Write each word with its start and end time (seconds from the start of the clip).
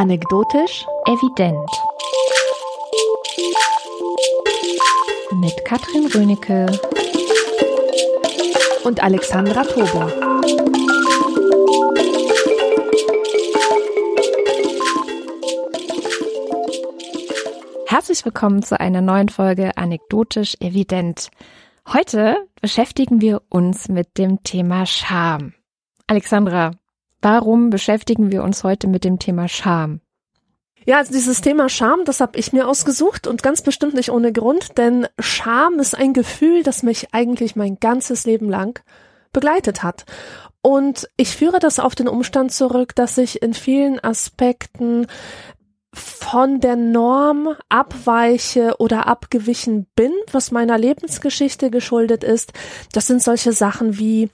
Anekdotisch 0.00 0.86
Evident. 1.04 1.70
Mit 5.42 5.62
Katrin 5.66 6.06
Rönecke 6.06 6.64
und 8.84 9.02
Alexandra 9.02 9.62
Tober. 9.62 10.10
Herzlich 17.86 18.24
willkommen 18.24 18.62
zu 18.62 18.80
einer 18.80 19.02
neuen 19.02 19.28
Folge 19.28 19.76
Anekdotisch 19.76 20.56
Evident. 20.60 21.28
Heute 21.92 22.38
beschäftigen 22.62 23.20
wir 23.20 23.42
uns 23.50 23.90
mit 23.90 24.16
dem 24.16 24.42
Thema 24.44 24.86
Scham. 24.86 25.52
Alexandra, 26.06 26.70
warum 27.22 27.70
beschäftigen 27.70 28.30
wir 28.30 28.42
uns 28.42 28.64
heute 28.64 28.86
mit 28.86 29.04
dem 29.04 29.18
Thema 29.18 29.48
Scham? 29.48 30.00
Ja, 30.86 30.98
also 30.98 31.12
dieses 31.12 31.40
Thema 31.40 31.68
Scham, 31.68 32.04
das 32.04 32.20
habe 32.20 32.38
ich 32.38 32.52
mir 32.52 32.66
ausgesucht 32.66 33.26
und 33.26 33.42
ganz 33.42 33.62
bestimmt 33.62 33.94
nicht 33.94 34.10
ohne 34.10 34.32
Grund, 34.32 34.78
denn 34.78 35.06
Scham 35.18 35.78
ist 35.78 35.96
ein 35.96 36.14
Gefühl, 36.14 36.62
das 36.62 36.82
mich 36.82 37.12
eigentlich 37.12 37.54
mein 37.54 37.78
ganzes 37.78 38.24
Leben 38.24 38.48
lang 38.48 38.82
begleitet 39.32 39.82
hat. 39.82 40.06
Und 40.62 41.08
ich 41.16 41.36
führe 41.36 41.58
das 41.58 41.78
auf 41.78 41.94
den 41.94 42.08
Umstand 42.08 42.52
zurück, 42.52 42.94
dass 42.94 43.18
ich 43.18 43.42
in 43.42 43.54
vielen 43.54 44.02
Aspekten 44.02 45.06
von 45.92 46.60
der 46.60 46.76
Norm 46.76 47.56
abweiche 47.68 48.76
oder 48.78 49.08
abgewichen 49.08 49.86
bin, 49.96 50.12
was 50.30 50.52
meiner 50.52 50.78
Lebensgeschichte 50.78 51.70
geschuldet 51.70 52.22
ist. 52.22 52.52
Das 52.92 53.06
sind 53.06 53.22
solche 53.22 53.52
Sachen 53.52 53.98
wie, 53.98 54.30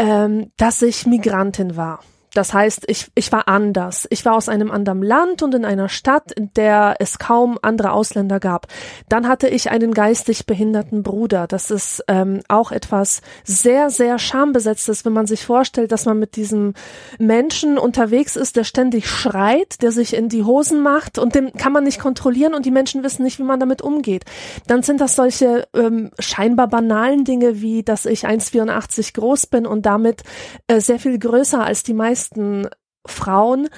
ähm, 0.00 0.52
dass 0.56 0.82
ich 0.82 1.06
Migrantin 1.06 1.76
war. 1.76 2.00
Das 2.34 2.54
heißt, 2.54 2.84
ich, 2.86 3.10
ich 3.14 3.32
war 3.32 3.48
anders. 3.48 4.06
Ich 4.10 4.24
war 4.24 4.34
aus 4.34 4.48
einem 4.48 4.70
anderen 4.70 5.02
Land 5.02 5.42
und 5.42 5.54
in 5.54 5.64
einer 5.64 5.88
Stadt, 5.88 6.30
in 6.32 6.52
der 6.54 6.96
es 7.00 7.18
kaum 7.18 7.58
andere 7.60 7.92
Ausländer 7.92 8.38
gab. 8.38 8.68
Dann 9.08 9.26
hatte 9.26 9.48
ich 9.48 9.70
einen 9.70 9.92
geistig 9.92 10.46
behinderten 10.46 11.02
Bruder. 11.02 11.46
Das 11.46 11.70
ist 11.70 12.04
ähm, 12.06 12.40
auch 12.48 12.70
etwas 12.70 13.20
sehr, 13.44 13.90
sehr 13.90 14.18
schambesetztes, 14.18 15.04
wenn 15.04 15.12
man 15.12 15.26
sich 15.26 15.44
vorstellt, 15.44 15.90
dass 15.90 16.04
man 16.04 16.18
mit 16.18 16.36
diesem 16.36 16.74
Menschen 17.18 17.78
unterwegs 17.78 18.36
ist, 18.36 18.56
der 18.56 18.64
ständig 18.64 19.08
schreit, 19.08 19.82
der 19.82 19.90
sich 19.90 20.14
in 20.14 20.28
die 20.28 20.44
Hosen 20.44 20.82
macht 20.82 21.18
und 21.18 21.34
den 21.34 21.52
kann 21.54 21.72
man 21.72 21.84
nicht 21.84 22.00
kontrollieren 22.00 22.54
und 22.54 22.64
die 22.64 22.70
Menschen 22.70 23.02
wissen 23.02 23.24
nicht, 23.24 23.38
wie 23.38 23.44
man 23.44 23.60
damit 23.60 23.82
umgeht. 23.82 24.24
Dann 24.66 24.82
sind 24.82 25.00
das 25.00 25.16
solche 25.16 25.66
ähm, 25.74 26.10
scheinbar 26.18 26.68
banalen 26.68 27.24
Dinge 27.24 27.60
wie, 27.60 27.82
dass 27.82 28.06
ich 28.06 28.26
1,84 28.26 29.14
groß 29.14 29.46
bin 29.46 29.66
und 29.66 29.86
damit 29.86 30.22
äh, 30.68 30.80
sehr 30.80 31.00
viel 31.00 31.18
größer 31.18 31.64
als 31.64 31.82
die 31.82 31.94
meisten 31.94 32.19
meisten 32.20 32.68
Frauen. 33.06 33.68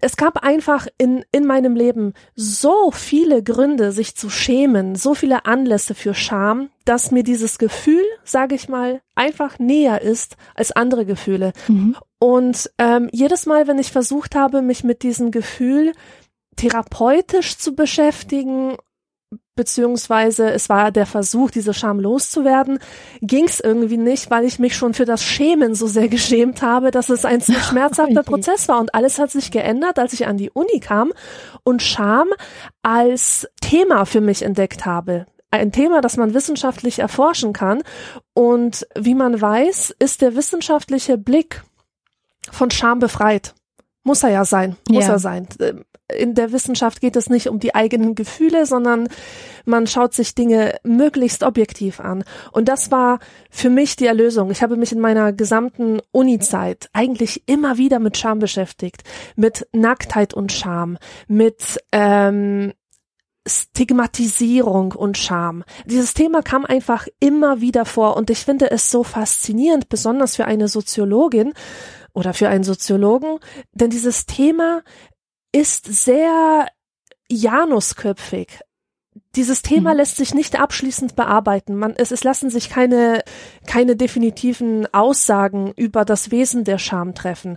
Es 0.00 0.16
gab 0.16 0.38
einfach 0.42 0.88
in, 0.98 1.24
in 1.30 1.46
meinem 1.46 1.76
Leben 1.76 2.14
so 2.34 2.90
viele 2.90 3.42
Gründe, 3.42 3.92
sich 3.92 4.16
zu 4.16 4.30
schämen, 4.30 4.96
so 4.96 5.14
viele 5.14 5.44
Anlässe 5.44 5.94
für 5.94 6.14
Scham, 6.14 6.70
dass 6.84 7.12
mir 7.12 7.22
dieses 7.22 7.58
Gefühl, 7.58 8.02
sage 8.24 8.54
ich 8.56 8.68
mal, 8.68 9.00
einfach 9.14 9.58
näher 9.58 10.00
ist 10.00 10.36
als 10.54 10.72
andere 10.72 11.06
Gefühle. 11.06 11.52
Mhm. 11.68 11.96
Und 12.18 12.70
ähm, 12.78 13.10
jedes 13.12 13.46
Mal, 13.46 13.68
wenn 13.68 13.78
ich 13.78 13.92
versucht 13.92 14.34
habe, 14.34 14.62
mich 14.62 14.82
mit 14.82 15.02
diesem 15.02 15.30
Gefühl 15.30 15.92
therapeutisch 16.56 17.58
zu 17.58 17.74
beschäftigen 17.74 18.76
beziehungsweise 19.54 20.50
es 20.50 20.68
war 20.68 20.90
der 20.90 21.06
Versuch, 21.06 21.50
diese 21.50 21.74
Scham 21.74 22.00
loszuwerden, 22.00 22.78
ging 23.20 23.44
es 23.44 23.60
irgendwie 23.60 23.98
nicht, 23.98 24.30
weil 24.30 24.44
ich 24.44 24.58
mich 24.58 24.76
schon 24.76 24.94
für 24.94 25.04
das 25.04 25.22
Schämen 25.22 25.74
so 25.74 25.86
sehr 25.86 26.08
geschämt 26.08 26.62
habe, 26.62 26.90
dass 26.90 27.10
es 27.10 27.24
ein 27.24 27.40
zu 27.40 27.52
schmerzhafter 27.54 28.22
Prozess 28.24 28.68
war. 28.68 28.80
Und 28.80 28.94
alles 28.94 29.18
hat 29.18 29.30
sich 29.30 29.50
geändert, 29.50 29.98
als 29.98 30.12
ich 30.12 30.26
an 30.26 30.38
die 30.38 30.50
Uni 30.50 30.80
kam 30.80 31.12
und 31.64 31.82
Scham 31.82 32.28
als 32.82 33.48
Thema 33.60 34.06
für 34.06 34.20
mich 34.20 34.42
entdeckt 34.42 34.86
habe. 34.86 35.26
Ein 35.50 35.70
Thema, 35.70 36.00
das 36.00 36.16
man 36.16 36.32
wissenschaftlich 36.32 36.98
erforschen 36.98 37.52
kann. 37.52 37.82
Und 38.32 38.86
wie 38.96 39.14
man 39.14 39.38
weiß, 39.38 39.94
ist 39.98 40.22
der 40.22 40.34
wissenschaftliche 40.34 41.18
Blick 41.18 41.62
von 42.50 42.70
Scham 42.70 43.00
befreit. 43.00 43.54
Muss 44.02 44.22
er 44.22 44.30
ja 44.30 44.44
sein, 44.46 44.76
muss 44.88 45.04
ja. 45.04 45.12
er 45.12 45.18
sein 45.18 45.46
in 46.18 46.34
der 46.34 46.52
Wissenschaft 46.52 47.00
geht 47.00 47.16
es 47.16 47.30
nicht 47.30 47.48
um 47.48 47.58
die 47.58 47.74
eigenen 47.74 48.14
Gefühle, 48.14 48.66
sondern 48.66 49.08
man 49.64 49.86
schaut 49.86 50.14
sich 50.14 50.34
Dinge 50.34 50.76
möglichst 50.82 51.42
objektiv 51.42 52.00
an. 52.00 52.24
Und 52.52 52.68
das 52.68 52.90
war 52.90 53.18
für 53.50 53.70
mich 53.70 53.96
die 53.96 54.06
Erlösung. 54.06 54.50
Ich 54.50 54.62
habe 54.62 54.76
mich 54.76 54.92
in 54.92 55.00
meiner 55.00 55.32
gesamten 55.32 56.00
Uni-Zeit 56.10 56.88
eigentlich 56.92 57.42
immer 57.46 57.78
wieder 57.78 57.98
mit 57.98 58.16
Scham 58.16 58.38
beschäftigt, 58.38 59.04
mit 59.36 59.66
Nacktheit 59.72 60.34
und 60.34 60.52
Scham, 60.52 60.98
mit 61.28 61.78
ähm, 61.92 62.72
Stigmatisierung 63.46 64.92
und 64.92 65.18
Scham. 65.18 65.64
Dieses 65.86 66.14
Thema 66.14 66.42
kam 66.42 66.64
einfach 66.64 67.08
immer 67.18 67.60
wieder 67.60 67.84
vor 67.84 68.16
und 68.16 68.30
ich 68.30 68.38
finde 68.38 68.70
es 68.70 68.90
so 68.90 69.02
faszinierend, 69.02 69.88
besonders 69.88 70.36
für 70.36 70.44
eine 70.44 70.68
Soziologin 70.68 71.52
oder 72.12 72.34
für 72.34 72.48
einen 72.48 72.64
Soziologen, 72.64 73.38
denn 73.72 73.90
dieses 73.90 74.26
Thema 74.26 74.82
ist 75.52 75.86
sehr 75.86 76.66
Janusköpfig. 77.30 78.60
Dieses 79.36 79.62
Thema 79.62 79.92
mhm. 79.92 79.98
lässt 79.98 80.16
sich 80.16 80.34
nicht 80.34 80.58
abschließend 80.58 81.16
bearbeiten. 81.16 81.76
Man, 81.76 81.94
es, 81.96 82.10
es 82.10 82.24
lassen 82.24 82.50
sich 82.50 82.70
keine, 82.70 83.22
keine 83.66 83.96
definitiven 83.96 84.92
Aussagen 84.92 85.72
über 85.76 86.04
das 86.04 86.30
Wesen 86.30 86.64
der 86.64 86.78
Scham 86.78 87.14
treffen. 87.14 87.56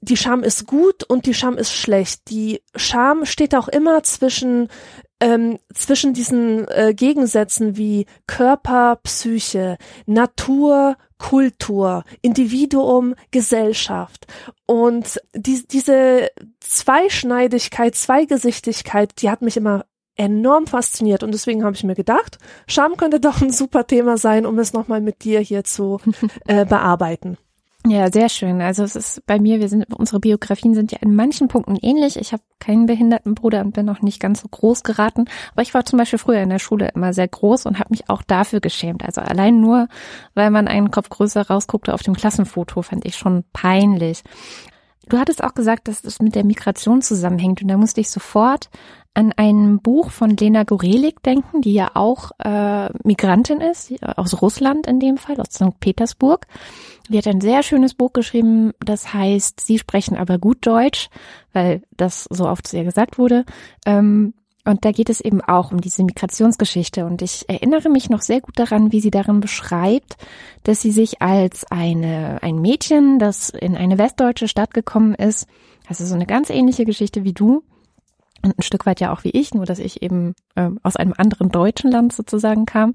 Die 0.00 0.16
Scham 0.16 0.42
ist 0.42 0.66
gut 0.66 1.04
und 1.04 1.26
die 1.26 1.34
Scham 1.34 1.58
ist 1.58 1.72
schlecht. 1.72 2.30
Die 2.30 2.62
Scham 2.74 3.26
steht 3.26 3.54
auch 3.54 3.68
immer 3.68 4.02
zwischen 4.02 4.68
ähm, 5.20 5.58
zwischen 5.74 6.14
diesen 6.14 6.66
äh, 6.68 6.94
Gegensätzen 6.94 7.76
wie 7.76 8.06
Körper, 8.26 8.96
Psyche, 9.02 9.76
Natur, 10.06 10.96
Kultur, 11.20 12.02
Individuum, 12.22 13.14
Gesellschaft. 13.30 14.26
Und 14.66 15.20
die, 15.34 15.62
diese 15.68 16.30
Zweischneidigkeit, 16.60 17.94
Zweigesichtigkeit, 17.94 19.12
die 19.20 19.30
hat 19.30 19.42
mich 19.42 19.56
immer 19.56 19.84
enorm 20.16 20.66
fasziniert 20.66 21.22
und 21.22 21.32
deswegen 21.32 21.62
habe 21.64 21.76
ich 21.76 21.84
mir 21.84 21.94
gedacht, 21.94 22.38
Scham 22.66 22.96
könnte 22.96 23.20
doch 23.20 23.40
ein 23.40 23.52
super 23.52 23.86
Thema 23.86 24.18
sein, 24.18 24.44
um 24.44 24.58
es 24.58 24.72
nochmal 24.72 25.00
mit 25.00 25.24
dir 25.24 25.40
hier 25.40 25.62
zu 25.62 25.98
äh, 26.46 26.64
bearbeiten. 26.66 27.38
Ja, 27.86 28.12
sehr 28.12 28.28
schön. 28.28 28.60
Also 28.60 28.84
es 28.84 28.94
ist 28.94 29.26
bei 29.26 29.38
mir, 29.38 29.58
wir 29.58 29.70
sind, 29.70 29.86
unsere 29.94 30.20
Biografien 30.20 30.74
sind 30.74 30.92
ja 30.92 30.98
in 31.00 31.14
manchen 31.14 31.48
Punkten 31.48 31.76
ähnlich. 31.76 32.18
Ich 32.18 32.32
habe 32.32 32.42
keinen 32.58 32.84
behinderten 32.84 33.34
Bruder 33.34 33.62
und 33.62 33.72
bin 33.72 33.86
noch 33.86 34.02
nicht 34.02 34.20
ganz 34.20 34.42
so 34.42 34.48
groß 34.48 34.82
geraten. 34.82 35.24
Aber 35.52 35.62
ich 35.62 35.72
war 35.72 35.86
zum 35.86 35.98
Beispiel 35.98 36.18
früher 36.18 36.42
in 36.42 36.50
der 36.50 36.58
Schule 36.58 36.90
immer 36.94 37.14
sehr 37.14 37.26
groß 37.26 37.64
und 37.64 37.78
habe 37.78 37.90
mich 37.90 38.10
auch 38.10 38.22
dafür 38.22 38.60
geschämt. 38.60 39.02
Also 39.02 39.22
allein 39.22 39.60
nur, 39.60 39.88
weil 40.34 40.50
man 40.50 40.68
einen 40.68 40.90
Kopf 40.90 41.08
größer 41.08 41.48
rausguckte 41.48 41.94
auf 41.94 42.02
dem 42.02 42.14
Klassenfoto, 42.14 42.82
fand 42.82 43.06
ich 43.06 43.16
schon 43.16 43.44
peinlich. 43.54 44.22
Du 45.08 45.18
hattest 45.18 45.42
auch 45.42 45.54
gesagt, 45.54 45.88
dass 45.88 46.02
das 46.02 46.20
mit 46.20 46.34
der 46.34 46.44
Migration 46.44 47.00
zusammenhängt 47.00 47.62
und 47.62 47.68
da 47.68 47.78
musste 47.78 48.00
ich 48.00 48.10
sofort 48.10 48.68
an 49.20 49.34
ein 49.36 49.80
Buch 49.80 50.10
von 50.10 50.36
Lena 50.36 50.64
Gorelik 50.64 51.22
denken, 51.22 51.60
die 51.60 51.74
ja 51.74 51.90
auch 51.94 52.30
äh, 52.38 52.88
Migrantin 53.04 53.60
ist, 53.60 53.92
aus 54.02 54.40
Russland 54.40 54.86
in 54.86 54.98
dem 54.98 55.18
Fall, 55.18 55.38
aus 55.40 55.52
St. 55.52 55.78
Petersburg. 55.78 56.46
Die 57.08 57.18
hat 57.18 57.26
ein 57.26 57.40
sehr 57.40 57.62
schönes 57.62 57.94
Buch 57.94 58.12
geschrieben, 58.12 58.72
das 58.80 59.12
heißt, 59.12 59.60
Sie 59.60 59.78
sprechen 59.78 60.16
aber 60.16 60.38
gut 60.38 60.66
Deutsch, 60.66 61.10
weil 61.52 61.82
das 61.96 62.24
so 62.30 62.48
oft 62.48 62.66
zu 62.66 62.78
ihr 62.78 62.84
gesagt 62.84 63.18
wurde. 63.18 63.44
Ähm, 63.84 64.32
und 64.64 64.84
da 64.84 64.92
geht 64.92 65.10
es 65.10 65.20
eben 65.20 65.40
auch 65.40 65.72
um 65.72 65.80
diese 65.80 66.04
Migrationsgeschichte. 66.04 67.04
Und 67.04 67.22
ich 67.22 67.48
erinnere 67.48 67.88
mich 67.88 68.08
noch 68.10 68.20
sehr 68.20 68.40
gut 68.40 68.58
daran, 68.58 68.92
wie 68.92 69.00
sie 69.00 69.10
darin 69.10 69.40
beschreibt, 69.40 70.16
dass 70.64 70.82
sie 70.82 70.92
sich 70.92 71.20
als 71.20 71.64
eine, 71.70 72.42
ein 72.42 72.60
Mädchen, 72.60 73.18
das 73.18 73.50
in 73.50 73.76
eine 73.76 73.98
westdeutsche 73.98 74.48
Stadt 74.48 74.72
gekommen 74.72 75.14
ist, 75.14 75.46
also 75.88 76.04
so 76.04 76.14
eine 76.14 76.26
ganz 76.26 76.50
ähnliche 76.50 76.84
Geschichte 76.84 77.24
wie 77.24 77.32
du, 77.32 77.64
und 78.42 78.58
ein 78.58 78.62
Stück 78.62 78.86
weit 78.86 79.00
ja 79.00 79.12
auch 79.12 79.24
wie 79.24 79.30
ich, 79.30 79.54
nur 79.54 79.66
dass 79.66 79.78
ich 79.78 80.02
eben 80.02 80.34
ähm, 80.56 80.80
aus 80.82 80.96
einem 80.96 81.14
anderen 81.16 81.50
deutschen 81.50 81.90
Land 81.90 82.12
sozusagen 82.12 82.66
kam, 82.66 82.94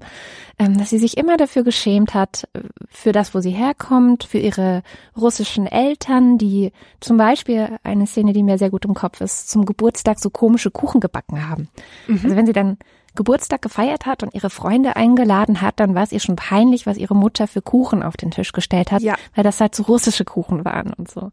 ähm, 0.58 0.76
dass 0.76 0.90
sie 0.90 0.98
sich 0.98 1.16
immer 1.16 1.36
dafür 1.36 1.62
geschämt 1.62 2.14
hat, 2.14 2.48
äh, 2.52 2.60
für 2.88 3.12
das, 3.12 3.34
wo 3.34 3.40
sie 3.40 3.50
herkommt, 3.50 4.24
für 4.24 4.38
ihre 4.38 4.82
russischen 5.16 5.66
Eltern, 5.66 6.38
die 6.38 6.72
zum 7.00 7.16
Beispiel 7.16 7.78
eine 7.82 8.06
Szene, 8.06 8.32
die 8.32 8.42
mir 8.42 8.58
sehr 8.58 8.70
gut 8.70 8.84
im 8.84 8.94
Kopf 8.94 9.20
ist, 9.20 9.48
zum 9.50 9.64
Geburtstag 9.66 10.18
so 10.18 10.30
komische 10.30 10.70
Kuchen 10.70 11.00
gebacken 11.00 11.48
haben. 11.48 11.68
Mhm. 12.06 12.20
Also 12.24 12.36
wenn 12.36 12.46
sie 12.46 12.52
dann 12.52 12.78
Geburtstag 13.16 13.62
gefeiert 13.62 14.06
hat 14.06 14.22
und 14.22 14.34
ihre 14.34 14.50
Freunde 14.50 14.94
eingeladen 14.94 15.62
hat, 15.62 15.80
dann 15.80 15.94
war 15.94 16.02
es 16.04 16.12
ihr 16.12 16.20
schon 16.20 16.36
peinlich, 16.36 16.86
was 16.86 16.98
ihre 16.98 17.16
Mutter 17.16 17.48
für 17.48 17.62
Kuchen 17.62 18.02
auf 18.02 18.16
den 18.16 18.30
Tisch 18.30 18.52
gestellt 18.52 18.92
hat, 18.92 19.02
ja. 19.02 19.16
weil 19.34 19.42
das 19.42 19.60
halt 19.60 19.74
so 19.74 19.84
russische 19.84 20.24
Kuchen 20.24 20.64
waren 20.64 20.92
und 20.92 21.10
so. 21.10 21.30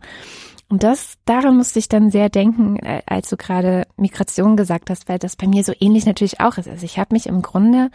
Und 0.74 0.82
das, 0.82 1.20
daran 1.26 1.58
musste 1.58 1.78
ich 1.78 1.88
dann 1.88 2.10
sehr 2.10 2.30
denken, 2.30 2.78
äh, 2.78 3.04
als 3.06 3.30
du 3.30 3.38
gerade 3.38 3.86
Migration 3.96 4.58
gesagt 4.58 4.90
hast, 4.90 5.08
weil 5.08 5.20
das 5.20 5.36
bei 5.36 5.46
mir 5.46 5.64
so 5.64 5.72
ähnlich 5.80 6.08
natürlich 6.08 6.40
auch 6.40 6.58
ist. 6.58 6.68
Also 6.68 6.84
ich 6.84 6.98
habe 6.98 7.14
mich 7.14 7.28
im 7.28 7.44
Grunde 7.44 7.92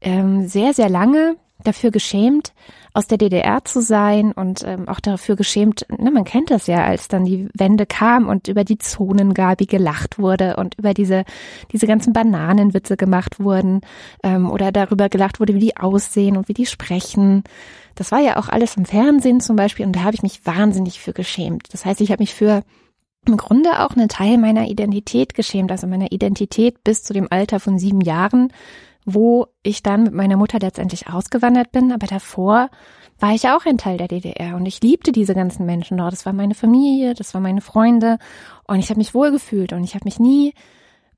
ähm, 0.00 0.46
sehr, 0.46 0.72
sehr 0.72 0.88
lange 0.88 1.34
dafür 1.64 1.90
geschämt, 1.90 2.52
aus 2.94 3.08
der 3.08 3.18
DDR 3.18 3.64
zu 3.64 3.82
sein 3.82 4.30
und 4.30 4.62
ähm, 4.64 4.88
auch 4.88 5.00
dafür 5.00 5.34
geschämt, 5.34 5.84
ne, 5.98 6.12
man 6.12 6.22
kennt 6.22 6.52
das 6.52 6.68
ja, 6.68 6.84
als 6.84 7.08
dann 7.08 7.24
die 7.24 7.48
Wende 7.54 7.86
kam 7.86 8.28
und 8.28 8.46
über 8.46 8.62
die 8.62 8.78
Zonengabi 8.78 9.66
gelacht 9.66 10.20
wurde 10.20 10.54
und 10.56 10.78
über 10.78 10.94
diese, 10.94 11.24
diese 11.72 11.88
ganzen 11.88 12.12
Bananenwitze 12.12 12.96
gemacht 12.96 13.40
wurden 13.40 13.80
ähm, 14.22 14.48
oder 14.48 14.70
darüber 14.70 15.08
gelacht 15.08 15.40
wurde, 15.40 15.54
wie 15.54 15.60
die 15.60 15.76
aussehen 15.76 16.36
und 16.36 16.48
wie 16.48 16.54
die 16.54 16.66
sprechen. 16.66 17.42
Das 17.94 18.12
war 18.12 18.20
ja 18.20 18.36
auch 18.36 18.48
alles 18.48 18.76
im 18.76 18.84
Fernsehen 18.84 19.40
zum 19.40 19.56
Beispiel 19.56 19.86
und 19.86 19.94
da 19.94 20.02
habe 20.02 20.14
ich 20.14 20.22
mich 20.22 20.46
wahnsinnig 20.46 21.00
für 21.00 21.12
geschämt. 21.12 21.72
Das 21.72 21.84
heißt, 21.84 22.00
ich 22.00 22.10
habe 22.10 22.22
mich 22.22 22.34
für 22.34 22.62
im 23.26 23.36
Grunde 23.36 23.80
auch 23.80 23.92
einen 23.92 24.08
Teil 24.08 24.38
meiner 24.38 24.68
Identität 24.68 25.34
geschämt, 25.34 25.70
also 25.70 25.86
meiner 25.86 26.10
Identität 26.10 26.82
bis 26.82 27.04
zu 27.04 27.12
dem 27.12 27.28
Alter 27.30 27.60
von 27.60 27.78
sieben 27.78 28.00
Jahren, 28.00 28.52
wo 29.04 29.46
ich 29.62 29.82
dann 29.82 30.04
mit 30.04 30.14
meiner 30.14 30.36
Mutter 30.36 30.58
letztendlich 30.58 31.08
ausgewandert 31.08 31.72
bin. 31.72 31.92
Aber 31.92 32.06
davor 32.06 32.68
war 33.18 33.32
ich 33.32 33.48
auch 33.48 33.64
ein 33.64 33.78
Teil 33.78 33.96
der 33.96 34.08
DDR 34.08 34.56
und 34.56 34.66
ich 34.66 34.80
liebte 34.82 35.12
diese 35.12 35.34
ganzen 35.34 35.66
Menschen 35.66 35.98
dort. 35.98 36.12
Das 36.12 36.26
war 36.26 36.32
meine 36.32 36.54
Familie, 36.54 37.14
das 37.14 37.34
waren 37.34 37.42
meine 37.42 37.60
Freunde 37.60 38.18
und 38.64 38.80
ich 38.80 38.90
habe 38.90 38.98
mich 38.98 39.14
wohlgefühlt 39.14 39.72
und 39.72 39.84
ich 39.84 39.94
habe 39.94 40.04
mich 40.04 40.18
nie 40.18 40.54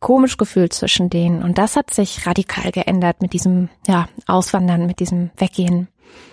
komisch 0.01 0.37
gefühlt 0.37 0.75
zwischen 0.75 1.09
denen. 1.09 1.43
Und 1.43 1.57
das 1.57 1.77
hat 1.77 1.95
sich 1.95 2.27
radikal 2.27 2.71
geändert 2.73 3.23
mit 3.23 3.33
diesem, 3.33 3.71
ja, 3.87 4.07
Auswandern, 4.27 4.87
mit 4.87 5.01
diesem 5.01 5.31
Weggehen. 5.39 5.89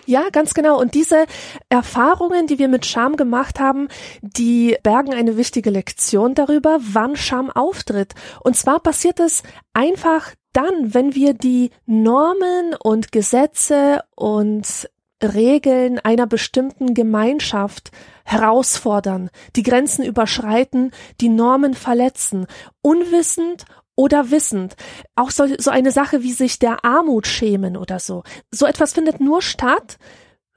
Ja, 0.05 0.29
ganz 0.31 0.53
genau. 0.53 0.79
Und 0.79 0.93
diese 0.95 1.25
Erfahrungen, 1.69 2.47
die 2.47 2.59
wir 2.59 2.67
mit 2.67 2.85
Scham 2.85 3.17
gemacht 3.17 3.59
haben, 3.59 3.87
die 4.21 4.77
bergen 4.83 5.13
eine 5.13 5.37
wichtige 5.37 5.69
Lektion 5.69 6.35
darüber, 6.35 6.79
wann 6.81 7.15
Scham 7.15 7.49
auftritt. 7.49 8.13
Und 8.43 8.57
zwar 8.57 8.79
passiert 8.79 9.19
es 9.19 9.43
einfach 9.73 10.31
dann, 10.53 10.93
wenn 10.93 11.15
wir 11.15 11.33
die 11.33 11.71
Normen 11.85 12.75
und 12.83 13.11
Gesetze 13.11 14.03
und 14.15 14.89
Regeln 15.23 15.99
einer 15.99 16.27
bestimmten 16.27 16.93
Gemeinschaft 16.93 17.91
herausfordern, 18.25 19.29
die 19.55 19.63
Grenzen 19.63 20.03
überschreiten, 20.03 20.91
die 21.19 21.29
Normen 21.29 21.73
verletzen, 21.73 22.47
unwissend 22.81 23.65
oder 24.01 24.31
wissend. 24.31 24.75
Auch 25.13 25.29
so, 25.29 25.45
so 25.59 25.69
eine 25.69 25.91
Sache 25.91 26.23
wie 26.23 26.31
sich 26.31 26.57
der 26.57 26.83
Armut 26.83 27.27
schämen 27.27 27.77
oder 27.77 27.99
so. 27.99 28.23
So 28.49 28.65
etwas 28.65 28.93
findet 28.93 29.19
nur 29.19 29.43
statt, 29.43 29.99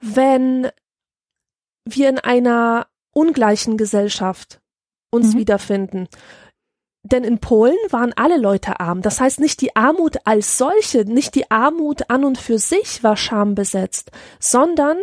wenn 0.01 0.69
wir 1.87 2.09
in 2.09 2.17
einer 2.17 2.87
ungleichen 3.13 3.77
Gesellschaft 3.77 4.61
uns 5.11 5.35
mhm. 5.35 5.37
wiederfinden. 5.37 6.07
Denn 7.03 7.23
in 7.23 7.37
Polen 7.37 7.77
waren 7.91 8.13
alle 8.13 8.39
Leute 8.39 8.79
arm. 8.79 9.03
Das 9.03 9.21
heißt, 9.21 9.39
nicht 9.39 9.61
die 9.61 9.75
Armut 9.75 10.17
als 10.25 10.57
solche, 10.57 11.05
nicht 11.05 11.35
die 11.35 11.51
Armut 11.51 12.09
an 12.09 12.25
und 12.25 12.39
für 12.39 12.57
sich 12.57 13.03
war 13.03 13.15
schambesetzt, 13.15 14.09
sondern 14.39 14.97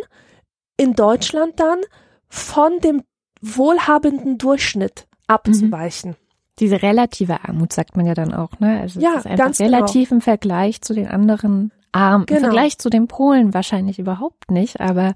in 0.75 0.95
Deutschland 0.95 1.61
dann 1.61 1.79
von 2.27 2.79
dem 2.81 3.03
wohlhabenden 3.39 4.37
Durchschnitt 4.37 5.07
abzuweichen. 5.27 6.11
Mhm. 6.11 6.22
Diese 6.59 6.81
relative 6.81 7.43
Armut 7.43 7.73
sagt 7.73 7.97
man 7.97 8.05
ja 8.05 8.13
dann 8.13 8.33
auch, 8.33 8.59
ne? 8.59 8.81
Also 8.81 8.99
ja, 8.99 9.13
es 9.13 9.19
ist 9.19 9.25
einfach 9.25 9.45
ganz 9.45 9.57
genau. 9.57 9.77
relativ 9.77 10.09
genau. 10.09 10.17
im 10.17 10.21
Vergleich 10.21 10.81
zu 10.81 10.93
den 10.93 11.07
anderen 11.07 11.71
arm. 11.91 12.25
Genau. 12.25 12.39
Im 12.39 12.43
Vergleich 12.45 12.77
zu 12.77 12.89
den 12.89 13.07
Polen 13.07 13.53
wahrscheinlich 13.53 13.99
überhaupt 13.99 14.51
nicht, 14.51 14.79
aber 14.79 15.13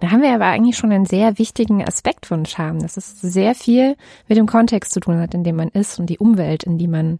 da 0.00 0.10
haben 0.10 0.22
wir 0.22 0.34
aber 0.34 0.46
eigentlich 0.46 0.76
schon 0.76 0.92
einen 0.92 1.06
sehr 1.06 1.38
wichtigen 1.38 1.82
Aspekt 1.82 2.26
von 2.26 2.44
Scham, 2.44 2.80
dass 2.80 2.96
es 2.96 3.20
sehr 3.20 3.54
viel 3.54 3.96
mit 4.28 4.36
dem 4.36 4.46
Kontext 4.46 4.92
zu 4.92 5.00
tun 5.00 5.18
hat, 5.18 5.32
in 5.32 5.42
dem 5.42 5.56
man 5.56 5.68
ist 5.68 5.98
und 5.98 6.06
die 6.06 6.18
Umwelt, 6.18 6.64
in 6.64 6.76
die 6.76 6.88
man 6.88 7.18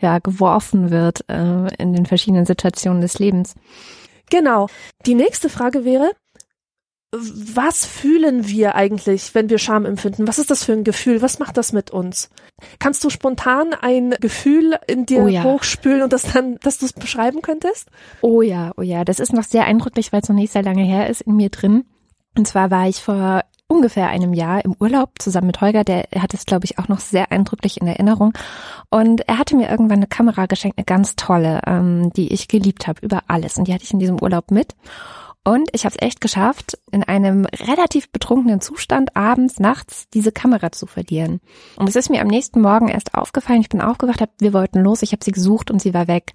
ja 0.00 0.18
geworfen 0.18 0.90
wird 0.90 1.24
äh, 1.28 1.72
in 1.76 1.92
den 1.92 2.04
verschiedenen 2.04 2.44
Situationen 2.44 3.00
des 3.00 3.18
Lebens. 3.18 3.54
Genau. 4.28 4.66
Die 5.06 5.14
nächste 5.14 5.48
Frage 5.48 5.84
wäre, 5.84 6.10
was 7.20 7.84
fühlen 7.84 8.48
wir 8.48 8.74
eigentlich, 8.74 9.34
wenn 9.34 9.48
wir 9.50 9.58
Scham 9.58 9.84
empfinden? 9.84 10.28
Was 10.28 10.38
ist 10.38 10.50
das 10.50 10.64
für 10.64 10.72
ein 10.72 10.84
Gefühl? 10.84 11.22
Was 11.22 11.38
macht 11.38 11.56
das 11.56 11.72
mit 11.72 11.90
uns? 11.90 12.30
Kannst 12.78 13.04
du 13.04 13.10
spontan 13.10 13.74
ein 13.74 14.10
Gefühl 14.20 14.76
in 14.86 15.06
dir 15.06 15.22
oh 15.22 15.28
ja. 15.28 15.42
hochspülen 15.44 16.02
und 16.02 16.12
das 16.12 16.22
dann, 16.32 16.56
dass 16.62 16.78
du 16.78 16.86
es 16.86 16.92
beschreiben 16.92 17.42
könntest? 17.42 17.88
Oh 18.20 18.42
ja, 18.42 18.72
oh 18.76 18.82
ja, 18.82 19.04
das 19.04 19.20
ist 19.20 19.32
noch 19.32 19.44
sehr 19.44 19.64
eindrücklich, 19.64 20.12
weil 20.12 20.22
es 20.22 20.28
noch 20.28 20.36
nicht 20.36 20.52
sehr 20.52 20.62
lange 20.62 20.84
her 20.84 21.08
ist 21.08 21.22
in 21.22 21.36
mir 21.36 21.50
drin. 21.50 21.84
Und 22.36 22.46
zwar 22.46 22.70
war 22.70 22.88
ich 22.88 23.02
vor 23.02 23.42
ungefähr 23.68 24.08
einem 24.08 24.32
Jahr 24.32 24.64
im 24.64 24.74
Urlaub 24.78 25.10
zusammen 25.18 25.48
mit 25.48 25.60
Holger, 25.60 25.84
der 25.84 26.06
hat 26.18 26.34
es, 26.34 26.46
glaube 26.46 26.64
ich, 26.64 26.78
auch 26.78 26.88
noch 26.88 27.00
sehr 27.00 27.32
eindrücklich 27.32 27.80
in 27.80 27.86
Erinnerung. 27.86 28.32
Und 28.90 29.28
er 29.28 29.38
hatte 29.38 29.56
mir 29.56 29.68
irgendwann 29.68 29.98
eine 29.98 30.06
Kamera 30.06 30.46
geschenkt, 30.46 30.78
eine 30.78 30.84
ganz 30.84 31.16
tolle, 31.16 31.60
ähm, 31.66 32.12
die 32.14 32.32
ich 32.32 32.48
geliebt 32.48 32.86
habe 32.86 33.00
über 33.02 33.24
alles. 33.26 33.56
Und 33.56 33.66
die 33.66 33.74
hatte 33.74 33.84
ich 33.84 33.92
in 33.92 33.98
diesem 33.98 34.20
Urlaub 34.20 34.50
mit. 34.50 34.74
Und 35.46 35.68
ich 35.70 35.84
habe 35.84 35.94
es 35.96 36.04
echt 36.04 36.20
geschafft, 36.20 36.76
in 36.90 37.04
einem 37.04 37.46
relativ 37.46 38.10
betrunkenen 38.10 38.60
Zustand 38.60 39.14
abends, 39.14 39.60
nachts 39.60 40.08
diese 40.12 40.32
Kamera 40.32 40.72
zu 40.72 40.86
verlieren. 40.86 41.40
Und 41.76 41.88
es 41.88 41.94
ist 41.94 42.10
mir 42.10 42.20
am 42.20 42.26
nächsten 42.26 42.60
Morgen 42.60 42.88
erst 42.88 43.14
aufgefallen. 43.14 43.60
Ich 43.60 43.68
bin 43.68 43.80
aufgewacht, 43.80 44.20
hab, 44.20 44.30
wir 44.40 44.52
wollten 44.52 44.80
los, 44.80 45.02
ich 45.02 45.12
habe 45.12 45.24
sie 45.24 45.30
gesucht 45.30 45.70
und 45.70 45.80
sie 45.80 45.94
war 45.94 46.08
weg. 46.08 46.32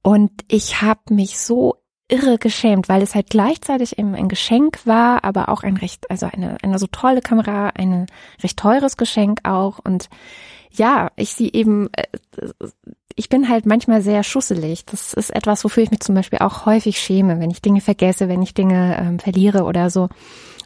Und 0.00 0.30
ich 0.48 0.80
habe 0.80 1.12
mich 1.12 1.38
so 1.38 1.74
irre 2.08 2.38
geschämt, 2.38 2.88
weil 2.88 3.02
es 3.02 3.14
halt 3.14 3.28
gleichzeitig 3.28 3.98
eben 3.98 4.14
ein 4.14 4.30
Geschenk 4.30 4.86
war, 4.86 5.24
aber 5.24 5.50
auch 5.50 5.62
ein 5.62 5.76
recht, 5.76 6.10
also 6.10 6.24
eine, 6.24 6.56
eine 6.62 6.78
so 6.78 6.86
tolle 6.86 7.20
Kamera, 7.20 7.68
ein 7.74 8.06
recht 8.42 8.58
teures 8.58 8.96
Geschenk 8.96 9.40
auch. 9.46 9.78
Und 9.78 10.08
ja, 10.70 11.10
ich 11.16 11.34
sie 11.34 11.52
eben, 11.52 11.90
äh, 11.92 12.04
ich 13.18 13.28
bin 13.28 13.48
halt 13.48 13.66
manchmal 13.66 14.00
sehr 14.00 14.22
schusselig. 14.22 14.86
Das 14.86 15.12
ist 15.12 15.34
etwas, 15.34 15.64
wofür 15.64 15.82
ich 15.82 15.90
mich 15.90 16.00
zum 16.00 16.14
Beispiel 16.14 16.38
auch 16.38 16.66
häufig 16.66 17.00
schäme, 17.00 17.40
wenn 17.40 17.50
ich 17.50 17.60
Dinge 17.60 17.80
vergesse, 17.80 18.28
wenn 18.28 18.42
ich 18.42 18.54
Dinge 18.54 18.96
ähm, 18.96 19.18
verliere 19.18 19.64
oder 19.64 19.90
so. 19.90 20.08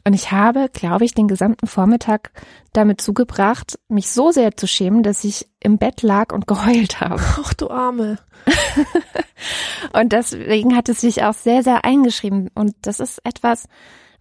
Und 0.04 0.12
ich 0.12 0.32
habe, 0.32 0.68
glaube 0.70 1.06
ich, 1.06 1.14
den 1.14 1.28
gesamten 1.28 1.66
Vormittag 1.66 2.30
damit 2.74 3.00
zugebracht, 3.00 3.78
mich 3.88 4.10
so 4.10 4.32
sehr 4.32 4.54
zu 4.54 4.66
schämen, 4.66 5.02
dass 5.02 5.24
ich 5.24 5.48
im 5.60 5.78
Bett 5.78 6.02
lag 6.02 6.34
und 6.34 6.46
geheult 6.46 7.00
habe. 7.00 7.22
Ach 7.42 7.54
du 7.54 7.70
Arme. 7.70 8.18
und 9.94 10.12
deswegen 10.12 10.76
hat 10.76 10.90
es 10.90 11.00
sich 11.00 11.24
auch 11.24 11.34
sehr, 11.34 11.62
sehr 11.62 11.86
eingeschrieben. 11.86 12.50
Und 12.54 12.74
das 12.82 13.00
ist 13.00 13.18
etwas, 13.24 13.64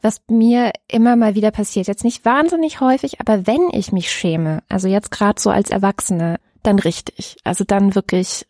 was 0.01 0.21
mir 0.29 0.71
immer 0.87 1.17
mal 1.17 1.35
wieder 1.35 1.51
passiert. 1.51 1.87
Jetzt 1.87 2.05
nicht 2.05 2.23
wahnsinnig 2.23 2.79
häufig, 2.79 3.19
aber 3.19 3.45
wenn 3.45 3.69
ich 3.73 3.91
mich 3.91 4.09
schäme, 4.09 4.63
also 4.69 4.87
jetzt 4.87 5.11
gerade 5.11 5.41
so 5.41 5.49
als 5.49 5.69
Erwachsene, 5.69 6.39
dann 6.63 6.79
richtig. 6.79 7.37
Also 7.43 7.63
dann 7.63 7.95
wirklich 7.95 8.47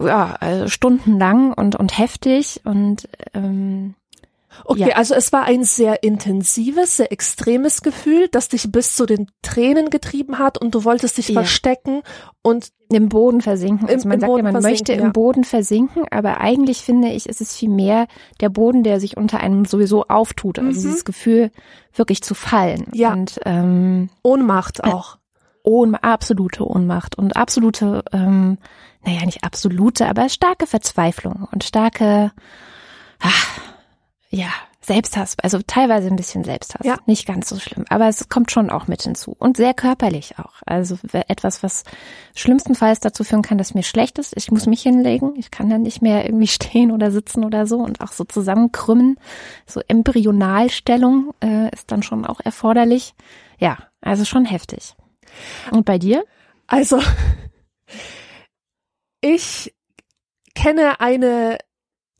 ja, 0.00 0.36
also 0.40 0.68
stundenlang 0.68 1.52
und 1.52 1.76
und 1.76 1.98
heftig 1.98 2.60
und 2.64 3.08
ähm, 3.32 3.94
Okay, 4.64 4.90
ja. 4.90 4.96
also 4.96 5.14
es 5.14 5.32
war 5.32 5.44
ein 5.44 5.64
sehr 5.64 6.02
intensives, 6.02 6.98
sehr 6.98 7.10
extremes 7.10 7.82
Gefühl, 7.82 8.28
das 8.30 8.48
dich 8.48 8.70
bis 8.70 8.94
zu 8.94 9.06
den 9.06 9.26
Tränen 9.42 9.90
getrieben 9.90 10.38
hat 10.38 10.58
und 10.58 10.74
du 10.74 10.84
wolltest 10.84 11.18
dich 11.18 11.28
ja. 11.28 11.34
verstecken 11.34 12.02
und 12.42 12.68
im 12.90 13.08
Boden 13.08 13.40
versinken. 13.40 13.88
Also 13.88 14.08
man 14.08 14.20
sagt 14.20 14.30
Boden 14.30 14.46
ja, 14.46 14.52
man 14.52 14.62
möchte 14.62 14.92
ja. 14.92 15.00
im 15.00 15.12
Boden 15.12 15.44
versinken, 15.44 16.04
aber 16.10 16.40
eigentlich 16.40 16.82
finde 16.82 17.08
ich, 17.08 17.28
ist 17.28 17.40
es 17.40 17.56
viel 17.56 17.70
mehr 17.70 18.06
der 18.40 18.48
Boden, 18.48 18.84
der 18.84 19.00
sich 19.00 19.16
unter 19.16 19.40
einem 19.40 19.64
sowieso 19.64 20.04
auftut. 20.04 20.58
Also 20.58 20.70
mhm. 20.70 20.74
dieses 20.74 21.04
Gefühl, 21.04 21.50
wirklich 21.94 22.22
zu 22.22 22.34
fallen. 22.34 22.86
Ja. 22.92 23.12
Und 23.12 23.40
ähm, 23.44 24.10
Ohnmacht 24.22 24.80
äh, 24.80 24.88
auch. 24.88 25.18
Ohn, 25.64 25.96
absolute 25.96 26.64
Ohnmacht 26.64 27.16
und 27.18 27.36
absolute, 27.36 28.04
ähm, 28.12 28.58
naja, 29.04 29.24
nicht 29.24 29.42
absolute, 29.42 30.06
aber 30.06 30.28
starke 30.28 30.66
Verzweiflung 30.66 31.48
und 31.50 31.64
starke, 31.64 32.32
ach, 33.18 33.60
ja, 34.30 34.50
Selbsthass, 34.84 35.36
also 35.42 35.60
teilweise 35.66 36.08
ein 36.08 36.16
bisschen 36.16 36.44
Selbsthass. 36.44 36.84
Ja. 36.84 36.98
Nicht 37.06 37.26
ganz 37.26 37.48
so 37.48 37.58
schlimm, 37.58 37.86
aber 37.88 38.08
es 38.08 38.28
kommt 38.28 38.50
schon 38.50 38.68
auch 38.68 38.86
mit 38.86 39.02
hinzu. 39.02 39.34
Und 39.38 39.56
sehr 39.56 39.72
körperlich 39.72 40.38
auch. 40.38 40.52
Also 40.66 40.98
etwas, 41.12 41.62
was 41.62 41.84
schlimmstenfalls 42.34 43.00
dazu 43.00 43.24
führen 43.24 43.40
kann, 43.40 43.56
dass 43.56 43.72
mir 43.72 43.82
schlecht 43.82 44.18
ist. 44.18 44.36
Ich 44.36 44.50
muss 44.50 44.66
mich 44.66 44.82
hinlegen. 44.82 45.34
Ich 45.36 45.50
kann 45.50 45.70
dann 45.70 45.82
nicht 45.82 46.02
mehr 46.02 46.26
irgendwie 46.26 46.46
stehen 46.48 46.90
oder 46.92 47.10
sitzen 47.10 47.44
oder 47.44 47.66
so 47.66 47.78
und 47.78 48.02
auch 48.02 48.12
so 48.12 48.24
zusammenkrümmen. 48.24 49.16
So 49.66 49.80
Embryonalstellung 49.88 51.32
äh, 51.42 51.70
ist 51.72 51.90
dann 51.90 52.02
schon 52.02 52.26
auch 52.26 52.40
erforderlich. 52.44 53.14
Ja, 53.58 53.78
also 54.02 54.26
schon 54.26 54.44
heftig. 54.44 54.94
Und 55.70 55.84
bei 55.84 55.98
dir? 55.98 56.24
Also, 56.66 57.00
ich 59.20 59.74
kenne 60.54 61.00
eine 61.00 61.58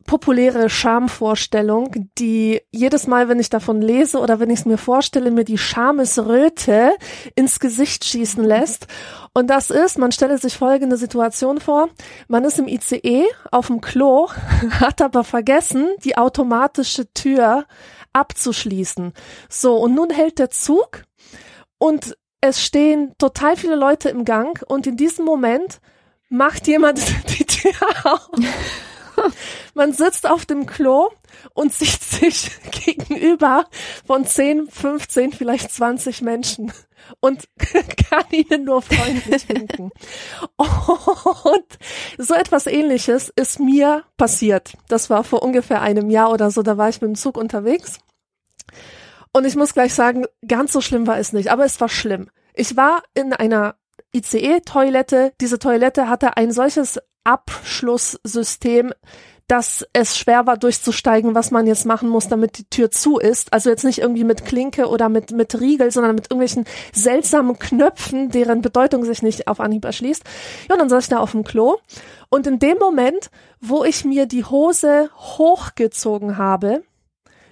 populäre 0.07 0.69
Schamvorstellung, 0.69 2.11
die 2.19 2.61
jedes 2.71 3.07
Mal, 3.07 3.29
wenn 3.29 3.41
ich 3.41 3.51
davon 3.51 3.81
lese 3.81 4.19
oder 4.19 4.39
wenn 4.39 4.51
ich 4.51 4.61
es 4.61 4.67
mir 4.67 4.79
vorstelle, 4.79 5.31
mir 5.31 5.45
die 5.45 5.59
Schamesröte 5.59 6.93
ins 7.35 7.59
Gesicht 7.59 8.05
schießen 8.05 8.45
lässt. 8.45 8.87
Und 9.33 9.49
das 9.49 9.71
ist, 9.71 9.99
man 9.99 10.13
stelle 10.13 10.39
sich 10.39 10.57
folgende 10.57 10.97
Situation 10.97 11.61
vor. 11.61 11.89
Man 12.29 12.45
ist 12.45 12.59
im 12.59 12.69
ICE 12.69 13.25
auf 13.51 13.69
dem 13.69 13.81
Klo, 13.81 14.29
hat 14.81 15.01
aber 15.01 15.25
vergessen, 15.25 15.89
die 16.05 16.17
automatische 16.17 17.13
Tür 17.13 17.65
abzuschließen. 18.13 19.13
So, 19.49 19.77
und 19.77 19.95
nun 19.95 20.11
hält 20.11 20.39
der 20.39 20.51
Zug 20.51 21.05
und 21.79 22.17
es 22.47 22.63
stehen 22.63 23.15
total 23.17 23.57
viele 23.57 23.75
Leute 23.75 24.11
im 24.11 24.27
Gang 24.27 24.63
und 24.69 24.87
in 24.87 24.99
diesem 24.99 25.25
Moment 25.25 25.81
macht 26.29 26.67
jemand 26.67 27.01
die 27.39 27.47
Tür 27.47 27.73
auf. 28.05 28.29
Man 29.73 29.95
sitzt 29.95 30.29
auf 30.29 30.45
dem 30.45 30.67
Klo 30.67 31.09
und 31.55 31.73
sieht 31.73 32.03
sich 32.03 32.51
gegenüber 32.85 33.65
von 34.07 34.27
10, 34.27 34.69
15, 34.69 35.33
vielleicht 35.33 35.71
20 35.71 36.21
Menschen 36.21 36.71
und 37.21 37.49
kann 38.11 38.25
ihnen 38.31 38.65
nur 38.65 38.83
freundlich 38.83 39.49
winken. 39.49 39.91
Und 40.57 41.79
so 42.19 42.35
etwas 42.35 42.67
ähnliches 42.67 43.33
ist 43.35 43.59
mir 43.59 44.05
passiert. 44.19 44.75
Das 44.89 45.09
war 45.09 45.25
vor 45.25 45.43
ungefähr 45.43 45.81
einem 45.81 46.11
Jahr 46.11 46.31
oder 46.31 46.51
so, 46.51 46.63
da 46.63 46.77
war 46.77 46.91
ich 46.91 47.01
mit 47.01 47.09
dem 47.09 47.17
Zug 47.17 47.39
unterwegs. 47.39 48.01
Und 49.37 49.45
ich 49.45 49.57
muss 49.57 49.75
gleich 49.75 49.93
sagen, 49.93 50.27
ganz 50.47 50.73
so 50.73 50.81
schlimm 50.81 51.09
war 51.09 51.19
es 51.19 51.33
nicht, 51.33 51.51
aber 51.51 51.65
es 51.65 51.81
war 51.81 51.89
schlimm. 51.89 52.31
Ich 52.55 52.77
war 52.77 53.03
in 53.15 53.33
einer 53.33 53.75
ICE-Toilette. 54.15 55.33
Diese 55.41 55.59
Toilette 55.59 56.09
hatte 56.09 56.37
ein 56.37 56.53
solches 56.53 57.01
Abschlusssystem, 57.25 58.93
dass 59.49 59.85
es 59.93 60.17
schwer 60.17 60.47
war 60.47 60.57
durchzusteigen, 60.57 61.35
was 61.35 61.51
man 61.51 61.67
jetzt 61.67 61.85
machen 61.85 62.09
muss, 62.09 62.29
damit 62.29 62.59
die 62.59 62.71
Tür 62.71 62.93
zu 62.93 63.19
ist. 63.19 63.53
Also 63.53 63.71
jetzt 63.71 63.85
nicht 63.85 63.99
irgendwie 63.99 64.23
mit 64.23 64.45
Klinke 64.45 64.87
oder 64.87 65.09
mit, 65.09 65.33
mit 65.33 65.61
Riegel, 65.61 65.91
sondern 65.91 66.15
mit 66.15 66.27
irgendwelchen 66.27 66.65
seltsamen 66.93 67.59
Knöpfen, 67.59 68.31
deren 68.31 68.63
Bedeutung 68.63 69.05
sich 69.05 69.21
nicht 69.21 69.49
auf 69.49 69.59
Anhieb 69.59 69.85
erschließt. 69.85 70.23
Ja, 70.69 70.75
und 70.75 70.79
dann 70.79 70.89
saß 70.89 71.05
ich 71.05 71.11
da 71.11 71.19
auf 71.19 71.33
dem 71.33 71.43
Klo. 71.43 71.79
Und 72.31 72.47
in 72.47 72.61
dem 72.61 72.79
Moment, 72.79 73.33
wo 73.61 73.83
ich 73.83 74.05
mir 74.05 74.27
die 74.27 74.45
Hose 74.45 75.11
hochgezogen 75.17 76.39
habe, 76.39 76.85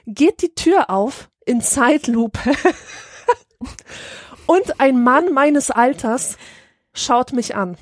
geht 0.06 0.42
die 0.42 0.54
Tür 0.54 0.88
auf 0.88 1.28
in 1.46 1.60
Zeitlupe. 1.60 2.38
und 4.46 4.80
ein 4.80 5.02
Mann 5.02 5.32
meines 5.32 5.70
Alters 5.70 6.36
schaut 6.92 7.32
mich 7.32 7.54
an 7.54 7.76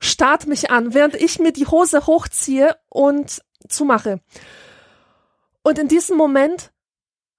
starrt 0.00 0.46
mich 0.46 0.70
an, 0.70 0.94
während 0.94 1.14
ich 1.14 1.38
mir 1.38 1.52
die 1.52 1.66
Hose 1.66 2.06
hochziehe 2.06 2.76
und 2.88 3.42
zumache. 3.68 4.20
Und 5.62 5.78
in 5.78 5.88
diesem 5.88 6.16
Moment 6.16 6.72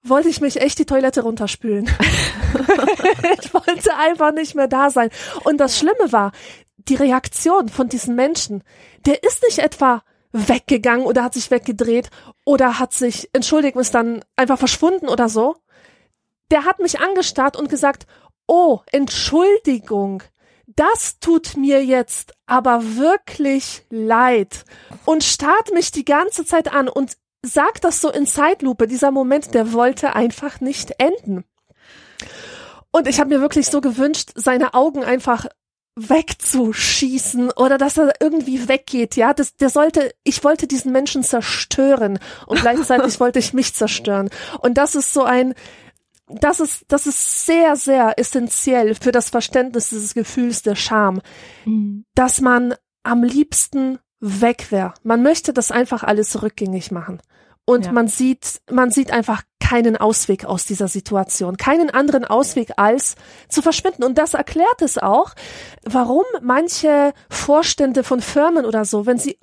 wollte 0.03 0.29
ich 0.29 0.41
mich 0.41 0.61
echt 0.61 0.79
die 0.79 0.85
Toilette 0.85 1.21
runterspülen. 1.21 1.85
ich 3.41 3.53
wollte 3.53 3.95
einfach 3.97 4.31
nicht 4.31 4.55
mehr 4.55 4.67
da 4.67 4.89
sein. 4.89 5.09
Und 5.43 5.57
das 5.57 5.77
Schlimme 5.77 6.11
war, 6.11 6.31
die 6.77 6.95
Reaktion 6.95 7.69
von 7.69 7.89
diesen 7.89 8.15
Menschen, 8.15 8.63
der 9.05 9.23
ist 9.23 9.43
nicht 9.43 9.59
etwa 9.59 10.03
weggegangen 10.31 11.05
oder 11.05 11.23
hat 11.23 11.33
sich 11.33 11.51
weggedreht 11.51 12.09
oder 12.45 12.79
hat 12.79 12.93
sich, 12.93 13.29
entschuldigt, 13.33 13.75
ist 13.77 13.93
dann 13.93 14.23
einfach 14.35 14.57
verschwunden 14.57 15.07
oder 15.07 15.29
so. 15.29 15.55
Der 16.49 16.65
hat 16.65 16.79
mich 16.79 16.99
angestarrt 16.99 17.55
und 17.55 17.69
gesagt, 17.69 18.07
oh, 18.47 18.79
Entschuldigung, 18.91 20.23
das 20.67 21.19
tut 21.19 21.57
mir 21.57 21.83
jetzt 21.83 22.33
aber 22.45 22.95
wirklich 22.97 23.85
leid 23.89 24.65
und 25.05 25.23
starrt 25.23 25.73
mich 25.73 25.91
die 25.91 26.05
ganze 26.05 26.45
Zeit 26.45 26.73
an 26.73 26.87
und 26.87 27.17
sagt 27.43 27.83
das 27.83 28.01
so 28.01 28.09
in 28.09 28.25
Zeitlupe. 28.25 28.87
Dieser 28.87 29.11
Moment, 29.11 29.53
der 29.53 29.73
wollte 29.73 30.15
einfach 30.15 30.59
nicht 30.61 30.93
enden. 30.97 31.43
Und 32.91 33.07
ich 33.07 33.19
habe 33.19 33.29
mir 33.29 33.41
wirklich 33.41 33.67
so 33.67 33.81
gewünscht, 33.81 34.31
seine 34.35 34.73
Augen 34.73 35.03
einfach 35.03 35.45
wegzuschießen 35.95 37.51
oder 37.51 37.77
dass 37.77 37.97
er 37.97 38.13
irgendwie 38.19 38.67
weggeht, 38.67 39.15
ja, 39.15 39.33
das, 39.33 39.55
der 39.57 39.69
sollte, 39.69 40.13
ich 40.23 40.43
wollte 40.43 40.67
diesen 40.67 40.91
Menschen 40.91 41.23
zerstören 41.23 42.19
und 42.47 42.59
gleichzeitig 42.61 43.19
wollte 43.19 43.39
ich 43.39 43.53
mich 43.53 43.73
zerstören. 43.73 44.29
Und 44.59 44.77
das 44.77 44.95
ist 44.95 45.13
so 45.13 45.23
ein, 45.23 45.53
das 46.27 46.59
ist, 46.59 46.85
das 46.87 47.07
ist 47.07 47.45
sehr, 47.45 47.75
sehr 47.75 48.17
essentiell 48.17 48.95
für 48.95 49.11
das 49.11 49.29
Verständnis 49.29 49.89
dieses 49.89 50.13
Gefühls 50.13 50.61
der 50.61 50.75
Scham, 50.75 51.21
mhm. 51.65 52.05
dass 52.15 52.39
man 52.39 52.73
am 53.03 53.23
liebsten 53.23 53.99
weg 54.21 54.71
wäre. 54.71 54.93
Man 55.03 55.23
möchte 55.23 55.51
das 55.51 55.71
einfach 55.71 56.03
alles 56.03 56.41
rückgängig 56.41 56.91
machen. 56.91 57.21
Und 57.71 57.85
ja. 57.85 57.91
man 57.93 58.07
sieht, 58.09 58.61
man 58.69 58.91
sieht 58.91 59.11
einfach 59.11 59.43
keinen 59.61 59.95
Ausweg 59.95 60.43
aus 60.43 60.65
dieser 60.65 60.89
Situation, 60.89 61.55
keinen 61.55 61.89
anderen 61.89 62.25
Ausweg 62.25 62.73
als 62.75 63.15
zu 63.47 63.61
verschwinden. 63.61 64.03
Und 64.03 64.17
das 64.17 64.33
erklärt 64.33 64.81
es 64.81 64.97
auch, 64.97 65.33
warum 65.85 66.25
manche 66.41 67.13
Vorstände 67.29 68.03
von 68.03 68.19
Firmen 68.19 68.65
oder 68.65 68.83
so, 68.83 69.05
wenn 69.05 69.17
sie 69.17 69.39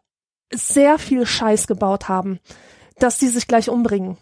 sehr 0.52 0.98
viel 0.98 1.24
Scheiß 1.24 1.66
gebaut 1.66 2.08
haben, 2.08 2.40
dass 2.98 3.18
sie 3.18 3.28
sich 3.28 3.46
gleich 3.46 3.70
umbringen. 3.70 4.18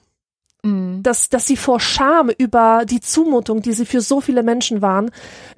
Mhm. 0.63 1.03
Dass, 1.03 1.29
dass 1.29 1.47
sie 1.47 1.57
vor 1.57 1.81
Scham 1.81 2.31
über 2.31 2.85
die 2.85 3.01
Zumutung, 3.01 3.61
die 3.61 3.73
sie 3.73 3.87
für 3.87 4.01
so 4.01 4.21
viele 4.21 4.45
Menschen 4.45 4.83
waren, 4.83 5.11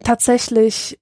tatsächlich 0.02 0.98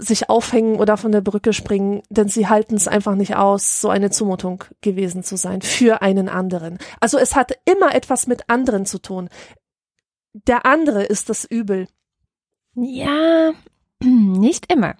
sich 0.00 0.28
aufhängen 0.28 0.76
oder 0.76 0.96
von 0.96 1.12
der 1.12 1.20
Brücke 1.20 1.52
springen, 1.52 2.02
denn 2.10 2.28
sie 2.28 2.48
halten 2.48 2.74
es 2.74 2.88
einfach 2.88 3.14
nicht 3.14 3.36
aus, 3.36 3.80
so 3.80 3.88
eine 3.88 4.10
Zumutung 4.10 4.64
gewesen 4.80 5.22
zu 5.22 5.36
sein 5.36 5.62
für 5.62 6.02
einen 6.02 6.28
anderen. 6.28 6.78
Also 7.00 7.18
es 7.18 7.36
hat 7.36 7.52
immer 7.64 7.94
etwas 7.94 8.26
mit 8.26 8.48
anderen 8.48 8.86
zu 8.86 8.98
tun. 8.98 9.28
Der 10.32 10.66
andere 10.66 11.04
ist 11.04 11.28
das 11.28 11.44
Übel. 11.44 11.88
Ja, 12.74 13.52
nicht 14.02 14.72
immer. 14.72 14.94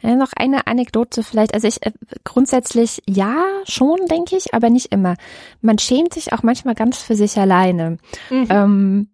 Ja, 0.00 0.16
noch 0.16 0.32
eine 0.34 0.66
Anekdote 0.66 1.22
vielleicht. 1.22 1.54
Also 1.54 1.68
ich 1.68 1.84
äh, 1.86 1.92
grundsätzlich 2.24 3.02
ja 3.08 3.44
schon, 3.64 3.98
denke 4.10 4.36
ich, 4.36 4.54
aber 4.54 4.70
nicht 4.70 4.92
immer. 4.92 5.16
Man 5.60 5.78
schämt 5.78 6.14
sich 6.14 6.32
auch 6.32 6.42
manchmal 6.42 6.74
ganz 6.74 6.98
für 6.98 7.14
sich 7.14 7.38
alleine. 7.38 7.98
Mhm. 8.30 8.46
Ähm, 8.50 9.08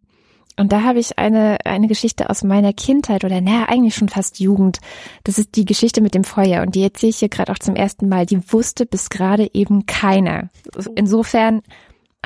und 0.59 0.73
da 0.73 0.83
habe 0.83 0.99
ich 0.99 1.19
eine, 1.19 1.59
eine 1.65 1.87
Geschichte 1.87 2.29
aus 2.29 2.43
meiner 2.43 2.73
Kindheit 2.73 3.25
oder 3.25 3.41
naja, 3.41 3.67
eigentlich 3.69 3.95
schon 3.95 4.09
fast 4.09 4.41
Jugend. 4.41 4.79
Das 5.23 5.39
ist 5.39 5.55
die 5.55 5.65
Geschichte 5.65 6.01
mit 6.01 6.15
dem 6.15 6.25
Feuer 6.25 6.63
und 6.63 6.75
die 6.75 6.83
erzähle 6.83 7.11
ich 7.11 7.19
hier 7.19 7.29
gerade 7.29 7.53
auch 7.53 7.59
zum 7.59 7.77
ersten 7.77 8.09
Mal. 8.09 8.27
Die 8.27 8.53
wusste 8.53 8.85
bis 8.85 9.09
gerade 9.09 9.49
eben 9.55 9.87
keiner. 9.87 10.51
Insofern 10.97 11.63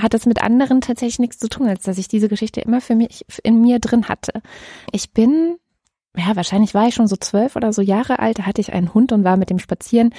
hat 0.00 0.14
das 0.14 0.24
mit 0.24 0.42
anderen 0.42 0.80
tatsächlich 0.80 1.18
nichts 1.18 1.38
zu 1.38 1.48
tun, 1.48 1.68
als 1.68 1.82
dass 1.82 1.98
ich 1.98 2.08
diese 2.08 2.28
Geschichte 2.28 2.62
immer 2.62 2.80
für 2.80 2.94
mich 2.94 3.26
in 3.42 3.60
mir 3.60 3.78
drin 3.78 4.08
hatte. 4.08 4.40
Ich 4.92 5.12
bin 5.12 5.56
ja, 6.16 6.36
wahrscheinlich 6.36 6.74
war 6.74 6.88
ich 6.88 6.94
schon 6.94 7.08
so 7.08 7.16
zwölf 7.16 7.56
oder 7.56 7.72
so 7.72 7.80
Jahre 7.80 8.18
alt, 8.18 8.38
da 8.38 8.42
hatte 8.44 8.60
ich 8.60 8.72
einen 8.72 8.92
Hund 8.92 9.12
und 9.12 9.24
war 9.24 9.38
mit 9.38 9.48
dem 9.48 9.58
spazieren 9.58 10.14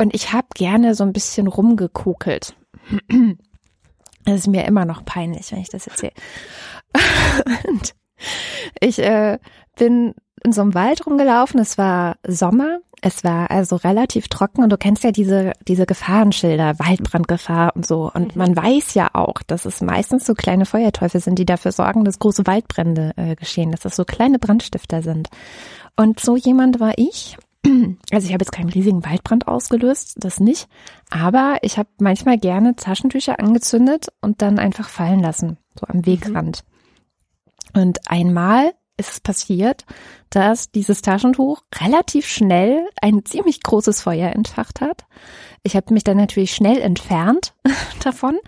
und 0.00 0.14
ich 0.14 0.32
habe 0.32 0.46
gerne 0.54 0.94
so 0.94 1.04
ein 1.04 1.12
bisschen 1.12 1.46
rumgekokelt. 1.46 2.54
Das 4.26 4.36
ist 4.36 4.46
mir 4.46 4.64
immer 4.64 4.86
noch 4.86 5.04
peinlich, 5.04 5.52
wenn 5.52 5.58
ich 5.58 5.68
das 5.68 5.86
erzähle. 5.86 6.14
Und 7.68 7.94
ich 8.80 8.98
äh, 8.98 9.38
bin 9.76 10.14
in 10.44 10.52
so 10.52 10.60
einem 10.60 10.74
Wald 10.74 11.06
rumgelaufen, 11.06 11.58
es 11.58 11.78
war 11.78 12.16
Sommer, 12.26 12.80
es 13.00 13.22
war 13.22 13.50
also 13.50 13.76
relativ 13.76 14.28
trocken 14.28 14.62
und 14.62 14.70
du 14.70 14.78
kennst 14.78 15.04
ja 15.04 15.10
diese, 15.10 15.52
diese 15.68 15.84
Gefahrenschilder, 15.84 16.78
Waldbrandgefahr 16.78 17.76
und 17.76 17.86
so. 17.86 18.10
Und 18.12 18.34
mhm. 18.34 18.38
man 18.38 18.56
weiß 18.56 18.94
ja 18.94 19.10
auch, 19.12 19.42
dass 19.46 19.66
es 19.66 19.82
meistens 19.82 20.24
so 20.24 20.34
kleine 20.34 20.64
Feuerteufel 20.64 21.20
sind, 21.20 21.38
die 21.38 21.44
dafür 21.44 21.72
sorgen, 21.72 22.04
dass 22.04 22.18
große 22.18 22.46
Waldbrände 22.46 23.12
äh, 23.16 23.36
geschehen, 23.36 23.72
dass 23.72 23.80
das 23.80 23.96
so 23.96 24.04
kleine 24.04 24.38
Brandstifter 24.38 25.02
sind. 25.02 25.28
Und 25.96 26.20
so 26.20 26.36
jemand 26.36 26.80
war 26.80 26.92
ich. 26.96 27.36
Also 28.12 28.26
ich 28.26 28.32
habe 28.32 28.42
jetzt 28.42 28.52
keinen 28.52 28.68
riesigen 28.68 29.04
Waldbrand 29.04 29.48
ausgelöst, 29.48 30.16
das 30.18 30.38
nicht. 30.38 30.68
Aber 31.10 31.56
ich 31.62 31.78
habe 31.78 31.88
manchmal 31.98 32.38
gerne 32.38 32.76
Taschentücher 32.76 33.40
angezündet 33.40 34.08
und 34.20 34.42
dann 34.42 34.58
einfach 34.58 34.88
fallen 34.88 35.20
lassen, 35.20 35.56
so 35.78 35.86
am 35.86 35.98
mhm. 35.98 36.06
Wegrand. 36.06 36.64
Mhm. 36.64 36.73
Und 37.74 37.98
einmal 38.06 38.72
ist 38.96 39.10
es 39.10 39.20
passiert, 39.20 39.84
dass 40.30 40.70
dieses 40.70 41.02
Taschentuch 41.02 41.62
relativ 41.80 42.26
schnell 42.26 42.88
ein 43.00 43.24
ziemlich 43.24 43.62
großes 43.62 44.02
Feuer 44.02 44.30
entfacht 44.30 44.80
hat. 44.80 45.04
Ich 45.62 45.74
habe 45.74 45.92
mich 45.92 46.04
dann 46.04 46.16
natürlich 46.16 46.54
schnell 46.54 46.80
entfernt 46.80 47.54
davon. 48.04 48.38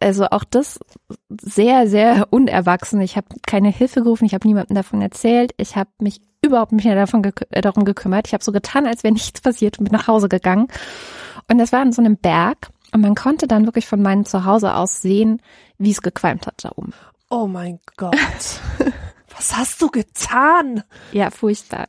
Also 0.00 0.26
auch 0.26 0.44
das 0.44 0.80
sehr, 1.28 1.86
sehr 1.88 2.28
unerwachsen. 2.30 3.00
Ich 3.00 3.16
habe 3.16 3.26
keine 3.46 3.68
Hilfe 3.68 4.02
gerufen, 4.02 4.24
ich 4.24 4.34
habe 4.34 4.48
niemandem 4.48 4.74
davon 4.74 5.02
erzählt. 5.02 5.52
Ich 5.58 5.76
habe 5.76 5.90
mich 5.98 6.22
überhaupt 6.42 6.72
nicht 6.72 6.84
mehr 6.84 6.94
davon 6.94 7.22
gekü 7.22 7.44
äh, 7.50 7.60
darum 7.60 7.84
gekümmert. 7.84 8.26
Ich 8.26 8.32
habe 8.32 8.44
so 8.44 8.52
getan, 8.52 8.86
als 8.86 9.04
wäre 9.04 9.12
nichts 9.14 9.40
passiert 9.40 9.78
und 9.78 9.84
bin 9.84 9.92
nach 9.92 10.08
Hause 10.08 10.28
gegangen. 10.28 10.68
Und 11.48 11.58
das 11.58 11.72
war 11.72 11.80
an 11.80 11.92
so 11.92 12.00
einem 12.00 12.16
Berg 12.16 12.70
und 12.92 13.02
man 13.02 13.14
konnte 13.14 13.46
dann 13.46 13.66
wirklich 13.66 13.86
von 13.86 14.00
meinem 14.00 14.24
Zuhause 14.24 14.74
aus 14.74 15.02
sehen, 15.02 15.42
wie 15.78 15.90
es 15.90 16.02
gequalmt 16.02 16.46
hat 16.46 16.64
da 16.64 16.72
oben. 16.74 16.92
Oh 17.30 17.46
mein 17.46 17.78
Gott. 17.96 18.14
Was 19.36 19.56
hast 19.56 19.80
du 19.80 19.88
getan? 19.88 20.82
Ja, 21.12 21.30
furchtbar. 21.30 21.86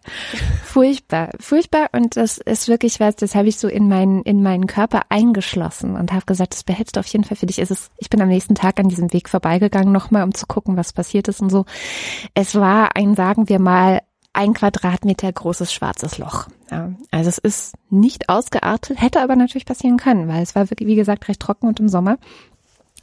Furchtbar. 0.63 1.31
Furchtbar. 1.39 1.89
Und 1.91 2.15
das 2.15 2.37
ist 2.37 2.67
wirklich 2.67 2.99
was, 2.99 3.15
das 3.15 3.33
habe 3.33 3.49
ich 3.49 3.57
so 3.57 3.67
in 3.67 3.89
meinen, 3.89 4.21
in 4.21 4.43
meinen 4.43 4.67
Körper 4.67 5.01
eingeschlossen 5.09 5.95
und 5.95 6.13
habe 6.13 6.25
gesagt, 6.25 6.53
das 6.53 6.63
behältst 6.63 6.95
du 6.95 6.99
auf 6.99 7.07
jeden 7.07 7.23
Fall 7.23 7.35
für 7.35 7.47
dich. 7.47 7.59
Es 7.59 7.71
ist, 7.71 7.91
ich 7.97 8.09
bin 8.09 8.21
am 8.21 8.29
nächsten 8.29 8.55
Tag 8.55 8.79
an 8.79 8.87
diesem 8.87 9.11
Weg 9.11 9.27
vorbeigegangen, 9.27 9.91
nochmal, 9.91 10.23
um 10.23 10.33
zu 10.33 10.45
gucken, 10.45 10.77
was 10.77 10.93
passiert 10.93 11.27
ist 11.27 11.41
und 11.41 11.49
so. 11.49 11.65
Es 12.35 12.55
war 12.55 12.95
ein, 12.95 13.15
sagen 13.15 13.49
wir 13.49 13.59
mal, 13.59 14.01
ein 14.33 14.53
Quadratmeter 14.53 15.31
großes 15.31 15.73
schwarzes 15.73 16.17
Loch. 16.17 16.47
Ja, 16.69 16.93
also 17.09 17.27
es 17.27 17.37
ist 17.37 17.75
nicht 17.89 18.29
ausgeartet, 18.29 19.01
hätte 19.01 19.21
aber 19.21 19.35
natürlich 19.35 19.65
passieren 19.65 19.97
können, 19.97 20.29
weil 20.29 20.41
es 20.41 20.55
war 20.55 20.69
wirklich, 20.69 20.87
wie 20.87 20.95
gesagt, 20.95 21.27
recht 21.27 21.41
trocken 21.41 21.67
und 21.67 21.81
im 21.81 21.89
Sommer. 21.89 22.17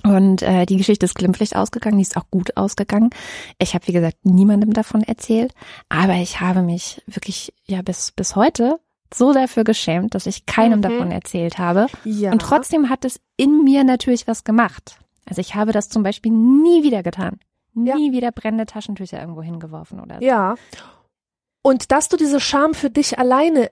Und 0.04 0.42
äh, 0.42 0.64
die 0.66 0.76
Geschichte 0.76 1.06
ist 1.06 1.14
glimpflich 1.16 1.56
ausgegangen, 1.56 1.96
die 1.96 2.02
ist 2.02 2.16
auch 2.16 2.30
gut 2.30 2.56
ausgegangen. 2.56 3.10
Ich 3.58 3.74
habe, 3.74 3.86
wie 3.88 3.92
gesagt, 3.92 4.16
niemandem 4.22 4.72
davon 4.72 5.02
erzählt, 5.02 5.52
aber 5.88 6.14
ich 6.14 6.40
habe 6.40 6.62
mich 6.62 7.02
wirklich 7.06 7.52
ja 7.66 7.82
bis 7.82 8.12
bis 8.12 8.36
heute 8.36 8.78
so 9.12 9.32
dafür 9.32 9.64
geschämt, 9.64 10.14
dass 10.14 10.26
ich 10.26 10.46
keinem 10.46 10.78
Mhm. 10.78 10.82
davon 10.82 11.10
erzählt 11.10 11.58
habe. 11.58 11.86
Ja. 12.04 12.30
Und 12.30 12.42
trotzdem 12.42 12.90
hat 12.90 13.04
es 13.04 13.20
in 13.36 13.64
mir 13.64 13.82
natürlich 13.82 14.26
was 14.28 14.44
gemacht. 14.44 14.98
Also 15.26 15.40
ich 15.40 15.54
habe 15.54 15.72
das 15.72 15.88
zum 15.88 16.02
Beispiel 16.02 16.30
nie 16.32 16.82
wieder 16.82 17.02
getan. 17.02 17.38
Ja. 17.74 17.96
Nie 17.96 18.12
wieder 18.12 18.32
brennende 18.32 18.66
Taschentücher 18.66 19.20
irgendwo 19.20 19.42
hingeworfen 19.42 20.00
oder 20.00 20.16
so. 20.20 20.24
Ja. 20.24 20.56
Und 21.62 21.90
dass 21.92 22.08
du 22.08 22.16
diese 22.16 22.40
Scham 22.40 22.72
für 22.74 22.90
dich 22.90 23.18
alleine 23.18 23.70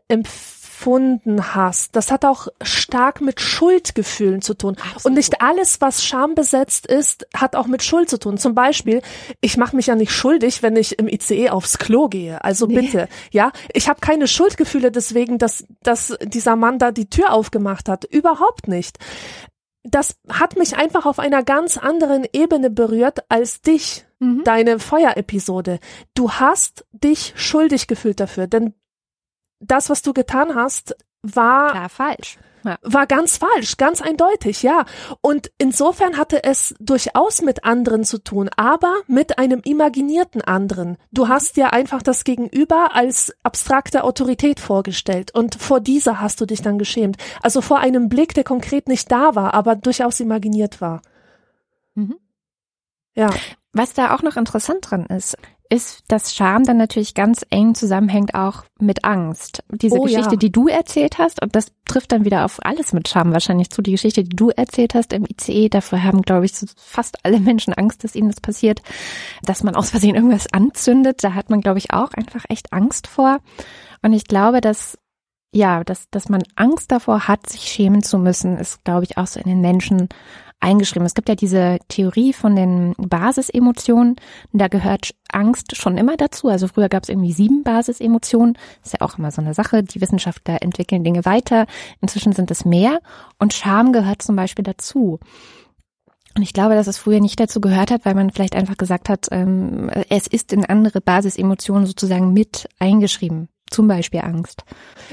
empfunden 0.76 1.54
hast, 1.54 1.96
das 1.96 2.10
hat 2.10 2.24
auch 2.24 2.48
stark 2.62 3.20
mit 3.20 3.40
Schuldgefühlen 3.40 4.42
zu 4.42 4.54
tun. 4.54 4.76
Und 5.04 5.14
nicht 5.14 5.40
alles, 5.40 5.80
was 5.80 6.04
schambesetzt 6.04 6.86
ist, 6.86 7.26
hat 7.34 7.56
auch 7.56 7.66
mit 7.66 7.82
Schuld 7.82 8.10
zu 8.10 8.18
tun. 8.18 8.36
Zum 8.36 8.54
Beispiel, 8.54 9.00
ich 9.40 9.56
mache 9.56 9.74
mich 9.74 9.86
ja 9.86 9.94
nicht 9.94 10.12
schuldig, 10.12 10.62
wenn 10.62 10.76
ich 10.76 10.98
im 10.98 11.08
ICE 11.08 11.50
aufs 11.50 11.78
Klo 11.78 12.08
gehe. 12.08 12.44
Also 12.44 12.66
bitte, 12.66 13.08
ja, 13.32 13.52
ich 13.72 13.88
habe 13.88 14.00
keine 14.00 14.28
Schuldgefühle 14.28 14.90
deswegen, 14.90 15.38
dass, 15.38 15.64
dass 15.82 16.14
dieser 16.22 16.56
Mann 16.56 16.78
da 16.78 16.92
die 16.92 17.08
Tür 17.08 17.32
aufgemacht 17.32 17.88
hat. 17.88 18.04
Überhaupt 18.04 18.68
nicht. 18.68 18.98
Das 19.82 20.16
hat 20.28 20.56
mich 20.56 20.76
einfach 20.76 21.06
auf 21.06 21.18
einer 21.18 21.42
ganz 21.42 21.78
anderen 21.78 22.26
Ebene 22.32 22.70
berührt 22.70 23.20
als 23.28 23.62
dich 23.62 24.04
Mhm. 24.18 24.44
deine 24.44 24.78
Feuerepisode. 24.78 25.78
Du 26.14 26.32
hast 26.32 26.86
dich 26.92 27.34
schuldig 27.36 27.86
gefühlt 27.86 28.18
dafür, 28.18 28.46
denn 28.46 28.72
das, 29.60 29.90
was 29.90 30.02
du 30.02 30.12
getan 30.12 30.54
hast, 30.54 30.96
war 31.22 31.70
Klar, 31.72 31.88
falsch. 31.88 32.38
Ja. 32.64 32.78
war 32.82 33.06
ganz 33.06 33.36
falsch, 33.36 33.76
ganz 33.76 34.02
eindeutig, 34.02 34.62
ja. 34.62 34.86
Und 35.20 35.52
insofern 35.56 36.16
hatte 36.16 36.42
es 36.42 36.74
durchaus 36.80 37.40
mit 37.42 37.64
anderen 37.64 38.04
zu 38.04 38.18
tun, 38.18 38.50
aber 38.56 38.92
mit 39.06 39.38
einem 39.38 39.60
imaginierten 39.64 40.42
anderen. 40.42 40.96
Du 41.12 41.28
hast 41.28 41.56
dir 41.56 41.72
einfach 41.72 42.02
das 42.02 42.24
Gegenüber 42.24 42.94
als 42.94 43.32
abstrakte 43.44 44.02
Autorität 44.02 44.58
vorgestellt 44.58 45.32
und 45.32 45.54
vor 45.54 45.80
dieser 45.80 46.20
hast 46.20 46.40
du 46.40 46.46
dich 46.46 46.60
dann 46.60 46.78
geschämt. 46.78 47.18
Also 47.40 47.60
vor 47.60 47.78
einem 47.78 48.08
Blick, 48.08 48.34
der 48.34 48.44
konkret 48.44 48.88
nicht 48.88 49.12
da 49.12 49.36
war, 49.36 49.54
aber 49.54 49.76
durchaus 49.76 50.18
imaginiert 50.18 50.80
war. 50.80 51.02
Mhm. 51.94 52.16
Ja. 53.14 53.30
Was 53.72 53.92
da 53.92 54.14
auch 54.14 54.22
noch 54.22 54.36
interessant 54.36 54.90
dran 54.90 55.06
ist, 55.06 55.36
ist, 55.70 56.04
dass 56.08 56.34
Scham 56.34 56.64
dann 56.64 56.76
natürlich 56.76 57.14
ganz 57.14 57.44
eng 57.50 57.74
zusammenhängt 57.74 58.34
auch 58.34 58.64
mit 58.78 59.04
Angst. 59.04 59.62
Diese 59.70 59.96
Oh, 59.96 60.02
Geschichte, 60.02 60.32
ja. 60.32 60.36
die 60.36 60.52
du 60.52 60.68
erzählt 60.68 61.18
hast, 61.18 61.42
und 61.42 61.54
das 61.54 61.72
trifft 61.86 62.12
dann 62.12 62.24
wieder 62.24 62.44
auf 62.44 62.64
alles 62.64 62.92
mit 62.92 63.08
Scham 63.08 63.32
wahrscheinlich 63.32 63.70
zu. 63.70 63.82
Die 63.82 63.92
Geschichte, 63.92 64.24
die 64.24 64.36
du 64.36 64.50
erzählt 64.50 64.94
hast 64.94 65.12
im 65.12 65.24
ICE, 65.24 65.68
dafür 65.68 66.02
haben, 66.02 66.22
glaube 66.22 66.46
ich, 66.46 66.54
so 66.54 66.66
fast 66.76 67.24
alle 67.24 67.40
Menschen 67.40 67.74
Angst, 67.74 68.04
dass 68.04 68.14
ihnen 68.14 68.28
das 68.28 68.40
passiert, 68.40 68.82
dass 69.42 69.62
man 69.62 69.76
aus 69.76 69.90
Versehen 69.90 70.14
irgendwas 70.14 70.52
anzündet. 70.52 71.22
Da 71.24 71.34
hat 71.34 71.50
man, 71.50 71.60
glaube 71.60 71.78
ich, 71.78 71.92
auch 71.92 72.12
einfach 72.14 72.44
echt 72.48 72.72
Angst 72.72 73.06
vor. 73.06 73.38
Und 74.02 74.12
ich 74.12 74.26
glaube, 74.26 74.60
dass 74.60 74.98
ja, 75.52 75.84
dass, 75.84 76.10
dass 76.10 76.28
man 76.28 76.42
Angst 76.54 76.92
davor 76.92 77.28
hat, 77.28 77.48
sich 77.48 77.62
schämen 77.62 78.02
zu 78.02 78.18
müssen, 78.18 78.58
ist, 78.58 78.84
glaube 78.84 79.04
ich, 79.04 79.16
auch 79.16 79.26
so 79.26 79.40
in 79.40 79.48
den 79.48 79.62
Menschen 79.62 80.08
eingeschrieben. 80.66 81.06
Es 81.06 81.14
gibt 81.14 81.28
ja 81.28 81.36
diese 81.36 81.78
Theorie 81.88 82.32
von 82.32 82.56
den 82.56 82.94
Basisemotionen. 82.98 84.16
Da 84.52 84.68
gehört 84.68 85.14
Angst 85.30 85.76
schon 85.76 85.96
immer 85.96 86.16
dazu. 86.16 86.48
Also 86.48 86.66
früher 86.68 86.88
gab 86.88 87.04
es 87.04 87.08
irgendwie 87.08 87.32
sieben 87.32 87.62
Basisemotionen. 87.62 88.58
Ist 88.84 88.94
ja 88.94 89.00
auch 89.00 89.16
immer 89.16 89.30
so 89.30 89.40
eine 89.40 89.54
Sache. 89.54 89.82
Die 89.82 90.00
Wissenschaftler 90.00 90.62
entwickeln 90.62 91.04
Dinge 91.04 91.24
weiter. 91.24 91.66
Inzwischen 92.00 92.32
sind 92.32 92.50
es 92.50 92.64
mehr. 92.64 93.00
Und 93.38 93.54
Scham 93.54 93.92
gehört 93.92 94.22
zum 94.22 94.34
Beispiel 94.36 94.64
dazu. 94.64 95.20
Und 96.36 96.42
ich 96.42 96.52
glaube, 96.52 96.74
dass 96.74 96.86
es 96.86 96.98
früher 96.98 97.20
nicht 97.20 97.40
dazu 97.40 97.60
gehört 97.60 97.90
hat, 97.90 98.04
weil 98.04 98.14
man 98.14 98.30
vielleicht 98.30 98.54
einfach 98.54 98.76
gesagt 98.76 99.08
hat, 99.08 99.28
ähm, 99.30 99.88
es 100.10 100.26
ist 100.26 100.52
in 100.52 100.66
andere 100.66 101.00
Basisemotionen 101.00 101.86
sozusagen 101.86 102.34
mit 102.34 102.68
eingeschrieben. 102.78 103.48
Zum 103.70 103.88
Beispiel 103.88 104.20
Angst. 104.20 104.64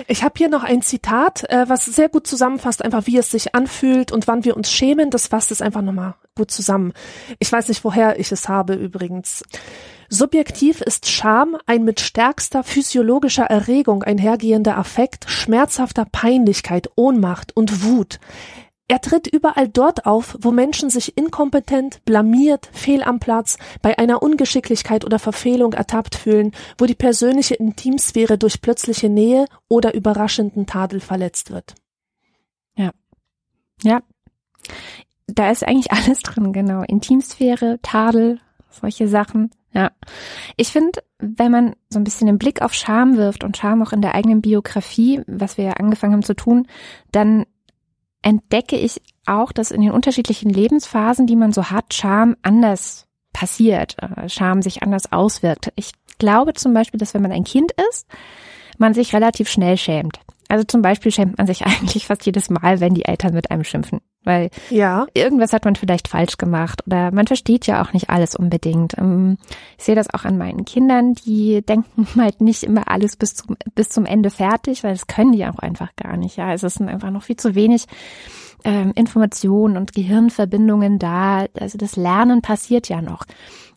Ich 0.07 0.23
habe 0.23 0.35
hier 0.37 0.47
noch 0.47 0.63
ein 0.63 0.81
Zitat, 0.81 1.49
äh, 1.49 1.65
was 1.67 1.85
sehr 1.85 2.09
gut 2.09 2.27
zusammenfasst, 2.27 2.83
einfach 2.83 3.07
wie 3.07 3.17
es 3.17 3.31
sich 3.31 3.55
anfühlt 3.55 4.11
und 4.11 4.27
wann 4.27 4.45
wir 4.45 4.55
uns 4.55 4.71
schämen. 4.71 5.09
Das 5.09 5.27
fasst 5.27 5.51
es 5.51 5.61
einfach 5.61 5.81
nochmal 5.81 6.13
gut 6.35 6.51
zusammen. 6.51 6.93
Ich 7.39 7.51
weiß 7.51 7.67
nicht, 7.67 7.83
woher 7.83 8.19
ich 8.19 8.31
es 8.31 8.49
habe 8.49 8.75
übrigens. 8.75 9.43
Subjektiv 10.09 10.81
ist 10.81 11.09
Scham 11.09 11.57
ein 11.65 11.83
mit 11.83 11.99
stärkster 11.99 12.63
physiologischer 12.63 13.45
Erregung 13.45 14.03
einhergehender 14.03 14.77
Affekt 14.77 15.25
schmerzhafter 15.27 16.05
Peinlichkeit, 16.05 16.89
Ohnmacht 16.95 17.57
und 17.57 17.83
Wut. 17.83 18.19
Er 18.87 18.99
tritt 19.01 19.27
überall 19.27 19.69
dort 19.69 20.05
auf, 20.05 20.37
wo 20.41 20.51
Menschen 20.51 20.89
sich 20.89 21.17
inkompetent, 21.17 22.03
blamiert, 22.05 22.69
fehl 22.73 23.01
am 23.01 23.19
Platz, 23.19 23.57
bei 23.81 23.97
einer 23.97 24.21
Ungeschicklichkeit 24.21 25.05
oder 25.05 25.19
Verfehlung 25.19 25.73
ertappt 25.73 26.15
fühlen, 26.15 26.51
wo 26.77 26.85
die 26.85 26.95
persönliche 26.95 27.55
Intimsphäre 27.55 28.37
durch 28.37 28.61
plötzliche 28.61 29.09
Nähe 29.09 29.45
oder 29.69 29.93
überraschenden 29.93 30.65
Tadel 30.65 30.99
verletzt 30.99 31.49
wird. 31.49 31.75
Ja. 33.83 34.01
Da 35.27 35.51
ist 35.51 35.63
eigentlich 35.65 35.91
alles 35.91 36.19
drin, 36.19 36.53
genau. 36.53 36.81
Intimsphäre, 36.83 37.79
Tadel, 37.81 38.39
solche 38.69 39.07
Sachen. 39.07 39.51
Ja. 39.71 39.91
Ich 40.55 40.69
finde, 40.69 41.03
wenn 41.19 41.51
man 41.51 41.75
so 41.89 41.99
ein 41.99 42.03
bisschen 42.03 42.27
den 42.27 42.37
Blick 42.37 42.61
auf 42.61 42.73
Scham 42.73 43.17
wirft 43.17 43.43
und 43.43 43.57
Scham 43.57 43.81
auch 43.81 43.91
in 43.91 44.01
der 44.01 44.15
eigenen 44.15 44.41
Biografie, 44.41 45.21
was 45.25 45.57
wir 45.57 45.65
ja 45.65 45.73
angefangen 45.73 46.13
haben 46.13 46.23
zu 46.23 46.35
tun, 46.35 46.67
dann 47.11 47.45
entdecke 48.23 48.77
ich 48.77 49.01
auch, 49.25 49.51
dass 49.51 49.71
in 49.71 49.81
den 49.81 49.91
unterschiedlichen 49.91 50.49
Lebensphasen, 50.49 51.27
die 51.27 51.35
man 51.35 51.53
so 51.53 51.69
hat, 51.69 51.93
Scham 51.93 52.35
anders 52.41 53.05
passiert, 53.31 53.95
äh, 54.01 54.27
Scham 54.27 54.61
sich 54.61 54.81
anders 54.81 55.11
auswirkt. 55.11 55.71
Ich 55.75 55.91
glaube 56.17 56.53
zum 56.53 56.73
Beispiel, 56.73 56.99
dass 56.99 57.13
wenn 57.13 57.21
man 57.21 57.31
ein 57.31 57.43
Kind 57.43 57.71
ist, 57.89 58.07
man 58.77 58.93
sich 58.93 59.13
relativ 59.13 59.49
schnell 59.49 59.77
schämt. 59.77 60.19
Also 60.49 60.63
zum 60.65 60.81
Beispiel 60.81 61.11
schämt 61.11 61.37
man 61.37 61.47
sich 61.47 61.61
eigentlich 61.65 62.07
fast 62.07 62.25
jedes 62.25 62.49
Mal, 62.49 62.79
wenn 62.79 62.93
die 62.93 63.05
Eltern 63.05 63.33
mit 63.33 63.51
einem 63.51 63.63
schimpfen, 63.63 64.01
weil 64.23 64.49
Ja, 64.69 65.07
irgendwas 65.13 65.53
hat 65.53 65.65
man 65.65 65.75
vielleicht 65.75 66.07
falsch 66.07 66.37
gemacht 66.37 66.83
oder 66.85 67.11
man 67.11 67.27
versteht 67.27 67.65
ja 67.67 67.81
auch 67.83 67.93
nicht 67.93 68.09
alles 68.09 68.35
unbedingt. 68.35 68.97
Ähm, 68.97 69.37
Ich 69.77 69.85
sehe 69.85 69.95
das 69.95 70.13
auch 70.13 70.25
an 70.25 70.37
meinen 70.37 70.65
Kindern, 70.65 71.13
die 71.13 71.61
denken 71.61 72.07
halt 72.21 72.41
nicht 72.41 72.63
immer 72.63 72.89
alles 72.89 73.15
bis 73.15 73.35
zum, 73.35 73.55
bis 73.75 73.89
zum 73.89 74.05
Ende 74.05 74.29
fertig, 74.29 74.83
weil 74.83 74.93
das 74.93 75.07
können 75.07 75.31
die 75.31 75.45
auch 75.45 75.59
einfach 75.59 75.95
gar 75.95 76.17
nicht. 76.17 76.37
Ja, 76.37 76.53
es 76.53 76.61
sind 76.61 76.89
einfach 76.89 77.11
noch 77.11 77.23
viel 77.23 77.37
zu 77.37 77.55
wenig 77.55 77.85
ähm, 78.65 78.91
Informationen 78.95 79.77
und 79.77 79.93
Gehirnverbindungen 79.93 80.99
da. 80.99 81.45
Also 81.59 81.77
das 81.77 81.95
Lernen 81.95 82.41
passiert 82.41 82.89
ja 82.89 83.01
noch. 83.01 83.25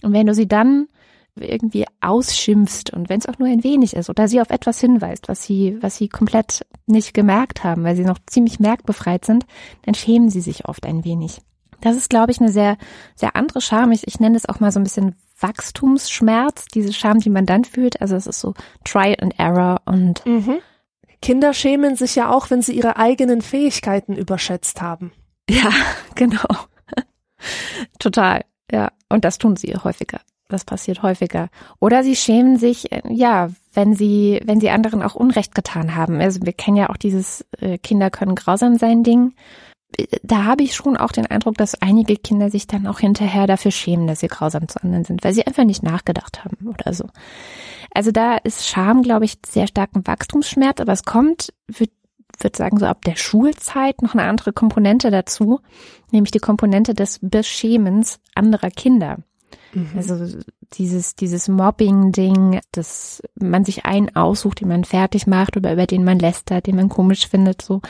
Und 0.03 0.13
wenn 0.13 0.27
du 0.27 0.35
sie 0.35 0.47
dann 0.49 0.89
irgendwie 1.37 1.85
ausschimpfst 2.01 2.93
und 2.93 3.09
wenn 3.09 3.19
es 3.19 3.27
auch 3.27 3.39
nur 3.39 3.49
ein 3.49 3.65
wenig 3.65 3.95
ist 3.95 4.11
oder 4.11 4.29
sie 4.29 4.41
auf 4.41 4.51
etwas 4.51 4.81
hinweist, 4.81 5.29
was 5.29 5.45
sie, 5.45 5.77
was 5.81 5.97
sie 5.97 6.09
komplett 6.09 6.67
nicht 6.87 7.15
gemerkt 7.15 7.65
haben, 7.65 7.85
weil 7.85 7.97
sie 7.97 8.05
noch 8.05 8.19
ziemlich 8.27 8.61
merkbefreit 8.61 9.25
sind, 9.25 9.47
dann 9.83 9.95
schämen 9.95 10.31
sie 10.31 10.41
sich 10.41 10.67
oft 10.67 10.87
ein 10.87 11.05
wenig. 11.05 11.41
Das 11.81 11.97
ist, 11.97 12.11
glaube 12.11 12.33
ich, 12.33 12.41
eine 12.41 12.51
sehr, 12.51 12.79
sehr 13.15 13.37
andere 13.37 13.61
Scham. 13.61 13.93
Ich, 13.93 14.07
ich 14.07 14.19
nenne 14.19 14.37
es 14.37 14.49
auch 14.49 14.61
mal 14.61 14.73
so 14.73 14.81
ein 14.81 14.85
bisschen 14.85 15.15
Wachstumsschmerz, 15.39 16.67
diese 16.75 16.93
Scham, 16.93 17.19
die 17.19 17.31
man 17.31 17.47
dann 17.47 17.65
fühlt. 17.65 18.01
Also 18.01 18.17
es 18.17 18.27
ist 18.27 18.41
so 18.41 18.55
Trial 18.85 19.17
and 19.21 19.39
Error 19.39 19.83
und 19.85 20.25
mhm. 20.25 20.59
Kinder 21.21 21.53
schämen 21.53 21.97
sich 21.97 22.15
ja 22.15 22.31
auch, 22.31 22.51
wenn 22.51 22.63
sie 22.63 22.73
ihre 22.73 22.97
eigenen 22.97 23.43
Fähigkeiten 23.43 24.15
überschätzt 24.17 24.81
haben. 24.81 25.13
ja, 25.51 25.71
genau. 26.15 26.49
Total. 27.99 28.45
Ja. 28.71 28.93
Und 29.09 29.25
das 29.25 29.39
tun 29.39 29.57
sie 29.57 29.75
häufiger. 29.77 30.21
Das 30.49 30.65
passiert 30.65 31.03
häufiger. 31.03 31.49
Oder 31.81 32.05
sie 32.05 32.15
schämen 32.15 32.57
sich, 32.57 32.93
äh, 32.93 33.03
ja, 33.09 33.51
wenn 33.75 33.95
sie, 33.95 34.41
wenn 34.45 34.61
sie 34.61 34.71
anderen 34.71 35.03
auch 35.03 35.15
Unrecht 35.15 35.55
getan 35.55 35.95
haben. 35.97 36.21
Also 36.21 36.41
wir 36.43 36.53
kennen 36.53 36.77
ja 36.77 36.89
auch 36.91 36.97
dieses 36.97 37.45
äh, 37.59 37.79
Kinder 37.79 38.11
können 38.11 38.35
grausam 38.37 38.79
sein 38.79 39.03
Ding. 39.03 39.35
Äh, 39.97 40.07
Da 40.23 40.45
habe 40.45 40.63
ich 40.63 40.75
schon 40.75 40.97
auch 40.97 41.13
den 41.13 41.27
Eindruck, 41.27 41.57
dass 41.57 41.81
einige 41.83 42.17
Kinder 42.17 42.51
sich 42.51 42.67
dann 42.67 42.87
auch 42.87 43.01
hinterher 43.01 43.47
dafür 43.47 43.73
schämen, 43.73 44.07
dass 44.07 44.21
sie 44.21 44.29
grausam 44.29 44.69
zu 44.69 44.83
anderen 44.83 45.05
sind, 45.05 45.25
weil 45.25 45.35
sie 45.35 45.47
einfach 45.47 45.65
nicht 45.65 45.83
nachgedacht 45.83 46.45
haben 46.45 46.69
oder 46.69 46.93
so. 46.93 47.07
Also 47.93 48.13
da 48.13 48.37
ist 48.37 48.69
Scham, 48.69 49.03
glaube 49.03 49.25
ich, 49.25 49.39
sehr 49.45 49.67
stark 49.67 49.91
ein 49.95 50.07
Wachstumsschmerz, 50.07 50.81
aber 50.81 50.93
es 50.93 51.05
kommt, 51.05 51.53
würde 51.67 52.57
sagen, 52.57 52.79
so 52.79 52.87
ab 52.87 53.03
der 53.05 53.17
Schulzeit 53.17 54.03
noch 54.03 54.15
eine 54.15 54.25
andere 54.25 54.53
Komponente 54.53 55.11
dazu, 55.11 55.61
nämlich 56.13 56.31
die 56.31 56.39
Komponente 56.39 56.95
des 56.95 57.19
Beschämens 57.23 58.21
anderer 58.35 58.71
Kinder. 58.71 59.19
Also 59.97 60.39
dieses, 60.73 61.15
dieses 61.15 61.49
Mobbing-Ding, 61.49 62.61
dass 62.73 63.23
man 63.35 63.65
sich 63.65 63.85
einen 63.85 64.15
aussucht, 64.15 64.61
den 64.61 64.69
man 64.69 64.85
fertig 64.85 65.27
macht 65.27 65.57
oder 65.57 65.73
über 65.73 65.87
den 65.87 66.05
man 66.05 66.19
lästert, 66.19 66.67
den 66.67 66.77
man 66.77 66.89
komisch 66.89 67.29
findet, 67.29 67.63
so, 67.63 67.81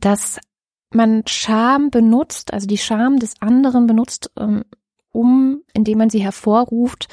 dass 0.00 0.38
man 0.90 1.22
Scham 1.26 1.90
benutzt, 1.90 2.52
also 2.52 2.66
die 2.66 2.78
Scham 2.78 3.18
des 3.18 3.34
anderen 3.40 3.86
benutzt, 3.86 4.30
ähm, 4.38 4.64
um, 5.12 5.62
indem 5.72 5.98
man 5.98 6.10
sie 6.10 6.22
hervorruft, 6.22 7.08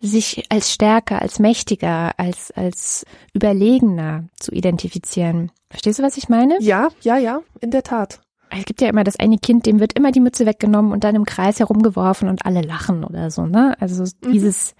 sich 0.00 0.44
als 0.50 0.72
stärker, 0.72 1.22
als 1.22 1.38
mächtiger, 1.38 2.18
als, 2.18 2.50
als 2.50 3.04
überlegener 3.32 4.28
zu 4.38 4.52
identifizieren. 4.52 5.50
Verstehst 5.70 5.98
du, 5.98 6.02
was 6.02 6.16
ich 6.16 6.28
meine? 6.28 6.58
Ja, 6.60 6.88
ja, 7.00 7.16
ja, 7.16 7.40
in 7.60 7.70
der 7.70 7.82
Tat. 7.82 8.20
Es 8.50 8.64
gibt 8.64 8.80
ja 8.80 8.88
immer 8.88 9.04
das 9.04 9.18
eine 9.18 9.38
Kind, 9.38 9.66
dem 9.66 9.80
wird 9.80 9.92
immer 9.94 10.12
die 10.12 10.20
Mütze 10.20 10.46
weggenommen 10.46 10.92
und 10.92 11.04
dann 11.04 11.14
im 11.14 11.24
Kreis 11.24 11.58
herumgeworfen 11.58 12.28
und 12.28 12.46
alle 12.46 12.62
lachen 12.62 13.04
oder 13.04 13.30
so, 13.30 13.46
ne? 13.46 13.76
Also 13.80 14.04
dieses, 14.24 14.74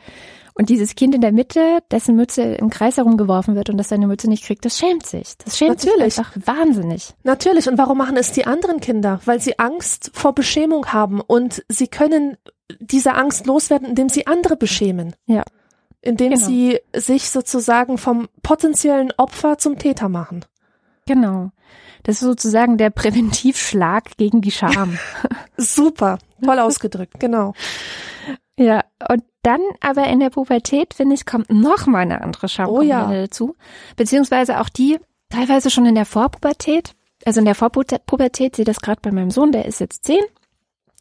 Und 0.54 0.70
dieses 0.70 0.94
Kind 0.94 1.14
in 1.14 1.20
der 1.20 1.32
Mitte, 1.32 1.80
dessen 1.90 2.16
Mütze 2.16 2.42
im 2.42 2.70
Kreis 2.70 2.96
herumgeworfen 2.96 3.54
wird 3.56 3.68
und 3.68 3.76
das 3.76 3.88
seine 3.90 4.06
Mütze 4.06 4.28
nicht 4.28 4.44
kriegt, 4.44 4.64
das 4.64 4.78
schämt 4.78 5.04
sich. 5.04 5.36
Das 5.44 5.58
schämt 5.58 5.84
Natürlich. 5.84 6.14
sich 6.14 6.24
einfach 6.24 6.36
wahnsinnig. 6.46 7.12
Natürlich. 7.24 7.68
Und 7.68 7.76
warum 7.76 7.98
machen 7.98 8.16
es 8.16 8.32
die 8.32 8.46
anderen 8.46 8.80
Kinder? 8.80 9.20
Weil 9.26 9.40
sie 9.40 9.58
Angst 9.58 10.10
vor 10.14 10.34
Beschämung 10.34 10.86
haben 10.86 11.20
und 11.20 11.62
sie 11.68 11.88
können 11.88 12.38
diese 12.80 13.14
Angst 13.14 13.46
loswerden, 13.46 13.88
indem 13.88 14.08
sie 14.08 14.26
andere 14.26 14.56
beschämen. 14.56 15.14
Ja. 15.26 15.42
Indem 16.00 16.32
Genau. 16.32 16.46
sie 16.46 16.78
sich 16.94 17.28
sozusagen 17.30 17.98
vom 17.98 18.28
potenziellen 18.42 19.12
Opfer 19.18 19.58
zum 19.58 19.78
Täter 19.78 20.08
machen. 20.08 20.44
Genau. 21.06 21.50
Das 22.06 22.22
ist 22.22 22.28
sozusagen 22.28 22.78
der 22.78 22.90
Präventivschlag 22.90 24.16
gegen 24.16 24.40
die 24.40 24.52
Scham. 24.52 24.96
Super. 25.56 26.20
Toll 26.40 26.60
ausgedrückt. 26.60 27.18
Genau. 27.18 27.52
Ja, 28.56 28.84
und 29.10 29.24
dann 29.42 29.60
aber 29.80 30.06
in 30.06 30.20
der 30.20 30.30
Pubertät, 30.30 30.94
finde 30.94 31.16
ich, 31.16 31.26
kommt 31.26 31.50
noch 31.50 31.86
mal 31.86 31.98
eine 31.98 32.20
andere 32.22 32.48
Schamkomponente 32.48 33.06
Oh 33.06 33.12
ja. 33.12 33.22
dazu. 33.22 33.56
Beziehungsweise 33.96 34.60
auch 34.60 34.68
die 34.68 35.00
teilweise 35.30 35.68
schon 35.68 35.84
in 35.84 35.96
der 35.96 36.06
Vorpubertät. 36.06 36.92
Also 37.24 37.40
in 37.40 37.44
der 37.44 37.56
Vorpubertät, 37.56 38.54
sehe 38.54 38.64
das 38.64 38.80
gerade 38.80 39.00
bei 39.02 39.10
meinem 39.10 39.32
Sohn, 39.32 39.50
der 39.50 39.64
ist 39.64 39.80
jetzt 39.80 40.04
zehn. 40.04 40.22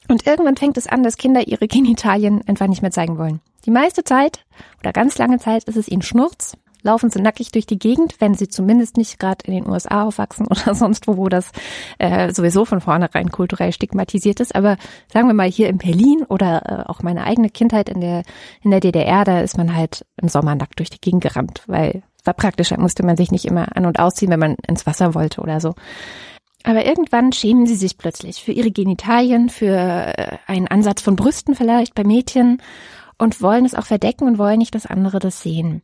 Und 0.09 0.25
irgendwann 0.25 0.57
fängt 0.57 0.75
es 0.77 0.87
an, 0.87 1.03
dass 1.03 1.17
Kinder 1.17 1.47
ihre 1.47 1.67
Genitalien 1.67 2.41
einfach 2.47 2.65
nicht 2.65 2.81
mehr 2.81 2.89
zeigen 2.89 3.19
wollen. 3.19 3.41
Die 3.67 3.71
meiste 3.71 4.03
Zeit 4.03 4.43
oder 4.79 4.91
ganz 4.91 5.19
lange 5.19 5.37
Zeit 5.37 5.65
ist 5.65 5.77
es 5.77 5.87
ihnen 5.87 6.01
Schnurz. 6.01 6.57
Laufen 6.85 7.09
sie 7.09 7.19
nackig 7.19 7.51
durch 7.51 7.65
die 7.65 7.79
Gegend, 7.79 8.15
wenn 8.19 8.35
sie 8.35 8.47
zumindest 8.47 8.95
nicht 8.95 9.19
gerade 9.19 9.45
in 9.45 9.53
den 9.53 9.67
USA 9.67 10.03
aufwachsen 10.03 10.45
oder 10.49 10.75
sonst 10.75 11.07
wo, 11.07 11.17
wo 11.17 11.29
das 11.29 11.51
äh, 11.97 12.31
sowieso 12.31 12.63
von 12.63 12.79
vornherein 12.79 13.31
kulturell 13.31 13.73
stigmatisiert 13.73 14.39
ist. 14.39 14.55
Aber 14.55 14.77
sagen 15.11 15.27
wir 15.27 15.33
mal 15.33 15.49
hier 15.49 15.67
in 15.67 15.79
Berlin 15.79 16.23
oder 16.29 16.85
äh, 16.85 16.89
auch 16.89 17.01
meine 17.01 17.23
eigene 17.23 17.49
Kindheit 17.49 17.89
in 17.89 18.01
der 18.01 18.23
in 18.61 18.69
der 18.69 18.79
DDR, 18.79 19.23
da 19.23 19.41
ist 19.41 19.57
man 19.57 19.75
halt 19.75 20.05
im 20.21 20.29
Sommer 20.29 20.53
nackt 20.53 20.77
durch 20.77 20.91
die 20.91 21.01
Gegend 21.01 21.23
gerannt, 21.23 21.63
weil 21.65 22.03
war 22.23 22.33
praktischer, 22.33 22.79
musste 22.79 23.03
man 23.03 23.17
sich 23.17 23.31
nicht 23.31 23.45
immer 23.45 23.75
an 23.75 23.85
und 23.85 23.99
ausziehen, 23.99 24.31
wenn 24.31 24.39
man 24.39 24.55
ins 24.67 24.85
Wasser 24.85 25.13
wollte 25.13 25.41
oder 25.41 25.59
so. 25.59 25.73
Aber 26.63 26.85
irgendwann 26.85 27.31
schämen 27.31 27.67
sie 27.67 27.75
sich 27.75 27.97
plötzlich 27.97 28.43
für 28.43 28.51
ihre 28.51 28.71
Genitalien, 28.71 29.49
für 29.49 29.75
äh, 29.75 30.37
einen 30.47 30.67
Ansatz 30.67 31.01
von 31.01 31.15
Brüsten 31.15 31.55
vielleicht 31.55 31.93
bei 31.93 32.03
Mädchen 32.03 32.61
und 33.17 33.41
wollen 33.41 33.65
es 33.65 33.75
auch 33.75 33.85
verdecken 33.85 34.27
und 34.27 34.37
wollen 34.37 34.57
nicht, 34.57 34.75
dass 34.75 34.85
andere 34.85 35.19
das 35.19 35.41
sehen. 35.41 35.81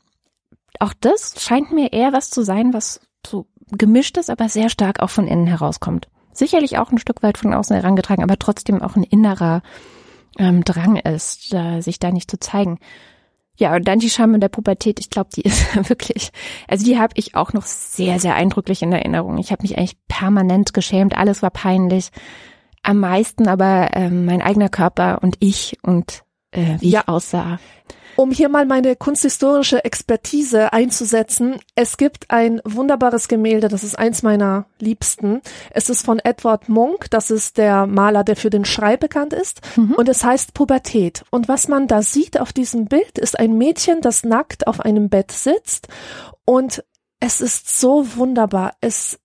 Auch 0.79 0.93
das 0.99 1.35
scheint 1.41 1.71
mir 1.71 1.93
eher 1.93 2.13
was 2.13 2.29
zu 2.29 2.43
sein, 2.43 2.73
was 2.73 3.01
so 3.25 3.47
gemischt 3.71 4.17
ist, 4.17 4.29
aber 4.29 4.49
sehr 4.49 4.69
stark 4.69 5.01
auch 5.01 5.09
von 5.09 5.27
innen 5.27 5.47
herauskommt. 5.47 6.07
Sicherlich 6.33 6.77
auch 6.77 6.91
ein 6.91 6.97
Stück 6.97 7.23
weit 7.23 7.37
von 7.37 7.53
außen 7.53 7.75
herangetragen, 7.75 8.23
aber 8.23 8.39
trotzdem 8.39 8.81
auch 8.81 8.95
ein 8.95 9.03
innerer 9.03 9.61
ähm, 10.39 10.63
Drang 10.63 10.95
ist, 10.95 11.53
da, 11.53 11.81
sich 11.81 11.99
da 11.99 12.11
nicht 12.11 12.31
zu 12.31 12.39
zeigen. 12.39 12.79
Ja, 13.57 13.75
und 13.75 13.87
dann 13.87 13.99
die 13.99 14.09
Scham 14.09 14.33
in 14.33 14.41
der 14.41 14.49
Pubertät, 14.49 14.99
ich 14.99 15.09
glaube, 15.09 15.29
die 15.35 15.41
ist 15.45 15.89
wirklich, 15.89 16.31
also 16.67 16.85
die 16.85 16.97
habe 16.97 17.13
ich 17.15 17.35
auch 17.35 17.53
noch 17.53 17.65
sehr, 17.65 18.19
sehr 18.19 18.35
eindrücklich 18.35 18.81
in 18.81 18.91
Erinnerung. 18.91 19.37
Ich 19.37 19.51
habe 19.51 19.61
mich 19.61 19.77
eigentlich 19.77 19.97
permanent 20.07 20.73
geschämt, 20.73 21.17
alles 21.17 21.41
war 21.41 21.51
peinlich. 21.51 22.09
Am 22.83 22.99
meisten 22.99 23.47
aber 23.47 23.89
ähm, 23.93 24.25
mein 24.25 24.41
eigener 24.41 24.69
Körper 24.69 25.19
und 25.21 25.35
ich 25.39 25.77
und 25.83 26.23
äh, 26.51 26.77
wie 26.79 26.89
Ja. 26.89 27.01
ich 27.01 27.07
aussah. 27.09 27.59
Um 28.15 28.31
hier 28.31 28.49
mal 28.49 28.65
meine 28.65 28.95
kunsthistorische 28.95 29.83
Expertise 29.83 30.73
einzusetzen, 30.73 31.59
es 31.75 31.97
gibt 31.97 32.29
ein 32.29 32.61
wunderbares 32.63 33.27
Gemälde, 33.27 33.67
das 33.67 33.83
ist 33.83 33.97
eins 33.97 34.21
meiner 34.21 34.65
liebsten. 34.79 35.41
Es 35.71 35.89
ist 35.89 36.05
von 36.05 36.19
Edward 36.19 36.69
Munch, 36.69 37.09
das 37.09 37.31
ist 37.31 37.57
der 37.57 37.87
Maler, 37.87 38.23
der 38.23 38.35
für 38.35 38.49
den 38.49 38.65
Schrei 38.65 38.97
bekannt 38.97 39.33
ist, 39.33 39.61
und 39.77 40.09
es 40.09 40.23
heißt 40.23 40.53
Pubertät. 40.53 41.23
Und 41.31 41.47
was 41.47 41.67
man 41.67 41.87
da 41.87 42.01
sieht 42.01 42.39
auf 42.39 42.53
diesem 42.53 42.85
Bild, 42.85 43.17
ist 43.17 43.39
ein 43.39 43.57
Mädchen, 43.57 44.01
das 44.01 44.23
nackt 44.23 44.67
auf 44.67 44.79
einem 44.81 45.09
Bett 45.09 45.31
sitzt 45.31 45.87
und 46.45 46.83
es 47.19 47.39
ist 47.39 47.79
so 47.79 48.17
wunderbar. 48.17 48.73
Es 48.81 49.19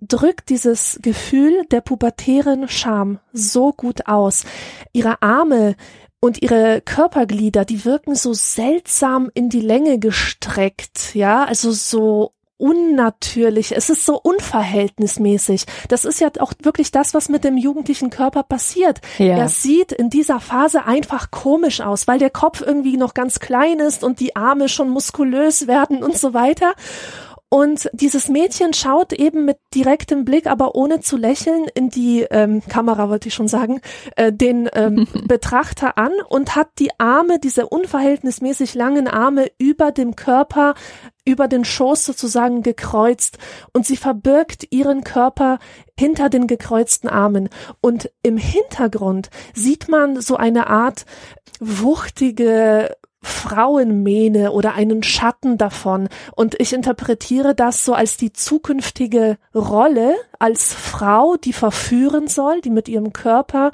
drückt 0.00 0.48
dieses 0.48 0.98
Gefühl 1.02 1.64
der 1.70 1.80
pubertären 1.80 2.68
Scham 2.68 3.18
so 3.32 3.72
gut 3.72 4.06
aus. 4.06 4.44
Ihre 4.92 5.22
Arme 5.22 5.76
und 6.20 6.42
ihre 6.42 6.80
Körperglieder, 6.80 7.64
die 7.64 7.84
wirken 7.84 8.14
so 8.14 8.32
seltsam 8.32 9.30
in 9.34 9.48
die 9.48 9.60
Länge 9.60 9.98
gestreckt, 9.98 11.14
ja, 11.14 11.44
also 11.44 11.70
so 11.70 12.32
unnatürlich, 12.58 13.74
es 13.76 13.88
ist 13.88 14.04
so 14.04 14.20
unverhältnismäßig. 14.20 15.64
Das 15.88 16.04
ist 16.04 16.20
ja 16.20 16.28
auch 16.40 16.52
wirklich 16.60 16.90
das, 16.90 17.14
was 17.14 17.28
mit 17.28 17.44
dem 17.44 17.56
jugendlichen 17.56 18.10
Körper 18.10 18.42
passiert. 18.42 19.00
Ja. 19.18 19.36
Er 19.36 19.48
sieht 19.48 19.92
in 19.92 20.10
dieser 20.10 20.40
Phase 20.40 20.84
einfach 20.84 21.30
komisch 21.30 21.80
aus, 21.80 22.08
weil 22.08 22.18
der 22.18 22.30
Kopf 22.30 22.60
irgendwie 22.60 22.96
noch 22.96 23.14
ganz 23.14 23.38
klein 23.38 23.78
ist 23.78 24.02
und 24.02 24.18
die 24.18 24.34
Arme 24.34 24.68
schon 24.68 24.90
muskulös 24.90 25.68
werden 25.68 26.02
und 26.02 26.18
so 26.18 26.34
weiter. 26.34 26.72
Und 27.50 27.88
dieses 27.94 28.28
Mädchen 28.28 28.74
schaut 28.74 29.14
eben 29.14 29.46
mit 29.46 29.56
direktem 29.74 30.26
Blick, 30.26 30.46
aber 30.46 30.74
ohne 30.74 31.00
zu 31.00 31.16
lächeln, 31.16 31.66
in 31.74 31.88
die 31.88 32.26
ähm, 32.30 32.62
Kamera, 32.68 33.08
wollte 33.08 33.28
ich 33.28 33.34
schon 33.34 33.48
sagen, 33.48 33.80
äh, 34.16 34.30
den 34.30 34.68
ähm, 34.74 35.06
Betrachter 35.26 35.96
an 35.96 36.12
und 36.28 36.56
hat 36.56 36.68
die 36.78 36.90
Arme, 36.98 37.38
diese 37.38 37.66
unverhältnismäßig 37.66 38.74
langen 38.74 39.08
Arme 39.08 39.50
über 39.56 39.92
dem 39.92 40.14
Körper, 40.14 40.74
über 41.24 41.48
den 41.48 41.64
Schoß 41.64 42.04
sozusagen 42.04 42.62
gekreuzt 42.62 43.38
und 43.72 43.86
sie 43.86 43.96
verbirgt 43.96 44.66
ihren 44.70 45.02
Körper 45.02 45.58
hinter 45.98 46.28
den 46.28 46.46
gekreuzten 46.48 47.08
Armen. 47.08 47.48
Und 47.80 48.10
im 48.22 48.36
Hintergrund 48.36 49.30
sieht 49.54 49.88
man 49.88 50.20
so 50.20 50.36
eine 50.36 50.68
Art 50.68 51.06
wuchtige 51.60 52.94
Frauenmähne 53.28 54.52
oder 54.52 54.74
einen 54.74 55.02
Schatten 55.02 55.58
davon. 55.58 56.08
Und 56.34 56.60
ich 56.60 56.72
interpretiere 56.72 57.54
das 57.54 57.84
so 57.84 57.94
als 57.94 58.16
die 58.16 58.32
zukünftige 58.32 59.38
Rolle 59.54 60.14
als 60.38 60.74
Frau, 60.74 61.36
die 61.36 61.52
verführen 61.52 62.28
soll, 62.28 62.60
die 62.60 62.70
mit 62.70 62.88
ihrem 62.88 63.12
Körper 63.12 63.70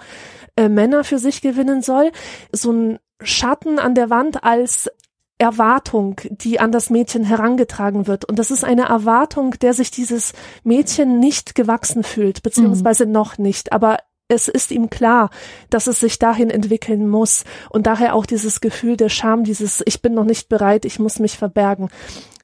äh, 0.56 0.68
Männer 0.68 1.04
für 1.04 1.18
sich 1.18 1.40
gewinnen 1.40 1.82
soll. 1.82 2.10
So 2.52 2.72
ein 2.72 2.98
Schatten 3.22 3.78
an 3.78 3.94
der 3.94 4.10
Wand 4.10 4.44
als 4.44 4.90
Erwartung, 5.38 6.20
die 6.30 6.60
an 6.60 6.70
das 6.70 6.90
Mädchen 6.90 7.24
herangetragen 7.24 8.06
wird. 8.06 8.24
Und 8.24 8.38
das 8.38 8.50
ist 8.50 8.64
eine 8.64 8.84
Erwartung, 8.84 9.52
der 9.60 9.74
sich 9.74 9.90
dieses 9.90 10.32
Mädchen 10.62 11.18
nicht 11.18 11.54
gewachsen 11.54 12.04
fühlt, 12.04 12.42
beziehungsweise 12.42 13.04
noch 13.06 13.36
nicht. 13.36 13.72
Aber 13.72 13.98
es 14.34 14.48
ist 14.48 14.70
ihm 14.70 14.90
klar, 14.90 15.30
dass 15.70 15.86
es 15.86 16.00
sich 16.00 16.18
dahin 16.18 16.50
entwickeln 16.50 17.08
muss. 17.08 17.44
Und 17.70 17.86
daher 17.86 18.14
auch 18.14 18.26
dieses 18.26 18.60
Gefühl 18.60 18.96
der 18.96 19.08
Scham, 19.08 19.44
dieses 19.44 19.82
Ich 19.86 20.02
bin 20.02 20.14
noch 20.14 20.24
nicht 20.24 20.48
bereit, 20.48 20.84
ich 20.84 20.98
muss 20.98 21.18
mich 21.18 21.38
verbergen. 21.38 21.88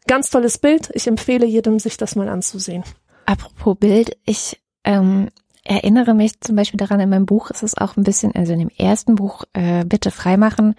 Ganz 0.06 0.30
tolles 0.30 0.58
Bild. 0.58 0.90
Ich 0.94 1.06
empfehle 1.06 1.46
jedem, 1.46 1.78
sich 1.78 1.96
das 1.96 2.16
mal 2.16 2.28
anzusehen. 2.28 2.84
Apropos 3.26 3.76
Bild, 3.78 4.16
ich 4.24 4.60
ähm, 4.84 5.28
erinnere 5.64 6.14
mich 6.14 6.40
zum 6.40 6.56
Beispiel 6.56 6.78
daran, 6.78 7.00
in 7.00 7.10
meinem 7.10 7.26
Buch 7.26 7.50
ist 7.50 7.62
es 7.62 7.76
auch 7.76 7.96
ein 7.96 8.02
bisschen, 8.02 8.34
also 8.34 8.52
in 8.52 8.58
dem 8.58 8.70
ersten 8.76 9.14
Buch, 9.14 9.44
äh, 9.52 9.84
Bitte 9.84 10.10
freimachen, 10.10 10.74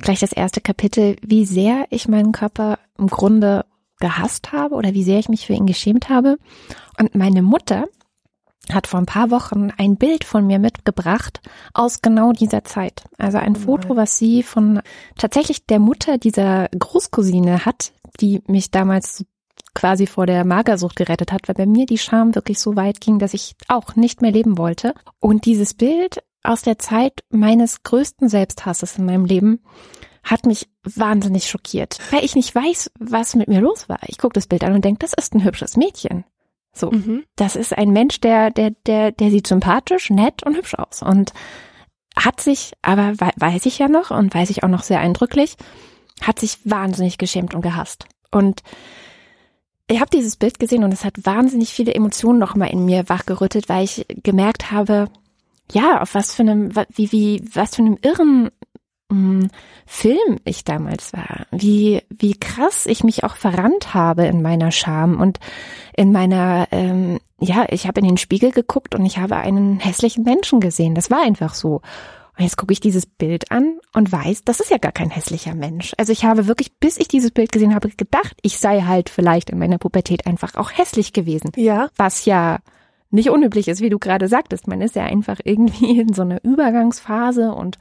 gleich 0.00 0.20
das 0.20 0.32
erste 0.32 0.60
Kapitel, 0.60 1.16
wie 1.22 1.44
sehr 1.44 1.86
ich 1.90 2.06
meinen 2.06 2.32
Körper 2.32 2.78
im 2.98 3.08
Grunde 3.08 3.64
gehasst 3.98 4.52
habe 4.52 4.74
oder 4.74 4.94
wie 4.94 5.04
sehr 5.04 5.18
ich 5.18 5.28
mich 5.28 5.46
für 5.46 5.54
ihn 5.54 5.66
geschämt 5.66 6.08
habe. 6.08 6.38
Und 6.98 7.14
meine 7.14 7.42
Mutter 7.42 7.86
hat 8.72 8.86
vor 8.86 9.00
ein 9.00 9.06
paar 9.06 9.30
Wochen 9.30 9.70
ein 9.76 9.96
Bild 9.96 10.24
von 10.24 10.46
mir 10.46 10.58
mitgebracht 10.58 11.40
aus 11.74 12.02
genau 12.02 12.32
dieser 12.32 12.64
Zeit. 12.64 13.04
Also 13.18 13.38
ein 13.38 13.56
Foto, 13.56 13.96
was 13.96 14.18
sie 14.18 14.42
von 14.42 14.80
tatsächlich 15.16 15.66
der 15.66 15.78
Mutter 15.78 16.18
dieser 16.18 16.68
Großcousine 16.68 17.64
hat, 17.64 17.92
die 18.20 18.42
mich 18.46 18.70
damals 18.70 19.24
quasi 19.74 20.06
vor 20.06 20.26
der 20.26 20.44
Magersucht 20.44 20.96
gerettet 20.96 21.32
hat, 21.32 21.48
weil 21.48 21.54
bei 21.54 21.66
mir 21.66 21.86
die 21.86 21.98
Scham 21.98 22.34
wirklich 22.34 22.58
so 22.58 22.76
weit 22.76 23.00
ging, 23.00 23.18
dass 23.18 23.34
ich 23.34 23.54
auch 23.68 23.94
nicht 23.94 24.22
mehr 24.22 24.32
leben 24.32 24.58
wollte. 24.58 24.94
Und 25.20 25.44
dieses 25.44 25.74
Bild 25.74 26.22
aus 26.42 26.62
der 26.62 26.78
Zeit 26.78 27.20
meines 27.30 27.82
größten 27.82 28.28
Selbsthasses 28.28 28.98
in 28.98 29.04
meinem 29.04 29.24
Leben 29.24 29.60
hat 30.22 30.44
mich 30.44 30.68
wahnsinnig 30.82 31.48
schockiert, 31.48 31.98
weil 32.10 32.24
ich 32.24 32.34
nicht 32.34 32.52
weiß, 32.52 32.90
was 32.98 33.36
mit 33.36 33.48
mir 33.48 33.60
los 33.60 33.88
war. 33.88 34.00
Ich 34.06 34.18
gucke 34.18 34.32
das 34.32 34.46
Bild 34.46 34.64
an 34.64 34.72
und 34.72 34.84
denke, 34.84 34.98
das 34.98 35.12
ist 35.12 35.34
ein 35.34 35.44
hübsches 35.44 35.76
Mädchen. 35.76 36.24
So, 36.76 36.90
Mhm. 36.90 37.24
das 37.36 37.56
ist 37.56 37.76
ein 37.76 37.90
Mensch, 37.90 38.20
der, 38.20 38.50
der, 38.50 38.70
der, 38.86 39.12
der 39.12 39.30
sieht 39.30 39.46
sympathisch, 39.46 40.10
nett 40.10 40.42
und 40.44 40.56
hübsch 40.56 40.74
aus 40.74 41.02
und 41.02 41.32
hat 42.18 42.40
sich, 42.40 42.72
aber 42.82 43.18
wei- 43.18 43.32
weiß 43.36 43.66
ich 43.66 43.78
ja 43.78 43.88
noch 43.88 44.10
und 44.10 44.34
weiß 44.34 44.50
ich 44.50 44.62
auch 44.62 44.68
noch 44.68 44.82
sehr 44.82 45.00
eindrücklich, 45.00 45.56
hat 46.22 46.38
sich 46.38 46.58
wahnsinnig 46.64 47.18
geschämt 47.18 47.54
und 47.54 47.62
gehasst. 47.62 48.06
Und 48.30 48.62
ich 49.88 50.00
habe 50.00 50.10
dieses 50.12 50.36
Bild 50.36 50.58
gesehen 50.58 50.82
und 50.84 50.92
es 50.92 51.04
hat 51.04 51.14
wahnsinnig 51.24 51.72
viele 51.72 51.94
Emotionen 51.94 52.38
nochmal 52.38 52.70
in 52.70 52.84
mir 52.84 53.08
wachgerüttelt, 53.08 53.68
weil 53.68 53.84
ich 53.84 54.04
gemerkt 54.22 54.72
habe, 54.72 55.08
ja, 55.72 56.00
auf 56.00 56.14
was 56.14 56.34
für 56.34 56.42
einem, 56.42 56.74
wie, 56.94 57.12
wie, 57.12 57.44
was 57.52 57.76
für 57.76 57.82
einem 57.82 57.98
irren 58.02 58.50
mh, 59.10 59.48
Film 59.86 60.38
ich 60.44 60.64
damals 60.64 61.12
war, 61.12 61.46
wie, 61.50 62.02
wie 62.10 62.38
krass 62.38 62.86
ich 62.86 63.04
mich 63.04 63.24
auch 63.24 63.36
verrannt 63.36 63.94
habe 63.94 64.26
in 64.26 64.42
meiner 64.42 64.72
Scham 64.72 65.20
und 65.20 65.38
in 65.96 66.12
meiner, 66.12 66.68
ähm, 66.72 67.18
ja, 67.38 67.66
ich 67.70 67.86
habe 67.86 68.00
in 68.00 68.06
den 68.06 68.16
Spiegel 68.16 68.50
geguckt 68.50 68.94
und 68.94 69.04
ich 69.06 69.18
habe 69.18 69.36
einen 69.36 69.78
hässlichen 69.78 70.24
Menschen 70.24 70.60
gesehen. 70.60 70.94
Das 70.94 71.10
war 71.10 71.22
einfach 71.22 71.54
so. 71.54 71.82
Und 72.38 72.44
jetzt 72.44 72.56
gucke 72.56 72.72
ich 72.72 72.80
dieses 72.80 73.06
Bild 73.06 73.50
an 73.50 73.78
und 73.94 74.12
weiß, 74.12 74.44
das 74.44 74.60
ist 74.60 74.70
ja 74.70 74.76
gar 74.76 74.92
kein 74.92 75.08
hässlicher 75.08 75.54
Mensch. 75.54 75.94
Also 75.96 76.12
ich 76.12 76.24
habe 76.24 76.46
wirklich, 76.46 76.78
bis 76.78 76.98
ich 76.98 77.08
dieses 77.08 77.30
Bild 77.30 77.50
gesehen 77.50 77.74
habe, 77.74 77.88
gedacht, 77.88 78.36
ich 78.42 78.58
sei 78.58 78.82
halt 78.82 79.08
vielleicht 79.08 79.48
in 79.48 79.58
meiner 79.58 79.78
Pubertät 79.78 80.26
einfach 80.26 80.54
auch 80.56 80.70
hässlich 80.70 81.14
gewesen. 81.14 81.50
Ja. 81.56 81.88
Was 81.96 82.26
ja 82.26 82.58
nicht 83.10 83.30
unüblich 83.30 83.68
ist, 83.68 83.80
wie 83.80 83.88
du 83.88 83.98
gerade 83.98 84.28
sagtest. 84.28 84.66
Man 84.68 84.80
ist 84.80 84.96
ja 84.96 85.04
einfach 85.04 85.38
irgendwie 85.44 86.00
in 86.00 86.12
so 86.12 86.22
einer 86.22 86.44
Übergangsphase 86.44 87.52
und 87.52 87.78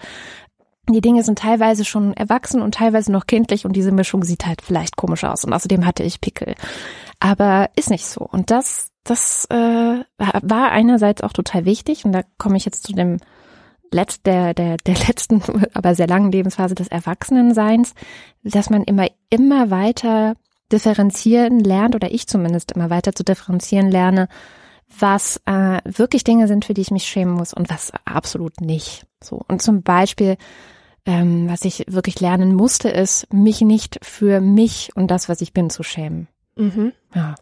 die 0.88 1.02
Dinge 1.02 1.24
sind 1.24 1.39
teilweise 1.39 1.86
schon 1.86 2.13
erwachsen 2.13 2.62
und 2.62 2.76
teilweise 2.76 3.12
noch 3.12 3.28
kindlich 3.28 3.65
und 3.65 3.76
diese 3.76 3.91
Mischung 3.91 4.24
sieht 4.24 4.45
halt 4.45 4.62
vielleicht 4.62 4.95
komisch 4.95 5.24
aus. 5.24 5.43
Und 5.43 5.54
außerdem 5.54 5.86
hatte 5.86 6.04
ich 6.04 6.21
Pickel. 6.21 6.56
Aber 7.19 7.69
ist 7.76 7.89
nicht 7.89 8.06
so. 8.06 8.21
Und 8.21 8.52
das, 8.52 8.89
das 9.04 9.45
äh, 9.50 9.56
war 10.17 10.71
einerseits 10.71 11.21
auch 11.21 11.34
total 11.34 11.65
wichtig. 11.65 12.06
Und 12.06 12.12
da 12.12 12.21
komme 12.38 12.58
ich 12.58 12.65
jetzt 12.65 12.86
zu 12.86 12.93
dem 12.93 13.17
letzt, 13.91 14.26
der, 14.26 14.54
der, 14.54 14.78
der 14.78 14.95
letzten, 15.08 15.41
aber 15.74 15.95
sehr 15.95 16.08
langen 16.08 16.32
Lebensphase 16.32 16.76
des 16.76 16.88
Erwachsenenseins, 16.88 17.93
dass 18.43 18.69
man 18.69 18.84
immer, 18.84 19.08
immer 19.30 19.71
weiter 19.71 20.36
differenzieren 20.71 21.60
lernt, 21.60 21.95
oder 21.95 22.12
ich 22.12 22.28
zumindest 22.28 22.71
immer 22.74 22.89
weiter 22.89 23.13
zu 23.13 23.24
differenzieren 23.24 23.89
lerne, 23.89 24.28
was 25.00 25.41
äh, 25.45 25.80
wirklich 25.84 26.24
Dinge 26.24 26.48
sind, 26.48 26.65
für 26.65 26.74
die 26.74 26.82
ich 26.82 26.91
mich 26.91 27.06
schämen 27.06 27.34
muss 27.34 27.54
und 27.54 27.69
was 27.69 27.91
absolut 28.06 28.62
nicht. 28.62 29.06
So. 29.24 29.41
Und 29.48 29.62
zum 29.62 29.82
Beispiel, 29.82 30.38
ähm, 31.06 31.50
was 31.50 31.63
ich 31.63 31.86
wirklich 31.88 32.20
lernen 32.20 32.54
musste, 32.54 32.89
ist, 32.89 33.32
mich 33.34 33.62
nicht 33.62 34.00
für 34.04 34.41
mich 34.41 34.91
und 34.96 35.10
das, 35.12 35.30
was 35.30 35.41
ich 35.41 35.54
bin, 35.54 35.70
zu 35.70 35.84
schämen. 35.84 36.28
Mhm. 36.56 36.94
Ja. 37.13 37.36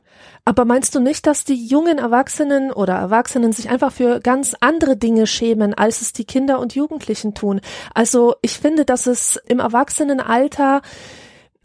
Aber 0.45 0.65
meinst 0.65 0.93
du 0.93 0.99
nicht, 0.99 1.25
dass 1.25 1.45
die 1.45 1.65
jungen 1.67 1.97
Erwachsenen 1.97 2.71
oder 2.71 2.95
Erwachsenen 2.95 3.53
sich 3.53 3.69
einfach 3.69 3.93
für 3.93 4.19
ganz 4.19 4.55
andere 4.59 4.97
Dinge 4.97 5.25
schämen, 5.25 5.73
als 5.73 6.01
es 6.01 6.11
die 6.11 6.25
Kinder 6.25 6.59
und 6.59 6.75
Jugendlichen 6.75 7.33
tun? 7.33 7.61
Also 7.93 8.35
ich 8.41 8.59
finde, 8.59 8.83
dass 8.83 9.07
es 9.07 9.37
im 9.47 9.59
Erwachsenenalter 9.59 10.81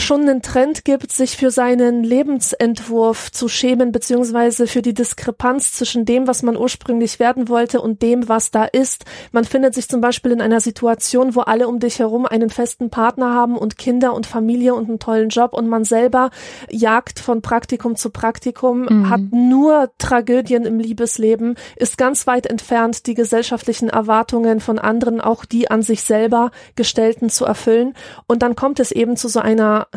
schon 0.00 0.22
einen 0.22 0.42
Trend 0.42 0.84
gibt, 0.84 1.10
sich 1.12 1.36
für 1.36 1.50
seinen 1.50 2.04
Lebensentwurf 2.04 3.32
zu 3.32 3.48
schämen, 3.48 3.90
beziehungsweise 3.90 4.66
für 4.66 4.80
die 4.80 4.94
Diskrepanz 4.94 5.72
zwischen 5.72 6.04
dem, 6.04 6.26
was 6.28 6.42
man 6.42 6.56
ursprünglich 6.56 7.18
werden 7.18 7.48
wollte 7.48 7.80
und 7.80 8.00
dem, 8.00 8.28
was 8.28 8.50
da 8.50 8.64
ist. 8.64 9.04
Man 9.32 9.44
findet 9.44 9.74
sich 9.74 9.88
zum 9.88 10.00
Beispiel 10.00 10.30
in 10.30 10.40
einer 10.40 10.60
Situation, 10.60 11.34
wo 11.34 11.40
alle 11.40 11.66
um 11.66 11.80
dich 11.80 11.98
herum 11.98 12.26
einen 12.26 12.48
festen 12.48 12.90
Partner 12.90 13.34
haben 13.34 13.58
und 13.58 13.76
Kinder 13.76 14.14
und 14.14 14.26
Familie 14.26 14.74
und 14.74 14.88
einen 14.88 15.00
tollen 15.00 15.30
Job 15.30 15.52
und 15.52 15.68
man 15.68 15.84
selber 15.84 16.30
jagt 16.70 17.18
von 17.18 17.42
Praktikum 17.42 17.96
zu 17.96 18.10
Praktikum, 18.10 18.82
mhm. 18.82 19.10
hat 19.10 19.20
nur 19.32 19.90
Tragödien 19.98 20.64
im 20.64 20.78
Liebesleben, 20.78 21.56
ist 21.76 21.98
ganz 21.98 22.26
weit 22.26 22.46
entfernt, 22.46 23.06
die 23.06 23.14
gesellschaftlichen 23.14 23.88
Erwartungen 23.88 24.60
von 24.60 24.78
anderen, 24.78 25.20
auch 25.20 25.44
die 25.44 25.70
an 25.70 25.82
sich 25.82 26.02
selber 26.02 26.52
gestellten, 26.76 27.30
zu 27.30 27.44
erfüllen. 27.44 27.94
Und 28.26 28.42
dann 28.42 28.54
kommt 28.54 28.78
es 28.78 28.92
eben 28.92 29.16
zu 29.16 29.28
so 29.28 29.40
einer 29.40 29.87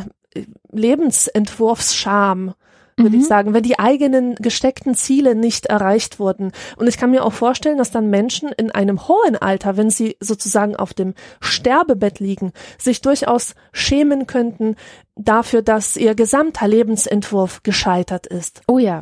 Lebensentwurfsscham, 0.71 2.53
würde 2.97 3.15
mhm. 3.15 3.21
ich 3.21 3.27
sagen, 3.27 3.53
wenn 3.53 3.63
die 3.63 3.79
eigenen 3.79 4.35
gesteckten 4.35 4.95
Ziele 4.95 5.35
nicht 5.35 5.65
erreicht 5.65 6.19
wurden. 6.19 6.51
Und 6.77 6.87
ich 6.87 6.97
kann 6.97 7.11
mir 7.11 7.25
auch 7.25 7.33
vorstellen, 7.33 7.77
dass 7.77 7.91
dann 7.91 8.09
Menschen 8.09 8.49
in 8.49 8.71
einem 8.71 9.07
hohen 9.07 9.35
Alter, 9.35 9.77
wenn 9.77 9.89
sie 9.89 10.17
sozusagen 10.19 10.75
auf 10.75 10.93
dem 10.93 11.13
Sterbebett 11.39 12.19
liegen, 12.19 12.51
sich 12.77 13.01
durchaus 13.01 13.55
schämen 13.71 14.27
könnten 14.27 14.75
dafür, 15.15 15.61
dass 15.61 15.97
ihr 15.97 16.15
gesamter 16.15 16.67
Lebensentwurf 16.67 17.63
gescheitert 17.63 18.27
ist. 18.27 18.61
Oh 18.67 18.77
ja. 18.77 19.01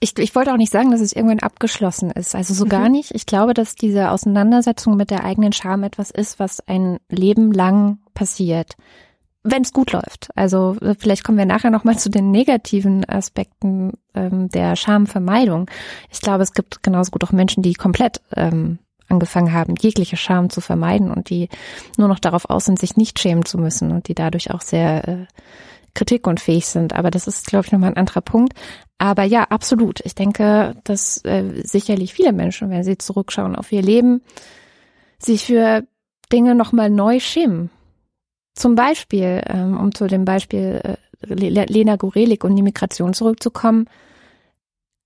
Ich, 0.00 0.18
ich 0.18 0.34
wollte 0.34 0.52
auch 0.52 0.56
nicht 0.56 0.72
sagen, 0.72 0.90
dass 0.90 1.00
es 1.00 1.12
irgendwann 1.12 1.38
abgeschlossen 1.40 2.10
ist. 2.10 2.34
Also 2.34 2.54
so 2.54 2.64
mhm. 2.64 2.70
gar 2.70 2.88
nicht. 2.88 3.14
Ich 3.14 3.26
glaube, 3.26 3.54
dass 3.54 3.76
diese 3.76 4.10
Auseinandersetzung 4.10 4.96
mit 4.96 5.10
der 5.10 5.24
eigenen 5.24 5.52
Scham 5.52 5.84
etwas 5.84 6.10
ist, 6.10 6.38
was 6.38 6.60
ein 6.66 6.98
Leben 7.08 7.52
lang 7.52 7.98
passiert 8.14 8.76
wenn 9.50 9.62
es 9.62 9.72
gut 9.72 9.92
läuft. 9.92 10.28
Also 10.34 10.76
vielleicht 10.98 11.24
kommen 11.24 11.38
wir 11.38 11.46
nachher 11.46 11.70
nochmal 11.70 11.98
zu 11.98 12.10
den 12.10 12.30
negativen 12.30 13.08
Aspekten 13.08 13.92
ähm, 14.14 14.48
der 14.48 14.76
Schamvermeidung. 14.76 15.70
Ich 16.10 16.20
glaube, 16.20 16.42
es 16.42 16.52
gibt 16.52 16.82
genauso 16.82 17.10
gut 17.10 17.24
auch 17.24 17.32
Menschen, 17.32 17.62
die 17.62 17.74
komplett 17.74 18.20
ähm, 18.36 18.78
angefangen 19.08 19.52
haben, 19.52 19.74
jegliche 19.80 20.16
Scham 20.16 20.50
zu 20.50 20.60
vermeiden 20.60 21.10
und 21.10 21.30
die 21.30 21.48
nur 21.96 22.08
noch 22.08 22.18
darauf 22.18 22.50
aus 22.50 22.66
sind, 22.66 22.78
sich 22.78 22.96
nicht 22.96 23.18
schämen 23.18 23.44
zu 23.44 23.58
müssen 23.58 23.90
und 23.90 24.08
die 24.08 24.14
dadurch 24.14 24.50
auch 24.50 24.60
sehr 24.60 25.08
äh, 25.08 25.26
kritikunfähig 25.94 26.66
sind. 26.66 26.92
Aber 26.92 27.10
das 27.10 27.26
ist, 27.26 27.46
glaube 27.46 27.66
ich, 27.66 27.72
nochmal 27.72 27.90
ein 27.90 27.96
anderer 27.96 28.20
Punkt. 28.20 28.52
Aber 28.98 29.24
ja, 29.24 29.44
absolut. 29.44 30.00
Ich 30.04 30.14
denke, 30.14 30.76
dass 30.84 31.24
äh, 31.24 31.62
sicherlich 31.64 32.12
viele 32.12 32.32
Menschen, 32.32 32.70
wenn 32.70 32.84
sie 32.84 32.98
zurückschauen 32.98 33.56
auf 33.56 33.72
ihr 33.72 33.82
Leben, 33.82 34.22
sich 35.18 35.46
für 35.46 35.84
Dinge 36.30 36.54
nochmal 36.54 36.90
neu 36.90 37.20
schämen 37.20 37.70
zum 38.58 38.74
Beispiel, 38.74 39.42
ähm, 39.46 39.78
um 39.78 39.94
zu 39.94 40.06
dem 40.06 40.24
Beispiel 40.24 40.80
äh, 40.82 40.96
Lena 41.34 41.96
Gorelik 41.96 42.44
und 42.44 42.56
die 42.56 42.62
Migration 42.62 43.14
zurückzukommen, 43.14 43.86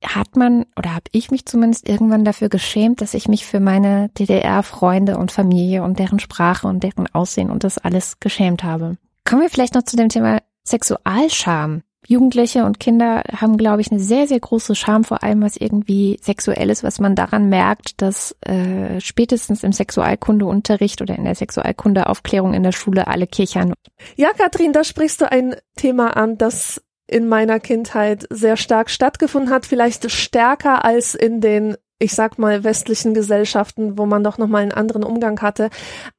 hat 0.04 0.36
man 0.36 0.66
oder 0.76 0.94
habe 0.94 1.04
ich 1.12 1.30
mich 1.30 1.46
zumindest 1.46 1.88
irgendwann 1.88 2.24
dafür 2.24 2.48
geschämt, 2.48 3.00
dass 3.00 3.14
ich 3.14 3.28
mich 3.28 3.46
für 3.46 3.60
meine 3.60 4.08
DDR-Freunde 4.18 5.16
und 5.16 5.30
Familie 5.30 5.82
und 5.82 5.98
deren 5.98 6.18
Sprache 6.18 6.66
und 6.66 6.82
deren 6.82 7.06
Aussehen 7.14 7.50
und 7.50 7.64
das 7.64 7.78
alles 7.78 8.18
geschämt 8.18 8.64
habe. 8.64 8.96
Kommen 9.24 9.42
wir 9.42 9.50
vielleicht 9.50 9.74
noch 9.74 9.84
zu 9.84 9.96
dem 9.96 10.08
Thema 10.08 10.40
Sexualscham. 10.64 11.82
Jugendliche 12.06 12.64
und 12.64 12.80
Kinder 12.80 13.22
haben, 13.36 13.56
glaube 13.56 13.80
ich, 13.80 13.90
eine 13.90 14.00
sehr, 14.00 14.26
sehr 14.26 14.40
große 14.40 14.74
Scham, 14.74 15.04
vor 15.04 15.22
allem 15.22 15.42
was 15.42 15.56
irgendwie 15.56 16.18
sexuell 16.20 16.70
ist, 16.70 16.82
was 16.82 17.00
man 17.00 17.14
daran 17.14 17.48
merkt, 17.48 18.02
dass 18.02 18.36
äh, 18.42 19.00
spätestens 19.00 19.62
im 19.62 19.72
Sexualkundeunterricht 19.72 21.00
oder 21.00 21.16
in 21.16 21.24
der 21.24 21.34
Sexualkundeaufklärung 21.34 22.54
in 22.54 22.62
der 22.62 22.72
Schule 22.72 23.06
alle 23.06 23.26
kichern. 23.26 23.72
Ja, 24.16 24.30
Katrin, 24.36 24.72
da 24.72 24.84
sprichst 24.84 25.20
du 25.20 25.30
ein 25.30 25.54
Thema 25.76 26.16
an, 26.16 26.38
das 26.38 26.82
in 27.06 27.28
meiner 27.28 27.60
Kindheit 27.60 28.26
sehr 28.30 28.56
stark 28.56 28.90
stattgefunden 28.90 29.50
hat, 29.50 29.66
vielleicht 29.66 30.10
stärker 30.10 30.84
als 30.84 31.14
in 31.14 31.40
den 31.40 31.76
ich 32.02 32.14
sag 32.14 32.36
mal, 32.36 32.64
westlichen 32.64 33.14
Gesellschaften, 33.14 33.96
wo 33.96 34.06
man 34.06 34.24
doch 34.24 34.36
nochmal 34.36 34.62
einen 34.62 34.72
anderen 34.72 35.04
Umgang 35.04 35.40
hatte. 35.40 35.70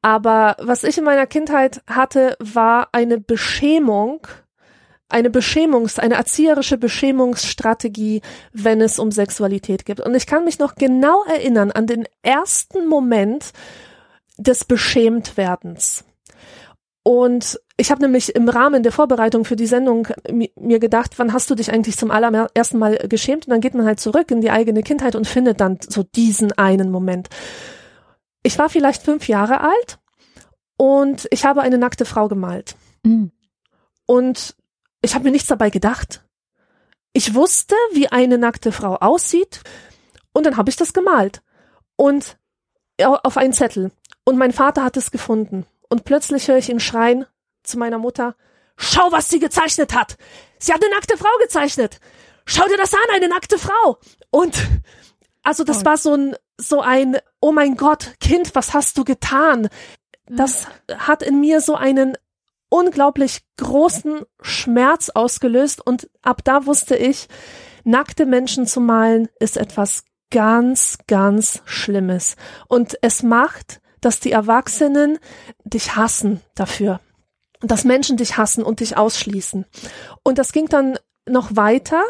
Aber 0.02 0.56
was 0.60 0.86
ich 0.86 0.98
in 0.98 1.04
meiner 1.04 1.28
Kindheit 1.28 1.82
hatte, 1.88 2.38
war 2.40 2.88
eine 2.94 3.20
Beschämung 3.20 4.26
eine 5.10 5.30
Beschämungs-, 5.30 6.00
eine 6.00 6.16
erzieherische 6.16 6.78
Beschämungsstrategie, 6.78 8.22
wenn 8.52 8.82
es 8.82 9.00
um 9.00 9.12
Sexualität 9.12 9.86
geht. 9.86 10.00
Und 10.00 10.16
ich 10.16 10.28
kann 10.28 10.46
mich 10.46 10.60
noch 10.60 10.76
genau 10.76 11.24
erinnern 11.26 11.72
an 11.72 11.88
den 11.88 12.08
ersten 12.22 12.88
Moment 12.88 13.52
des 14.38 14.66
Beschämtwerdens. 14.66 16.04
Und 17.04 17.60
ich 17.76 17.92
habe 17.92 18.02
nämlich 18.02 18.34
im 18.34 18.48
Rahmen 18.48 18.82
der 18.82 18.94
Vorbereitung 18.94 19.44
für 19.44 19.58
die 19.58 19.68
Sendung 19.68 20.08
mir 20.32 20.80
gedacht, 20.80 21.20
wann 21.20 21.34
hast 21.34 21.50
du 21.50 21.56
dich 21.56 21.72
eigentlich 21.72 21.98
zum 21.98 22.12
allerersten 22.12 22.80
Mal 22.80 22.96
geschämt? 23.10 23.46
Und 23.46 23.52
dann 23.52 23.62
geht 23.62 23.74
man 23.74 23.86
halt 23.86 24.00
zurück 24.00 24.32
in 24.32 24.40
die 24.40 24.52
eigene 24.52 24.84
Kindheit 24.84 25.16
und 25.16 25.28
findet 25.28 25.60
dann 25.60 25.80
so 25.82 26.04
diesen 26.04 26.54
einen 26.54 26.92
Moment. 26.92 27.28
Ich 28.42 28.58
war 28.58 28.70
vielleicht 28.70 29.04
fünf 29.04 29.28
Jahre 29.28 29.62
alt 29.62 30.00
und 30.78 31.28
ich 31.30 31.44
habe 31.44 31.62
eine 31.62 31.78
nackte 31.78 32.06
Frau 32.06 32.30
gemalt. 32.30 32.76
Mhm. 33.04 33.32
Und 34.06 34.56
ich 35.04 35.14
habe 35.14 35.26
mir 35.26 35.32
nichts 35.32 35.48
dabei 35.48 35.70
gedacht. 35.70 36.24
Ich 37.12 37.36
wusste, 37.36 37.76
wie 37.92 38.08
eine 38.08 38.40
nackte 38.40 38.72
Frau 38.72 38.96
aussieht 38.96 39.62
und 40.34 40.46
dann 40.46 40.58
habe 40.58 40.72
ich 40.72 40.76
das 40.76 40.94
gemalt 40.94 41.44
und 41.96 42.38
auf 43.00 43.38
einen 43.38 43.54
Zettel 43.54 43.92
und 44.26 44.38
mein 44.38 44.54
Vater 44.54 44.84
hat 44.84 44.98
es 44.98 45.12
gefunden 45.12 45.68
und 45.90 46.06
plötzlich 46.06 46.48
höre 46.48 46.58
ich 46.58 46.70
ihn 46.70 46.80
schreien 46.80 47.26
zu 47.62 47.78
meiner 47.78 48.00
Mutter, 48.00 48.36
schau, 48.78 49.12
was 49.12 49.30
sie 49.30 49.40
gezeichnet 49.40 49.94
hat. 49.94 50.18
Sie 50.58 50.74
hat 50.74 50.84
eine 50.84 50.94
nackte 50.94 51.18
Frau 51.18 51.30
gezeichnet. 51.40 52.00
Schau 52.46 52.66
dir 52.66 52.78
das 52.78 52.94
an, 52.94 53.00
eine 53.14 53.28
nackte 53.28 53.58
Frau. 53.58 54.00
Und 54.32 54.56
also 55.44 55.64
das 55.64 55.86
war 55.86 55.98
so 55.98 56.16
ein 56.16 56.36
so 56.58 56.82
ein 56.82 57.18
oh 57.42 57.52
mein 57.52 57.76
Gott, 57.76 58.14
Kind, 58.20 58.56
was 58.56 58.74
hast 58.74 58.98
du 58.98 59.04
getan? 59.04 59.70
Das 60.28 60.68
hat 60.98 61.22
in 61.22 61.40
mir 61.40 61.62
so 61.62 61.76
einen 61.76 62.18
unglaublich 62.74 63.42
großen 63.58 64.24
Schmerz 64.42 65.10
ausgelöst 65.10 65.86
und 65.86 66.10
ab 66.24 66.44
da 66.44 66.66
wusste 66.66 66.96
ich, 66.96 67.28
nackte 67.84 68.26
Menschen 68.26 68.66
zu 68.66 68.82
malen 68.82 69.30
ist 69.40 69.58
etwas 69.58 70.06
ganz, 70.32 70.98
ganz 71.06 71.62
Schlimmes. 71.66 72.36
Und 72.68 72.98
es 73.04 73.22
macht, 73.22 73.80
dass 74.02 74.20
die 74.20 74.32
Erwachsenen 74.32 75.20
dich 75.64 75.96
hassen 75.96 76.42
dafür. 76.56 77.00
Dass 77.62 77.84
Menschen 77.84 78.18
dich 78.18 78.38
hassen 78.38 78.64
und 78.64 78.80
dich 78.80 78.98
ausschließen. 78.98 79.66
Und 80.24 80.40
das 80.40 80.52
ging 80.52 80.68
dann 80.68 80.98
noch 81.30 81.56
weiter. 81.56 82.04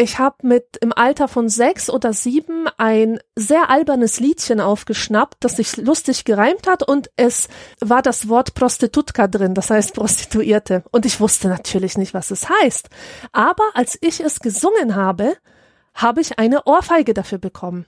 Ich 0.00 0.18
habe 0.18 0.46
mit 0.46 0.78
im 0.80 0.94
Alter 0.94 1.28
von 1.28 1.50
sechs 1.50 1.90
oder 1.90 2.14
sieben 2.14 2.66
ein 2.78 3.20
sehr 3.36 3.68
albernes 3.68 4.18
Liedchen 4.18 4.58
aufgeschnappt, 4.58 5.44
das 5.44 5.56
sich 5.56 5.76
lustig 5.76 6.24
gereimt 6.24 6.66
hat 6.66 6.82
und 6.82 7.10
es 7.16 7.50
war 7.82 8.00
das 8.00 8.30
Wort 8.30 8.54
Prostitutka 8.54 9.28
drin, 9.28 9.52
das 9.52 9.68
heißt 9.68 9.92
Prostituierte. 9.92 10.84
Und 10.90 11.04
ich 11.04 11.20
wusste 11.20 11.48
natürlich 11.48 11.98
nicht, 11.98 12.14
was 12.14 12.30
es 12.30 12.48
heißt. 12.48 12.88
Aber 13.32 13.64
als 13.74 13.98
ich 14.00 14.20
es 14.20 14.40
gesungen 14.40 14.96
habe, 14.96 15.36
habe 15.92 16.22
ich 16.22 16.38
eine 16.38 16.64
Ohrfeige 16.64 17.12
dafür 17.12 17.36
bekommen. 17.36 17.84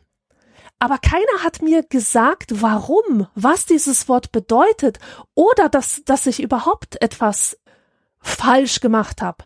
aber 0.79 0.99
keiner 0.99 1.43
hat 1.43 1.63
mir 1.63 1.83
gesagt, 1.83 2.61
warum, 2.61 3.27
was 3.35 3.65
dieses 3.65 4.07
Wort 4.11 4.33
bedeutet 4.33 4.99
oder 5.35 5.71
dass, 5.71 6.03
dass 6.05 6.27
ich 6.27 6.43
überhaupt 6.43 7.01
etwas 7.01 7.57
falsch 8.21 8.81
gemacht 8.81 9.23
habe. 9.23 9.45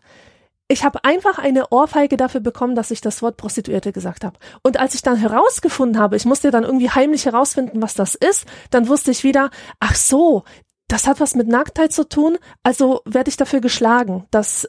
Ich 0.69 0.83
habe 0.83 1.03
einfach 1.05 1.37
eine 1.37 1.69
Ohrfeige 1.69 2.17
dafür 2.17 2.41
bekommen, 2.41 2.75
dass 2.75 2.91
ich 2.91 2.99
das 2.99 3.21
Wort 3.21 3.37
Prostituierte 3.37 3.93
gesagt 3.93 4.25
habe. 4.25 4.37
Und 4.63 4.79
als 4.79 4.95
ich 4.95 5.01
dann 5.01 5.15
herausgefunden 5.15 5.99
habe, 5.99 6.17
ich 6.17 6.25
musste 6.25 6.51
dann 6.51 6.63
irgendwie 6.63 6.89
heimlich 6.89 7.25
herausfinden, 7.25 7.81
was 7.81 7.93
das 7.93 8.15
ist, 8.15 8.45
dann 8.69 8.87
wusste 8.87 9.11
ich 9.11 9.23
wieder, 9.23 9.49
ach 9.79 9.95
so, 9.95 10.43
das 10.89 11.07
hat 11.07 11.19
was 11.19 11.35
mit 11.35 11.47
Nacktheit 11.47 11.93
zu 11.93 12.07
tun, 12.07 12.37
also 12.63 13.01
werde 13.05 13.29
ich 13.29 13.37
dafür 13.37 13.61
geschlagen, 13.61 14.25
dass 14.31 14.67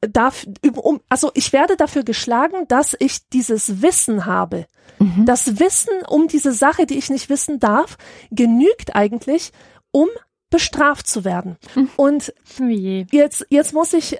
darf, 0.00 0.46
um, 0.82 1.00
also 1.08 1.30
ich 1.34 1.52
werde 1.52 1.76
dafür 1.76 2.04
geschlagen, 2.04 2.66
dass 2.68 2.96
ich 2.98 3.28
dieses 3.28 3.82
Wissen 3.82 4.26
habe. 4.26 4.66
Mhm. 4.98 5.26
Das 5.26 5.60
Wissen 5.60 5.92
um 6.08 6.28
diese 6.28 6.52
Sache, 6.52 6.86
die 6.86 6.98
ich 6.98 7.10
nicht 7.10 7.28
wissen 7.28 7.58
darf, 7.58 7.98
genügt 8.30 8.94
eigentlich, 8.94 9.52
um 9.92 10.08
bestraft 10.50 11.06
zu 11.06 11.24
werden. 11.24 11.56
Mhm. 11.74 11.90
Und 11.96 12.34
oh 12.60 12.64
jetzt, 12.64 13.46
jetzt 13.50 13.72
muss 13.72 13.92
ich 13.92 14.18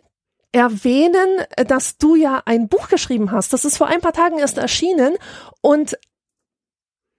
erwähnen, 0.52 1.44
dass 1.66 1.96
du 1.98 2.16
ja 2.16 2.42
ein 2.44 2.68
Buch 2.68 2.88
geschrieben 2.88 3.30
hast. 3.30 3.52
Das 3.52 3.64
ist 3.64 3.76
vor 3.76 3.86
ein 3.86 4.00
paar 4.00 4.12
Tagen 4.12 4.38
erst 4.38 4.58
erschienen 4.58 5.16
und 5.60 5.96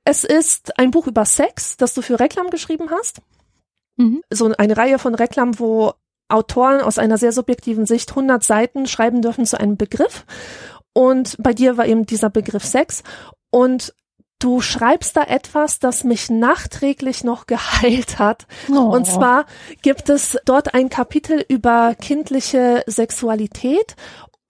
es 0.04 0.24
ist 0.24 0.78
ein 0.80 0.91
Buch 0.91 1.08
über 1.08 1.26
Sex, 1.26 1.78
das 1.78 1.94
du 1.94 2.02
für 2.02 2.20
Reklam 2.20 2.50
geschrieben 2.50 2.89
hast. 2.91 3.22
Mhm. 3.98 4.24
So 4.32 4.52
eine 4.58 4.76
Reihe 4.76 5.00
von 5.00 5.15
Reklam, 5.15 5.60
wo 5.60 5.94
Autoren 6.28 6.82
aus 6.82 6.98
einer 6.98 7.17
sehr 7.17 7.32
subjektiven 7.32 7.86
Sicht 7.86 8.10
100 8.10 8.44
Seiten 8.44 8.88
schreiben 8.88 9.22
dürfen 9.22 9.46
zu 9.46 9.60
einem 9.60 9.78
Begriff. 9.78 10.26
Und 10.94 11.38
bei 11.39 11.54
dir 11.54 11.78
war 11.78 11.86
eben 11.86 12.06
dieser 12.06 12.30
Begriff 12.30 12.65
Sex. 12.65 13.04
Und 13.50 13.94
du 14.43 14.62
schreibst 14.62 15.15
da 15.15 15.23
etwas, 15.23 15.80
das 15.80 16.04
mich 16.04 16.30
nachträglich 16.30 17.23
noch 17.23 17.47
geheilt 17.47 18.19
hat. 18.19 18.47
Oh. 18.69 18.77
Und 18.77 19.06
zwar 19.06 19.45
gibt 19.82 20.10
es 20.10 20.38
dort 20.45 20.73
ein 20.73 20.89
Kapitel 20.89 21.45
über 21.47 21.95
kindliche 21.95 22.84
Sexualität 22.88 23.95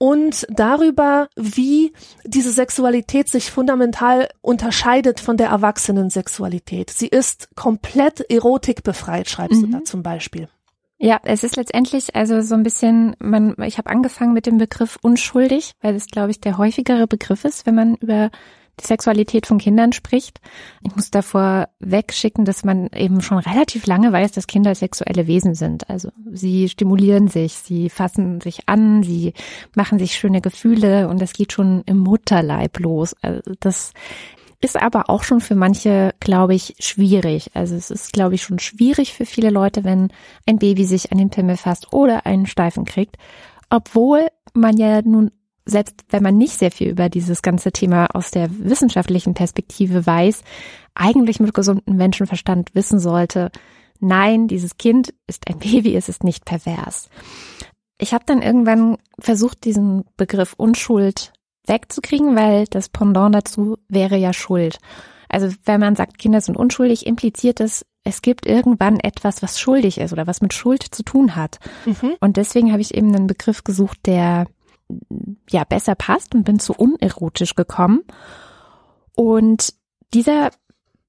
und 0.02 0.48
darüber, 0.50 1.28
wie 1.36 1.94
diese 2.26 2.52
Sexualität 2.52 3.30
sich 3.30 3.52
fundamental 3.52 4.30
unterscheidet 4.42 5.20
von 5.20 5.38
der 5.38 5.50
Erwachsenensexualität. 5.50 6.90
Sie 6.90 7.08
ist 7.08 7.50
komplett 7.56 8.22
erotikbefreit, 8.32 9.30
schreibst 9.30 9.62
mhm. 9.62 9.72
du 9.72 9.78
da 9.78 9.84
zum 9.84 10.02
Beispiel. 10.02 10.50
Ja, 10.98 11.20
es 11.24 11.44
ist 11.44 11.56
letztendlich 11.56 12.16
also 12.16 12.42
so 12.42 12.56
ein 12.56 12.64
bisschen, 12.64 13.16
man, 13.20 13.56
ich 13.64 13.78
habe 13.78 13.90
angefangen 13.90 14.34
mit 14.34 14.46
dem 14.46 14.58
Begriff 14.58 14.98
unschuldig, 15.02 15.74
weil 15.82 15.96
es, 15.96 16.08
glaube 16.08 16.32
ich, 16.32 16.40
der 16.42 16.58
häufigere 16.58 17.08
Begriff 17.08 17.46
ist, 17.46 17.66
wenn 17.66 17.76
man 17.76 17.96
über 17.96 18.32
Sexualität 18.88 19.48
von 19.48 19.58
Kindern 19.58 19.94
spricht. 19.94 20.40
Ich 20.84 20.96
muss 20.96 21.12
davor 21.12 21.70
wegschicken, 21.80 22.46
dass 22.46 22.64
man 22.64 22.88
eben 22.88 23.22
schon 23.22 23.38
relativ 23.38 23.86
lange 23.86 24.12
weiß, 24.12 24.32
dass 24.32 24.48
Kinder 24.48 24.76
sexuelle 24.76 25.28
Wesen 25.28 25.56
sind. 25.56 25.90
Also 25.90 26.10
sie 26.32 26.70
stimulieren 26.70 27.28
sich, 27.28 27.54
sie 27.54 27.90
fassen 27.90 28.42
sich 28.42 28.68
an, 28.68 29.04
sie 29.04 29.34
machen 29.76 30.00
sich 30.00 30.16
schöne 30.16 30.42
Gefühle 30.42 31.08
und 31.08 31.22
das 31.22 31.34
geht 31.34 31.54
schon 31.54 31.84
im 31.86 32.00
Mutterleib 32.00 32.80
los. 32.80 33.16
Also 33.22 33.42
das 33.60 33.94
ist 34.62 34.82
aber 34.82 35.10
auch 35.10 35.24
schon 35.24 35.42
für 35.42 35.56
manche, 35.56 36.14
glaube 36.20 36.54
ich, 36.54 36.76
schwierig. 36.80 37.50
Also 37.56 37.76
es 37.76 37.90
ist, 37.90 38.14
glaube 38.14 38.36
ich, 38.36 38.44
schon 38.44 38.60
schwierig 38.60 39.14
für 39.14 39.26
viele 39.26 39.50
Leute, 39.50 39.84
wenn 39.84 40.10
ein 40.48 40.60
Baby 40.60 40.86
sich 40.86 41.12
an 41.12 41.18
den 41.18 41.32
Pimmel 41.32 41.58
fasst 41.58 41.92
oder 41.92 42.26
einen 42.26 42.46
Steifen 42.46 42.86
kriegt. 42.86 43.18
Obwohl 43.70 44.28
man 44.54 44.78
ja 44.78 45.02
nun, 45.02 45.32
selbst 45.66 45.96
wenn 46.10 46.24
man 46.24 46.38
nicht 46.38 46.58
sehr 46.58 46.72
viel 46.72 46.90
über 46.90 47.10
dieses 47.10 47.42
ganze 47.42 47.72
Thema 47.72 48.08
aus 48.14 48.32
der 48.32 48.50
wissenschaftlichen 48.60 49.34
Perspektive 49.34 50.06
weiß, 50.06 50.44
eigentlich 50.96 51.40
mit 51.40 51.54
gesundem 51.54 51.96
Menschenverstand 51.96 52.74
wissen 52.74 53.00
sollte, 53.00 53.52
nein, 54.00 54.48
dieses 54.48 54.78
Kind 54.78 55.14
ist 55.28 55.48
ein 55.48 55.60
Baby, 55.60 55.96
es 55.96 56.10
ist 56.10 56.24
nicht 56.24 56.46
pervers. 56.46 57.10
Ich 57.98 58.14
habe 58.14 58.26
dann 58.26 58.42
irgendwann 58.42 58.98
versucht, 59.20 59.64
diesen 59.64 60.06
Begriff 60.18 60.54
Unschuld 60.58 61.34
wegzukriegen, 61.68 62.36
weil 62.36 62.66
das 62.66 62.90
Pendant 62.90 63.36
dazu 63.36 63.78
wäre 63.88 64.18
ja 64.18 64.34
Schuld. 64.34 64.80
Also 65.30 65.50
wenn 65.66 65.80
man 65.80 65.96
sagt, 65.96 66.18
Kinder 66.18 66.42
sind 66.42 66.58
unschuldig, 66.58 67.06
impliziert 67.06 67.60
es, 67.62 67.86
es 68.04 68.22
gibt 68.22 68.46
irgendwann 68.46 69.00
etwas, 69.00 69.42
was 69.42 69.60
schuldig 69.60 70.00
ist 70.00 70.12
oder 70.12 70.28
was 70.28 70.42
mit 70.42 70.54
Schuld 70.54 70.84
zu 70.84 71.04
tun 71.04 71.36
hat. 71.36 71.60
Mhm. 71.86 72.16
Und 72.20 72.38
deswegen 72.38 72.72
habe 72.72 72.82
ich 72.82 72.96
eben 72.96 73.16
einen 73.16 73.28
Begriff 73.28 73.64
gesucht, 73.64 74.00
der 74.06 74.48
ja 75.50 75.64
besser 75.64 75.96
passt 75.96 76.36
und 76.36 76.44
bin 76.44 76.60
zu 76.60 76.74
unerotisch 76.74 77.56
gekommen. 77.56 78.02
Und 79.16 79.74
dieser 80.14 80.52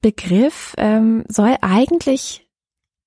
Begriff 0.00 0.74
ähm, 0.78 1.24
soll 1.28 1.56
eigentlich 1.60 2.48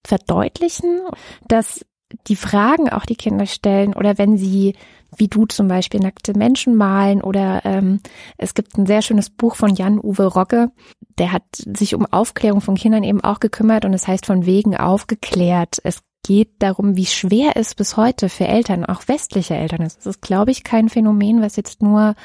verdeutlichen, 0.06 1.02
dass 1.48 1.86
die 2.28 2.36
Fragen 2.36 2.90
auch 2.90 3.06
die 3.06 3.16
Kinder 3.16 3.46
stellen 3.46 3.94
oder 3.94 4.18
wenn 4.18 4.38
sie 4.38 4.76
wie 5.18 5.28
du 5.28 5.46
zum 5.46 5.68
Beispiel 5.68 6.00
nackte 6.00 6.38
Menschen 6.38 6.76
malen 6.76 7.22
oder 7.22 7.62
ähm, 7.66 8.02
es 8.38 8.54
gibt 8.54 8.78
ein 8.78 8.86
sehr 8.86 9.02
schönes 9.02 9.30
Buch 9.30 9.56
von 9.56 9.74
Jan-Uwe 9.74 10.26
Rogge, 10.26 10.72
der 11.18 11.32
hat 11.32 11.44
sich 11.56 11.96
um 11.96 12.06
Aufklärung 12.06 12.62
von 12.62 12.76
Kindern 12.76 13.04
eben 13.04 13.22
auch 13.22 13.40
gekümmert 13.40 13.86
und 13.86 13.94
es 13.94 14.08
heißt 14.08 14.26
von 14.26 14.46
wegen 14.46 14.76
aufgeklärt. 14.76 15.80
Es 15.84 16.02
geht 16.26 16.50
darum, 16.58 16.98
wie 16.98 17.06
schwer 17.06 17.52
es 17.54 17.76
bis 17.76 17.98
heute 17.98 18.30
für 18.30 18.48
Eltern, 18.48 18.84
auch 18.84 19.08
westliche 19.08 19.54
Eltern 19.54 19.82
ist. 19.84 20.00
Das 20.00 20.08
ist, 20.08 20.22
glaube 20.22 20.50
ich, 20.50 20.64
kein 20.64 20.90
Phänomen, 20.90 21.40
was 21.40 21.56
jetzt 21.56 21.84
nur 21.84 22.16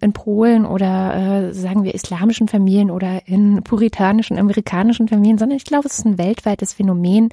in 0.00 0.14
Polen 0.14 0.64
oder 0.64 1.50
äh, 1.50 1.52
sagen 1.52 1.84
wir 1.84 1.94
islamischen 1.94 2.48
Familien 2.48 2.90
oder 2.90 3.28
in 3.28 3.62
puritanischen 3.62 4.38
amerikanischen 4.38 5.08
Familien, 5.08 5.36
sondern 5.36 5.58
ich 5.58 5.64
glaube, 5.64 5.88
es 5.88 5.98
ist 5.98 6.06
ein 6.06 6.16
weltweites 6.16 6.72
Phänomen, 6.72 7.28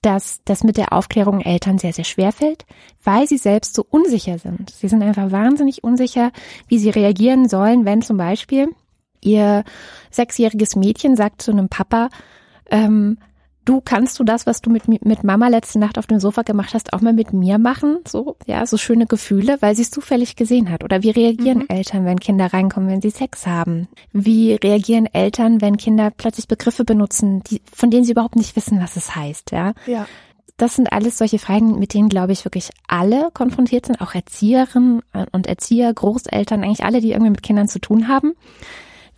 dass 0.00 0.40
das 0.44 0.62
mit 0.62 0.76
der 0.76 0.92
Aufklärung 0.92 1.40
Eltern 1.40 1.78
sehr, 1.78 1.92
sehr 1.92 2.04
schwer 2.04 2.30
fällt, 2.30 2.64
weil 3.02 3.26
sie 3.26 3.38
selbst 3.38 3.74
so 3.74 3.84
unsicher 3.90 4.38
sind. 4.38 4.70
Sie 4.70 4.86
sind 4.86 5.02
einfach 5.02 5.32
wahnsinnig 5.32 5.82
unsicher, 5.82 6.30
wie 6.68 6.78
sie 6.78 6.90
reagieren 6.90 7.48
sollen, 7.48 7.84
wenn 7.84 8.02
zum 8.02 8.16
Beispiel 8.16 8.68
ihr 9.20 9.64
sechsjähriges 10.12 10.76
Mädchen 10.76 11.16
sagt 11.16 11.42
zu 11.42 11.50
einem 11.50 11.68
Papa, 11.68 12.10
ähm, 12.70 13.18
du 13.68 13.82
kannst 13.82 14.18
du 14.18 14.24
das, 14.24 14.46
was 14.46 14.62
du 14.62 14.70
mit, 14.70 14.88
mit 14.88 15.24
Mama 15.24 15.48
letzte 15.48 15.78
Nacht 15.78 15.98
auf 15.98 16.06
dem 16.06 16.20
Sofa 16.20 16.40
gemacht 16.42 16.72
hast, 16.72 16.94
auch 16.94 17.02
mal 17.02 17.12
mit 17.12 17.34
mir 17.34 17.58
machen? 17.58 17.98
So, 18.08 18.36
ja, 18.46 18.64
so 18.64 18.78
schöne 18.78 19.06
Gefühle, 19.06 19.58
weil 19.60 19.76
sie 19.76 19.82
es 19.82 19.90
zufällig 19.90 20.36
gesehen 20.36 20.70
hat. 20.70 20.84
Oder 20.84 21.02
wie 21.02 21.10
reagieren 21.10 21.58
mhm. 21.58 21.68
Eltern, 21.68 22.06
wenn 22.06 22.18
Kinder 22.18 22.46
reinkommen, 22.46 22.88
wenn 22.88 23.02
sie 23.02 23.10
Sex 23.10 23.46
haben? 23.46 23.88
Wie 24.12 24.54
reagieren 24.54 25.06
Eltern, 25.12 25.60
wenn 25.60 25.76
Kinder 25.76 26.10
plötzlich 26.10 26.48
Begriffe 26.48 26.84
benutzen, 26.84 27.42
die, 27.44 27.60
von 27.70 27.90
denen 27.90 28.04
sie 28.04 28.12
überhaupt 28.12 28.36
nicht 28.36 28.56
wissen, 28.56 28.80
was 28.80 28.96
es 28.96 29.14
heißt, 29.14 29.50
ja? 29.50 29.74
Ja. 29.86 30.06
Das 30.56 30.74
sind 30.74 30.90
alles 30.90 31.18
solche 31.18 31.38
Fragen, 31.38 31.78
mit 31.78 31.94
denen, 31.94 32.08
glaube 32.08 32.32
ich, 32.32 32.44
wirklich 32.44 32.70
alle 32.88 33.28
konfrontiert 33.32 33.86
sind, 33.86 34.00
auch 34.00 34.14
Erzieherinnen 34.14 35.02
und 35.30 35.46
Erzieher, 35.46 35.92
Großeltern, 35.92 36.64
eigentlich 36.64 36.84
alle, 36.84 37.00
die 37.00 37.12
irgendwie 37.12 37.30
mit 37.30 37.42
Kindern 37.44 37.68
zu 37.68 37.80
tun 37.80 38.08
haben, 38.08 38.32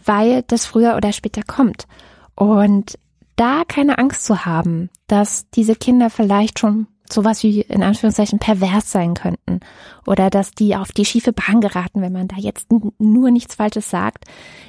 weil 0.05 0.43
das 0.49 0.67
früher 0.67 0.97
oder 0.97 1.13
später 1.13 1.43
kommt. 1.43 1.87
Und 2.35 2.99
da 3.41 3.63
keine 3.67 3.97
Angst 3.97 4.25
zu 4.27 4.45
haben, 4.45 4.91
dass 5.07 5.49
diese 5.49 5.75
Kinder 5.75 6.11
vielleicht 6.11 6.59
schon 6.59 6.89
sowas 7.11 7.43
wie 7.43 7.63
in 7.63 7.83
Anführungszeichen 7.83 8.39
pervers 8.39 8.93
sein 8.93 9.15
könnten 9.15 9.61
oder 10.07 10.29
dass 10.29 10.53
die 10.53 10.77
auf 10.77 10.93
die 10.93 11.07
schiefe 11.07 11.33
Bahn 11.33 11.63
geraten, 11.63 12.03
wenn 12.03 12.13
man 12.13 12.29
da 12.29 12.37
jetzt 12.37 12.69
nur 12.99 13.31
nichts 13.31 13.55
Falsches 13.55 13.89
sagt, 13.89 14.27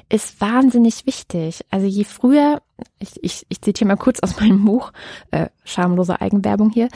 ist 0.08 0.40
wahnsinnig 0.40 1.06
wichtig. 1.06 1.66
Also 1.70 1.86
je 1.86 2.06
früher, 2.06 2.62
ich, 2.98 3.22
ich, 3.22 3.46
ich 3.50 3.62
zitiere 3.62 3.90
mal 3.90 3.98
kurz 3.98 4.22
aus 4.22 4.40
meinem 4.40 4.64
Buch, 4.64 4.94
äh, 5.32 5.48
schamlose 5.66 6.22
Eigenwerbung 6.22 6.70
hier, 6.72 6.88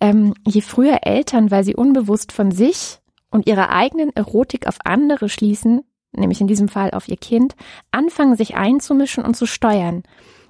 ähm, 0.00 0.34
je 0.46 0.60
früher 0.60 1.00
Eltern, 1.02 1.50
weil 1.50 1.64
sie 1.64 1.74
unbewusst 1.74 2.30
von 2.30 2.52
sich 2.52 3.00
und 3.30 3.48
ihrer 3.48 3.70
eigenen 3.70 4.14
Erotik 4.14 4.68
auf 4.68 4.78
andere 4.84 5.28
schließen, 5.28 5.82
nämlich 6.12 6.40
in 6.40 6.46
diesem 6.46 6.68
Fall 6.68 6.92
auf 6.92 7.08
ihr 7.08 7.16
Kind, 7.16 7.56
anfangen 7.90 8.36
sich 8.36 8.54
einzumischen 8.54 9.24
und 9.24 9.36
zu 9.36 9.46
steuern, 9.46 10.04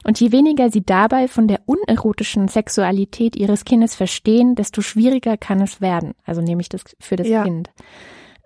und 0.05 0.21
je 0.21 0.33
weniger 0.33 0.71
sie 0.71 0.85
dabei 0.85 1.29
von 1.29 1.49
der 1.49 1.61
unerotischen 1.67 2.49
Sexualität 2.49 3.37
ihres 3.37 3.65
Kindes 3.65 3.95
verstehen, 3.95 4.55
desto 4.55 4.83
schwieriger 4.83 5.37
kann 5.37 5.61
es 5.61 5.81
werden. 5.81 6.15
Also 6.25 6.41
nehme 6.41 6.61
ich 6.61 6.69
das 6.69 6.85
für 7.01 7.17
das 7.17 7.27
ja. 7.27 7.43
Kind. 7.43 7.71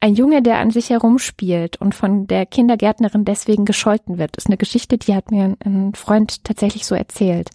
Ein 0.00 0.14
Junge, 0.14 0.42
der 0.42 0.58
an 0.58 0.70
sich 0.70 0.90
herumspielt 0.90 1.80
und 1.80 1.92
von 1.92 2.28
der 2.28 2.46
Kindergärtnerin 2.46 3.24
deswegen 3.24 3.64
gescholten 3.64 4.16
wird, 4.18 4.36
ist 4.36 4.46
eine 4.46 4.56
Geschichte, 4.56 4.96
die 4.96 5.14
hat 5.14 5.32
mir 5.32 5.56
ein 5.64 5.92
Freund 5.94 6.44
tatsächlich 6.44 6.86
so 6.86 6.94
erzählt. 6.94 7.50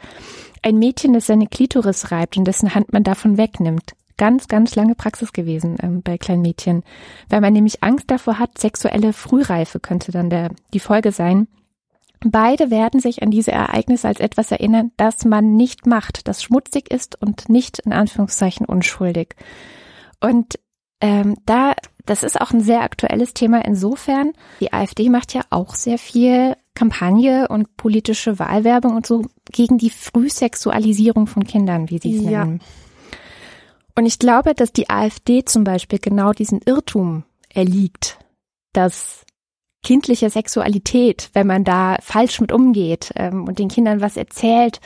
Ein 0.61 0.77
Mädchen, 0.77 1.13
das 1.13 1.27
seine 1.27 1.47
Klitoris 1.47 2.11
reibt 2.11 2.35
und 2.35 2.45
dessen 2.45 2.75
Hand 2.75 2.91
man 2.91 3.03
davon 3.03 3.37
wegnimmt. 3.37 3.93
Ganz, 4.17 4.47
ganz 4.47 4.75
lange 4.75 4.93
Praxis 4.93 5.31
gewesen 5.31 5.77
ähm, 5.81 6.01
bei 6.03 6.17
kleinen 6.17 6.41
Mädchen, 6.41 6.83
weil 7.29 7.41
man 7.41 7.53
nämlich 7.53 7.81
Angst 7.81 8.11
davor 8.11 8.39
hat, 8.39 8.57
sexuelle 8.57 9.13
Frühreife 9.13 9.79
könnte 9.79 10.11
dann 10.11 10.29
der, 10.29 10.49
die 10.73 10.79
Folge 10.79 11.11
sein. 11.11 11.47
Beide 12.25 12.71
werden 12.71 12.99
sich 12.99 13.21
an 13.21 13.31
diese 13.31 13.51
Ereignisse 13.51 14.07
als 14.07 14.19
etwas 14.19 14.51
erinnern, 14.51 14.91
das 14.97 15.25
man 15.25 15.55
nicht 15.55 15.85
macht, 15.85 16.27
das 16.27 16.41
schmutzig 16.43 16.91
ist 16.91 17.21
und 17.21 17.49
nicht 17.49 17.79
in 17.79 17.93
Anführungszeichen 17.93 18.65
unschuldig. 18.65 19.35
Und 20.21 20.59
ähm, 21.01 21.35
da, 21.45 21.73
das 22.05 22.23
ist 22.23 22.39
auch 22.39 22.51
ein 22.51 22.61
sehr 22.61 22.81
aktuelles 22.81 23.33
Thema 23.33 23.63
insofern. 23.65 24.31
Die 24.61 24.71
AfD 24.71 25.09
macht 25.09 25.33
ja 25.33 25.41
auch 25.49 25.75
sehr 25.75 25.97
viel 25.97 26.55
Kampagne 26.75 27.47
und 27.49 27.75
politische 27.77 28.39
Wahlwerbung 28.39 28.95
und 28.95 29.05
so 29.05 29.25
gegen 29.51 29.77
die 29.77 29.89
Frühsexualisierung 29.89 31.27
von 31.27 31.43
Kindern, 31.43 31.89
wie 31.89 31.99
sie 31.99 32.17
es 32.17 32.23
Ja. 32.23 32.45
nennen. 32.45 32.61
Und 33.95 34.05
ich 34.05 34.17
glaube, 34.17 34.55
dass 34.55 34.73
die 34.73 34.89
AfD 34.89 35.45
zum 35.45 35.63
Beispiel 35.63 35.99
genau 35.99 36.31
diesen 36.31 36.61
Irrtum 36.65 37.25
erliegt, 37.53 38.17
dass 38.71 39.23
kindliche 39.83 40.29
Sexualität, 40.29 41.29
wenn 41.33 41.47
man 41.47 41.63
da 41.63 41.97
falsch 42.01 42.39
mit 42.41 42.51
umgeht 42.51 43.11
ähm, 43.15 43.47
und 43.47 43.59
den 43.59 43.67
Kindern 43.69 44.01
was 44.01 44.17
erzählt, 44.17 44.79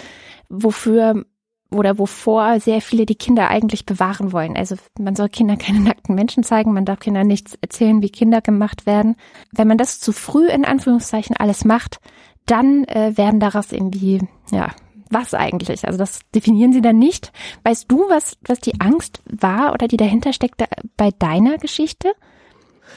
wofür 0.49 1.25
oder 1.69 1.97
wovor 1.97 2.59
sehr 2.59 2.81
viele 2.81 3.05
die 3.05 3.15
Kinder 3.15 3.49
eigentlich 3.49 3.85
bewahren 3.85 4.31
wollen. 4.31 4.55
Also 4.55 4.75
man 4.97 5.15
soll 5.15 5.29
Kindern 5.29 5.57
keine 5.57 5.79
nackten 5.81 6.15
Menschen 6.15 6.43
zeigen, 6.43 6.73
man 6.73 6.85
darf 6.85 6.99
Kindern 6.99 7.27
nichts 7.27 7.57
erzählen, 7.61 8.01
wie 8.01 8.09
Kinder 8.09 8.41
gemacht 8.41 8.85
werden. 8.85 9.15
Wenn 9.51 9.67
man 9.67 9.77
das 9.77 9.99
zu 9.99 10.13
früh 10.13 10.47
in 10.47 10.65
Anführungszeichen 10.65 11.35
alles 11.35 11.65
macht, 11.65 11.99
dann 12.45 12.85
äh, 12.85 13.17
werden 13.17 13.39
daraus 13.39 13.71
irgendwie, 13.71 14.21
ja, 14.51 14.71
was 15.09 15.33
eigentlich? 15.33 15.85
Also 15.85 15.97
das 15.97 16.21
definieren 16.33 16.73
sie 16.73 16.81
dann 16.81 16.97
nicht. 16.97 17.31
Weißt 17.63 17.85
du, 17.89 18.09
was, 18.09 18.37
was 18.45 18.59
die 18.59 18.79
Angst 18.79 19.21
war 19.25 19.73
oder 19.73 19.87
die 19.87 19.97
dahinter 19.97 20.33
steckte 20.33 20.65
bei 20.95 21.11
deiner 21.11 21.57
Geschichte? 21.57 22.13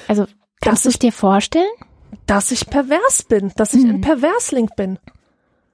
Also 0.09 0.27
kannst 0.61 0.85
du 0.85 0.89
es 0.89 0.99
dir 0.99 1.13
vorstellen? 1.13 1.71
Dass 2.31 2.53
ich 2.53 2.67
pervers 2.67 3.25
bin, 3.25 3.53
dass 3.57 3.75
ich 3.75 3.83
Mhm. 3.83 3.91
ein 3.91 4.01
Perversling 4.03 4.71
bin. 4.77 4.99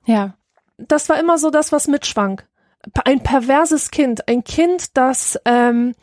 Ja. 0.07 0.35
Das 0.79 1.09
war 1.11 1.21
immer 1.21 1.37
so 1.37 1.51
das, 1.51 1.71
was 1.71 1.87
mitschwang. 1.87 2.41
Ein 3.05 3.23
perverses 3.23 3.91
Kind, 3.91 4.27
ein 4.29 4.43
Kind, 4.45 4.97
das 4.97 5.39
ähm, 5.45 5.95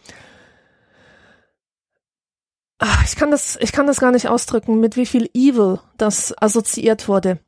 ach, 2.78 3.04
ich 3.06 3.16
kann 3.16 3.32
das, 3.32 3.58
ich 3.62 3.72
kann 3.72 3.88
das 3.88 4.00
gar 4.00 4.12
nicht 4.12 4.28
ausdrücken, 4.28 4.80
mit 4.80 4.96
wie 4.96 5.06
viel 5.06 5.30
Evil 5.34 5.80
das 5.98 6.34
assoziiert 6.42 7.08
wurde. 7.08 7.40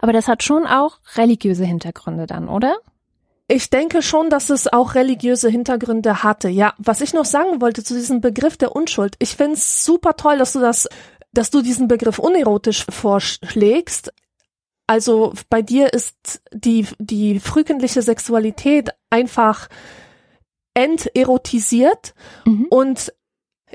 Aber 0.00 0.12
das 0.12 0.26
hat 0.26 0.42
schon 0.42 0.66
auch 0.66 0.98
religiöse 1.16 1.64
Hintergründe 1.64 2.26
dann, 2.26 2.48
oder? 2.48 2.76
Ich 3.46 3.70
denke 3.70 4.02
schon, 4.02 4.30
dass 4.30 4.50
es 4.50 4.70
auch 4.72 4.94
religiöse 4.94 5.48
Hintergründe 5.48 6.22
hatte. 6.22 6.48
Ja, 6.48 6.74
was 6.78 7.00
ich 7.00 7.14
noch 7.14 7.24
sagen 7.24 7.60
wollte 7.60 7.82
zu 7.84 7.94
diesem 7.94 8.20
Begriff 8.20 8.56
der 8.56 8.74
Unschuld. 8.74 9.14
Ich 9.20 9.36
find's 9.36 9.84
super 9.84 10.16
toll, 10.16 10.38
dass 10.38 10.52
du 10.52 10.60
das, 10.60 10.88
dass 11.38 11.50
du 11.50 11.62
diesen 11.62 11.86
Begriff 11.86 12.18
unerotisch 12.18 12.84
vorschlägst. 12.90 14.12
Also 14.88 15.32
bei 15.48 15.62
dir 15.62 15.92
ist 15.92 16.42
die, 16.52 16.84
die 16.98 17.38
frühkindliche 17.38 18.02
Sexualität 18.02 18.90
einfach 19.08 19.68
enterotisiert 20.74 22.14
Mhm. 22.44 22.66
und 22.70 23.12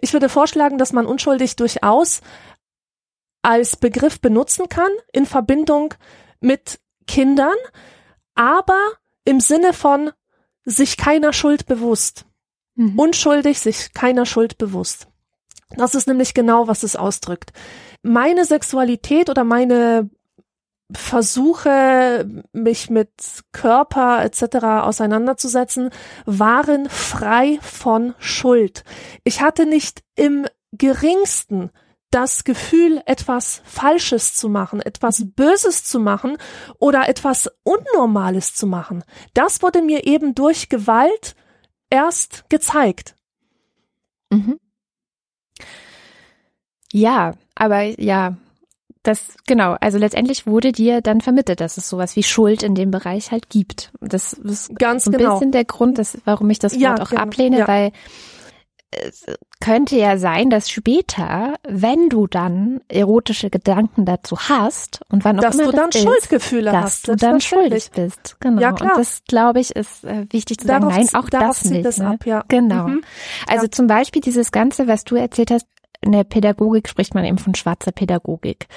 ich 0.01 0.11
würde 0.11 0.28
vorschlagen, 0.28 0.78
dass 0.78 0.91
man 0.91 1.05
unschuldig 1.05 1.55
durchaus 1.55 2.20
als 3.43 3.78
Begriff 3.78 4.20
benutzen 4.20 4.68
kann 4.68 4.91
in 5.14 5.26
Verbindung 5.26 5.93
mit 6.41 6.82
Kindern, 7.07 7.55
aber 8.36 8.82
im 9.24 9.39
Sinne 9.39 9.72
von 9.72 10.11
sich 10.66 10.97
keiner 10.97 11.32
Schuld 11.32 11.66
bewusst. 11.66 12.26
Mhm. 12.76 12.99
Unschuldig, 12.99 13.59
sich 13.59 13.93
keiner 13.93 14.26
Schuld 14.26 14.57
bewusst. 14.57 15.07
Das 15.76 15.96
ist 15.96 16.08
nämlich 16.08 16.34
genau, 16.34 16.68
was 16.68 16.84
es 16.84 16.96
ausdrückt. 16.96 17.52
Meine 18.02 18.46
Sexualität 18.46 19.30
oder 19.30 19.44
meine 19.44 20.10
Versuche, 20.92 22.44
mich 22.52 22.90
mit 22.90 23.10
Körper 23.52 24.24
etc. 24.24 24.66
auseinanderzusetzen, 24.84 25.90
waren 26.26 26.90
frei 26.90 27.60
von 27.62 28.14
Schuld. 28.20 28.84
Ich 29.24 29.42
hatte 29.42 29.66
nicht 29.66 30.04
im 30.16 30.46
geringsten 30.72 31.72
das 32.12 32.44
Gefühl, 32.44 33.02
etwas 33.08 33.64
Falsches 33.66 34.36
zu 34.36 34.48
machen, 34.48 34.82
etwas 34.82 35.24
Böses 35.36 35.84
zu 35.84 36.00
machen 36.00 36.38
oder 36.78 37.10
etwas 37.10 37.50
Unnormales 37.64 38.54
zu 38.54 38.68
machen. 38.68 39.04
Das 39.34 39.64
wurde 39.64 39.82
mir 39.82 40.06
eben 40.06 40.36
durch 40.36 40.70
Gewalt 40.70 41.36
erst 41.90 42.48
gezeigt. 42.50 43.16
Mhm. 44.30 44.60
Ja, 46.94 47.34
aber 47.56 47.82
ja, 48.00 48.38
das, 49.02 49.34
genau, 49.48 49.76
also 49.82 49.98
letztendlich 49.98 50.46
wurde 50.48 50.72
dir 50.72 51.02
dann 51.02 51.22
vermittelt, 51.22 51.60
dass 51.60 51.78
es 51.78 51.89
sowas 51.89 52.16
wie 52.16 52.24
Schuld 52.24 52.62
in 52.64 52.76
dem 52.76 52.91
Bereich 52.91 53.32
halt 53.32 53.50
gibt. 53.50 53.91
Das 54.00 54.32
ist 54.34 54.74
Ganz 54.78 55.06
so 55.06 55.12
ein 55.12 55.18
genau. 55.18 55.34
bisschen 55.34 55.52
der 55.52 55.66
Grund, 55.66 55.98
dass, 55.98 56.18
warum 56.24 56.50
ich 56.52 56.60
das 56.60 56.74
Wort 56.74 56.82
Ja, 56.82 56.96
auch 57.02 57.10
genau, 57.10 57.22
ablehne, 57.24 57.60
ja. 57.60 57.68
weil 57.68 57.91
es 58.91 59.26
könnte 59.60 59.98
ja 59.98 60.18
sein, 60.20 60.52
dass 60.52 60.70
später, 60.70 61.56
wenn 61.68 62.10
du 62.10 62.28
dann 62.28 62.80
erotische 62.89 63.50
Gedanken 63.50 64.06
dazu 64.06 64.38
hast 64.38 65.02
und 65.10 65.26
wann 65.26 65.39
auch 65.39 65.44
Dass 65.44 65.56
immer 65.56 65.72
du 65.72 65.72
dann 65.72 65.89
das 65.89 65.96
ist, 65.96 66.04
Schuldgefühle 66.08 66.72
dass 66.72 66.84
hast. 66.84 67.08
du 67.08 67.16
dann 67.16 67.41
schuldig 67.41 67.89
bist. 67.96 68.38
Genau. 68.39 68.62
Ja, 68.62 68.72
klar. 68.72 68.91
Und 68.91 69.00
das, 69.00 69.24
glaube 69.28 69.60
ich, 69.62 69.76
ist 69.76 70.04
äh, 70.04 70.28
wichtig 70.30 70.60
zu 70.60 70.68
Darauf, 70.68 70.94
sagen. 70.94 71.10
Nein, 71.12 71.24
auch 71.24 71.30
das 71.30 71.66
nicht. 71.66 71.86
es 71.86 71.98
ne? 71.98 72.08
ab, 72.08 72.26
ja. 72.28 72.44
Genau. 72.50 72.88
Mhm. 72.88 73.04
Also 73.48 73.66
Ja. 73.66 73.72
zum 73.72 73.88
Beispiel 73.88 74.22
dieses 74.22 74.52
Ganze, 74.52 74.88
was 74.88 75.04
du 75.06 75.16
erzählt 75.16 75.50
hast, 75.50 75.66
in 76.04 76.12
der 76.12 76.24
Pädagogik 76.24 76.88
spricht 76.88 77.16
man 77.16 77.26
eben 77.26 77.38
von 77.38 77.56
schwarzer 77.56 77.91
Pädagogik. 77.91 78.68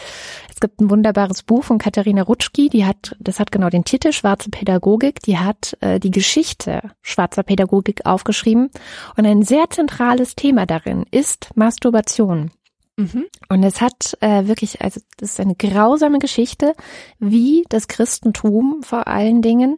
Es 0.48 0.60
gibt 0.60 0.80
ein 0.80 0.90
wunderbares 0.90 1.42
Buch 1.42 1.64
von 1.64 1.78
Katharina 1.78 2.22
Rutschki, 2.22 2.68
die 2.68 2.86
hat, 2.86 3.16
das 3.20 3.40
hat 3.40 3.52
genau 3.52 3.68
den 3.68 3.84
Titel 3.84 4.12
Schwarze 4.12 4.50
Pädagogik, 4.50 5.20
die 5.22 5.38
hat 5.38 5.76
äh, 5.80 6.00
die 6.00 6.10
Geschichte 6.10 6.82
schwarzer 7.02 7.42
Pädagogik 7.42 8.06
aufgeschrieben 8.06 8.70
und 9.16 9.26
ein 9.26 9.42
sehr 9.42 9.68
zentrales 9.70 10.34
Thema 10.34 10.66
darin 10.66 11.04
ist 11.10 11.50
Masturbation. 11.54 12.50
Mhm. 12.96 13.26
Und 13.48 13.62
es 13.62 13.80
hat 13.80 14.16
äh, 14.20 14.46
wirklich, 14.46 14.80
also 14.80 15.00
das 15.18 15.32
ist 15.32 15.40
eine 15.40 15.54
grausame 15.54 16.18
Geschichte, 16.18 16.74
wie 17.18 17.64
das 17.68 17.88
Christentum 17.88 18.82
vor 18.82 19.06
allen 19.06 19.42
Dingen 19.42 19.76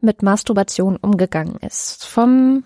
mit 0.00 0.22
Masturbation 0.22 0.96
umgegangen 0.96 1.56
ist. 1.56 2.04
Vom, 2.04 2.64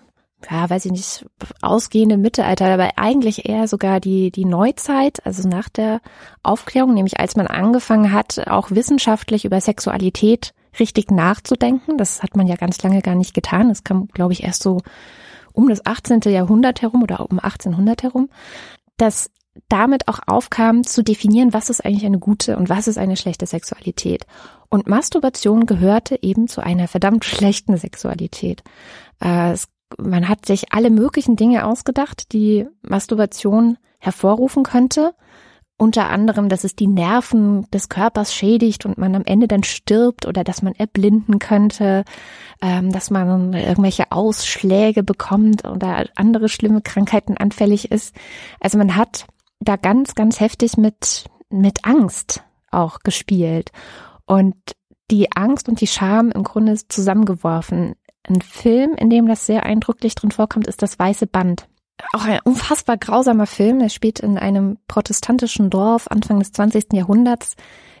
ja, 0.49 0.69
weiß 0.69 0.85
ich 0.85 0.91
nicht, 0.91 1.25
ausgehende 1.61 2.17
Mittelalter, 2.17 2.65
aber 2.65 2.91
eigentlich 2.97 3.47
eher 3.47 3.67
sogar 3.67 3.99
die, 3.99 4.31
die 4.31 4.45
Neuzeit, 4.45 5.25
also 5.25 5.47
nach 5.47 5.69
der 5.69 6.01
Aufklärung, 6.43 6.93
nämlich 6.93 7.19
als 7.19 7.35
man 7.35 7.47
angefangen 7.47 8.11
hat, 8.11 8.47
auch 8.47 8.71
wissenschaftlich 8.71 9.45
über 9.45 9.61
Sexualität 9.61 10.53
richtig 10.79 11.11
nachzudenken. 11.11 11.97
Das 11.97 12.23
hat 12.23 12.35
man 12.35 12.47
ja 12.47 12.55
ganz 12.55 12.81
lange 12.81 13.01
gar 13.01 13.15
nicht 13.15 13.33
getan. 13.33 13.69
Das 13.69 13.83
kam, 13.83 14.07
glaube 14.07 14.33
ich, 14.33 14.43
erst 14.43 14.63
so 14.63 14.79
um 15.53 15.67
das 15.67 15.85
18. 15.85 16.21
Jahrhundert 16.25 16.81
herum 16.81 17.03
oder 17.03 17.29
um 17.29 17.39
1800 17.39 18.03
herum, 18.03 18.29
dass 18.97 19.29
damit 19.67 20.07
auch 20.07 20.19
aufkam, 20.27 20.83
zu 20.85 21.03
definieren, 21.03 21.53
was 21.53 21.69
ist 21.69 21.83
eigentlich 21.83 22.05
eine 22.05 22.19
gute 22.19 22.57
und 22.57 22.69
was 22.69 22.87
ist 22.87 22.97
eine 22.97 23.17
schlechte 23.17 23.45
Sexualität. 23.45 24.25
Und 24.69 24.87
Masturbation 24.87 25.65
gehörte 25.65 26.17
eben 26.21 26.47
zu 26.47 26.61
einer 26.61 26.87
verdammt 26.87 27.25
schlechten 27.25 27.75
Sexualität. 27.75 28.63
Äh, 29.21 29.51
es, 29.51 29.67
man 29.97 30.27
hat 30.27 30.45
sich 30.45 30.73
alle 30.73 30.89
möglichen 30.89 31.35
Dinge 31.35 31.65
ausgedacht, 31.65 32.33
die 32.33 32.67
Masturbation 32.81 33.77
hervorrufen 33.99 34.63
könnte. 34.63 35.13
Unter 35.77 36.09
anderem, 36.11 36.47
dass 36.47 36.63
es 36.63 36.75
die 36.75 36.87
Nerven 36.87 37.65
des 37.71 37.89
Körpers 37.89 38.35
schädigt 38.35 38.85
und 38.85 38.99
man 38.99 39.15
am 39.15 39.25
Ende 39.25 39.47
dann 39.47 39.63
stirbt 39.63 40.27
oder 40.27 40.43
dass 40.43 40.61
man 40.61 40.75
erblinden 40.75 41.39
könnte, 41.39 42.03
ähm, 42.61 42.91
dass 42.91 43.09
man 43.09 43.53
irgendwelche 43.53 44.11
Ausschläge 44.11 45.01
bekommt 45.01 45.65
oder 45.65 46.05
andere 46.15 46.49
schlimme 46.49 46.81
Krankheiten 46.81 47.35
anfällig 47.35 47.91
ist. 47.91 48.15
Also 48.59 48.77
man 48.77 48.95
hat 48.95 49.25
da 49.59 49.75
ganz, 49.75 50.13
ganz 50.13 50.39
heftig 50.39 50.77
mit, 50.77 51.25
mit 51.49 51.83
Angst 51.83 52.43
auch 52.69 52.99
gespielt. 52.99 53.71
Und 54.25 54.55
die 55.11 55.31
Angst 55.33 55.67
und 55.67 55.81
die 55.81 55.87
Scham 55.87 56.31
im 56.31 56.43
Grunde 56.43 56.75
zusammengeworfen. 56.87 57.95
Ein 58.27 58.41
Film, 58.41 58.93
in 58.95 59.09
dem 59.09 59.27
das 59.27 59.45
sehr 59.45 59.63
eindrücklich 59.63 60.15
drin 60.15 60.31
vorkommt, 60.31 60.67
ist 60.67 60.81
das 60.81 60.99
Weiße 60.99 61.27
Band. 61.27 61.67
Auch 62.13 62.25
ein 62.25 62.39
unfassbar 62.43 62.97
grausamer 62.97 63.47
Film. 63.47 63.81
Er 63.81 63.89
spielt 63.89 64.19
in 64.19 64.37
einem 64.37 64.77
protestantischen 64.87 65.69
Dorf 65.69 66.07
Anfang 66.07 66.39
des 66.39 66.51
20. 66.51 66.93
Jahrhunderts. 66.93 67.55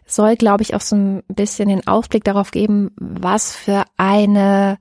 Soll, 0.05 0.35
glaube 0.35 0.63
ich, 0.63 0.75
auch 0.75 0.81
so 0.81 0.95
ein 0.95 1.23
bisschen 1.27 1.69
den 1.69 1.87
Ausblick 1.87 2.23
darauf 2.23 2.51
geben, 2.51 2.91
was 2.97 3.55
für 3.55 3.85
eine 3.97 4.77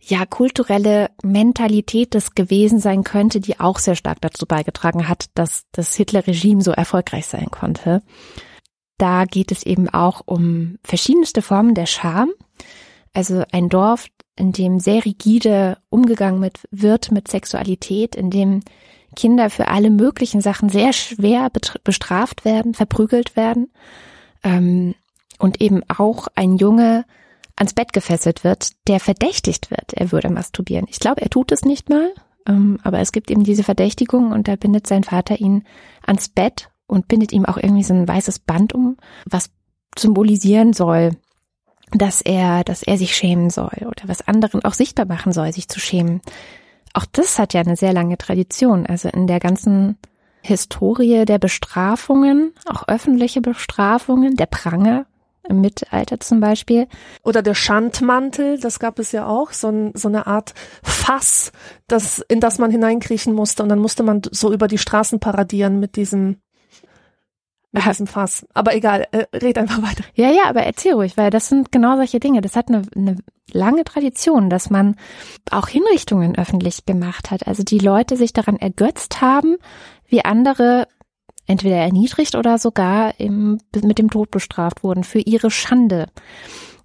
ja, 0.00 0.24
kulturelle 0.24 1.10
Mentalität 1.22 2.14
das 2.14 2.34
gewesen 2.34 2.80
sein 2.80 3.04
könnte, 3.04 3.40
die 3.40 3.60
auch 3.60 3.78
sehr 3.78 3.94
stark 3.94 4.20
dazu 4.20 4.46
beigetragen 4.46 5.06
hat, 5.06 5.26
dass 5.34 5.64
das 5.72 5.94
Hitler-Regime 5.94 6.62
so 6.62 6.70
erfolgreich 6.72 7.26
sein 7.26 7.50
konnte. 7.50 8.02
Da 8.96 9.26
geht 9.26 9.52
es 9.52 9.64
eben 9.64 9.88
auch 9.88 10.22
um 10.24 10.78
verschiedenste 10.82 11.42
Formen 11.42 11.74
der 11.74 11.86
Scham. 11.86 12.30
Also 13.12 13.44
ein 13.52 13.68
Dorf, 13.68 14.06
in 14.38 14.52
dem 14.52 14.80
sehr 14.80 15.04
rigide 15.04 15.78
umgegangen 15.90 16.40
mit, 16.40 16.60
wird 16.70 17.10
mit 17.10 17.28
Sexualität, 17.28 18.14
in 18.14 18.30
dem 18.30 18.60
Kinder 19.16 19.50
für 19.50 19.68
alle 19.68 19.90
möglichen 19.90 20.40
Sachen 20.40 20.68
sehr 20.68 20.92
schwer 20.92 21.50
bestraft 21.84 22.44
werden, 22.44 22.74
verprügelt 22.74 23.36
werden. 23.36 23.70
Ähm, 24.42 24.94
und 25.38 25.60
eben 25.60 25.82
auch 25.88 26.28
ein 26.34 26.56
Junge 26.56 27.04
ans 27.56 27.74
Bett 27.74 27.92
gefesselt 27.92 28.44
wird, 28.44 28.72
der 28.86 29.00
verdächtigt 29.00 29.70
wird, 29.70 29.92
er 29.94 30.12
würde 30.12 30.30
masturbieren. 30.30 30.86
Ich 30.88 31.00
glaube, 31.00 31.22
er 31.22 31.30
tut 31.30 31.52
es 31.52 31.62
nicht 31.64 31.88
mal, 31.88 32.12
ähm, 32.46 32.78
aber 32.82 33.00
es 33.00 33.12
gibt 33.12 33.30
eben 33.30 33.44
diese 33.44 33.64
Verdächtigung 33.64 34.32
und 34.32 34.48
da 34.48 34.56
bindet 34.56 34.86
sein 34.86 35.04
Vater 35.04 35.40
ihn 35.40 35.64
ans 36.04 36.28
Bett 36.28 36.70
und 36.86 37.08
bindet 37.08 37.32
ihm 37.32 37.44
auch 37.44 37.56
irgendwie 37.56 37.82
so 37.82 37.94
ein 37.94 38.08
weißes 38.08 38.40
Band 38.40 38.74
um, 38.74 38.96
was 39.26 39.50
symbolisieren 39.96 40.72
soll, 40.72 41.10
dass 41.92 42.20
er, 42.20 42.64
dass 42.64 42.82
er 42.82 42.98
sich 42.98 43.16
schämen 43.16 43.50
soll 43.50 43.86
oder 43.86 44.02
was 44.06 44.26
anderen 44.26 44.64
auch 44.64 44.74
sichtbar 44.74 45.06
machen 45.06 45.32
soll, 45.32 45.52
sich 45.52 45.68
zu 45.68 45.80
schämen. 45.80 46.20
Auch 46.94 47.06
das 47.10 47.38
hat 47.38 47.54
ja 47.54 47.60
eine 47.60 47.76
sehr 47.76 47.92
lange 47.92 48.18
Tradition. 48.18 48.86
Also 48.86 49.08
in 49.08 49.26
der 49.26 49.40
ganzen 49.40 49.98
Historie 50.42 51.24
der 51.24 51.38
Bestrafungen, 51.38 52.52
auch 52.66 52.88
öffentliche 52.88 53.40
Bestrafungen, 53.40 54.36
der 54.36 54.46
Pranger 54.46 55.06
im 55.48 55.60
Mittelalter 55.60 56.20
zum 56.20 56.40
Beispiel. 56.40 56.86
Oder 57.22 57.42
der 57.42 57.54
Schandmantel, 57.54 58.60
das 58.60 58.78
gab 58.78 58.98
es 58.98 59.12
ja 59.12 59.26
auch, 59.26 59.52
so, 59.52 59.68
ein, 59.68 59.92
so 59.94 60.08
eine 60.08 60.26
Art 60.26 60.54
Fass, 60.82 61.52
das, 61.86 62.20
in 62.28 62.40
das 62.40 62.58
man 62.58 62.70
hineinkriechen 62.70 63.32
musste 63.32 63.62
und 63.62 63.68
dann 63.68 63.78
musste 63.78 64.02
man 64.02 64.22
so 64.30 64.52
über 64.52 64.68
die 64.68 64.78
Straßen 64.78 65.20
paradieren 65.20 65.80
mit 65.80 65.96
diesem 65.96 66.40
diesem 67.80 68.06
Fass. 68.06 68.46
Aber 68.54 68.74
egal, 68.74 69.06
äh, 69.12 69.24
red 69.36 69.58
einfach 69.58 69.82
weiter. 69.82 70.04
Ja, 70.14 70.30
ja, 70.30 70.44
aber 70.46 70.62
erzähl 70.62 70.94
ruhig, 70.94 71.16
weil 71.16 71.30
das 71.30 71.48
sind 71.48 71.72
genau 71.72 71.96
solche 71.96 72.20
Dinge. 72.20 72.40
Das 72.40 72.56
hat 72.56 72.68
eine, 72.68 72.82
eine 72.94 73.16
lange 73.52 73.84
Tradition, 73.84 74.50
dass 74.50 74.70
man 74.70 74.96
auch 75.50 75.68
Hinrichtungen 75.68 76.36
öffentlich 76.36 76.86
gemacht 76.86 77.30
hat. 77.30 77.46
Also 77.46 77.62
die 77.62 77.78
Leute 77.78 78.16
sich 78.16 78.32
daran 78.32 78.56
ergötzt 78.56 79.20
haben, 79.20 79.56
wie 80.06 80.24
andere 80.24 80.86
entweder 81.46 81.76
erniedrigt 81.76 82.34
oder 82.34 82.58
sogar 82.58 83.18
im, 83.18 83.58
mit 83.82 83.98
dem 83.98 84.10
Tod 84.10 84.30
bestraft 84.30 84.84
wurden 84.84 85.02
für 85.02 85.20
ihre 85.20 85.50
Schande. 85.50 86.08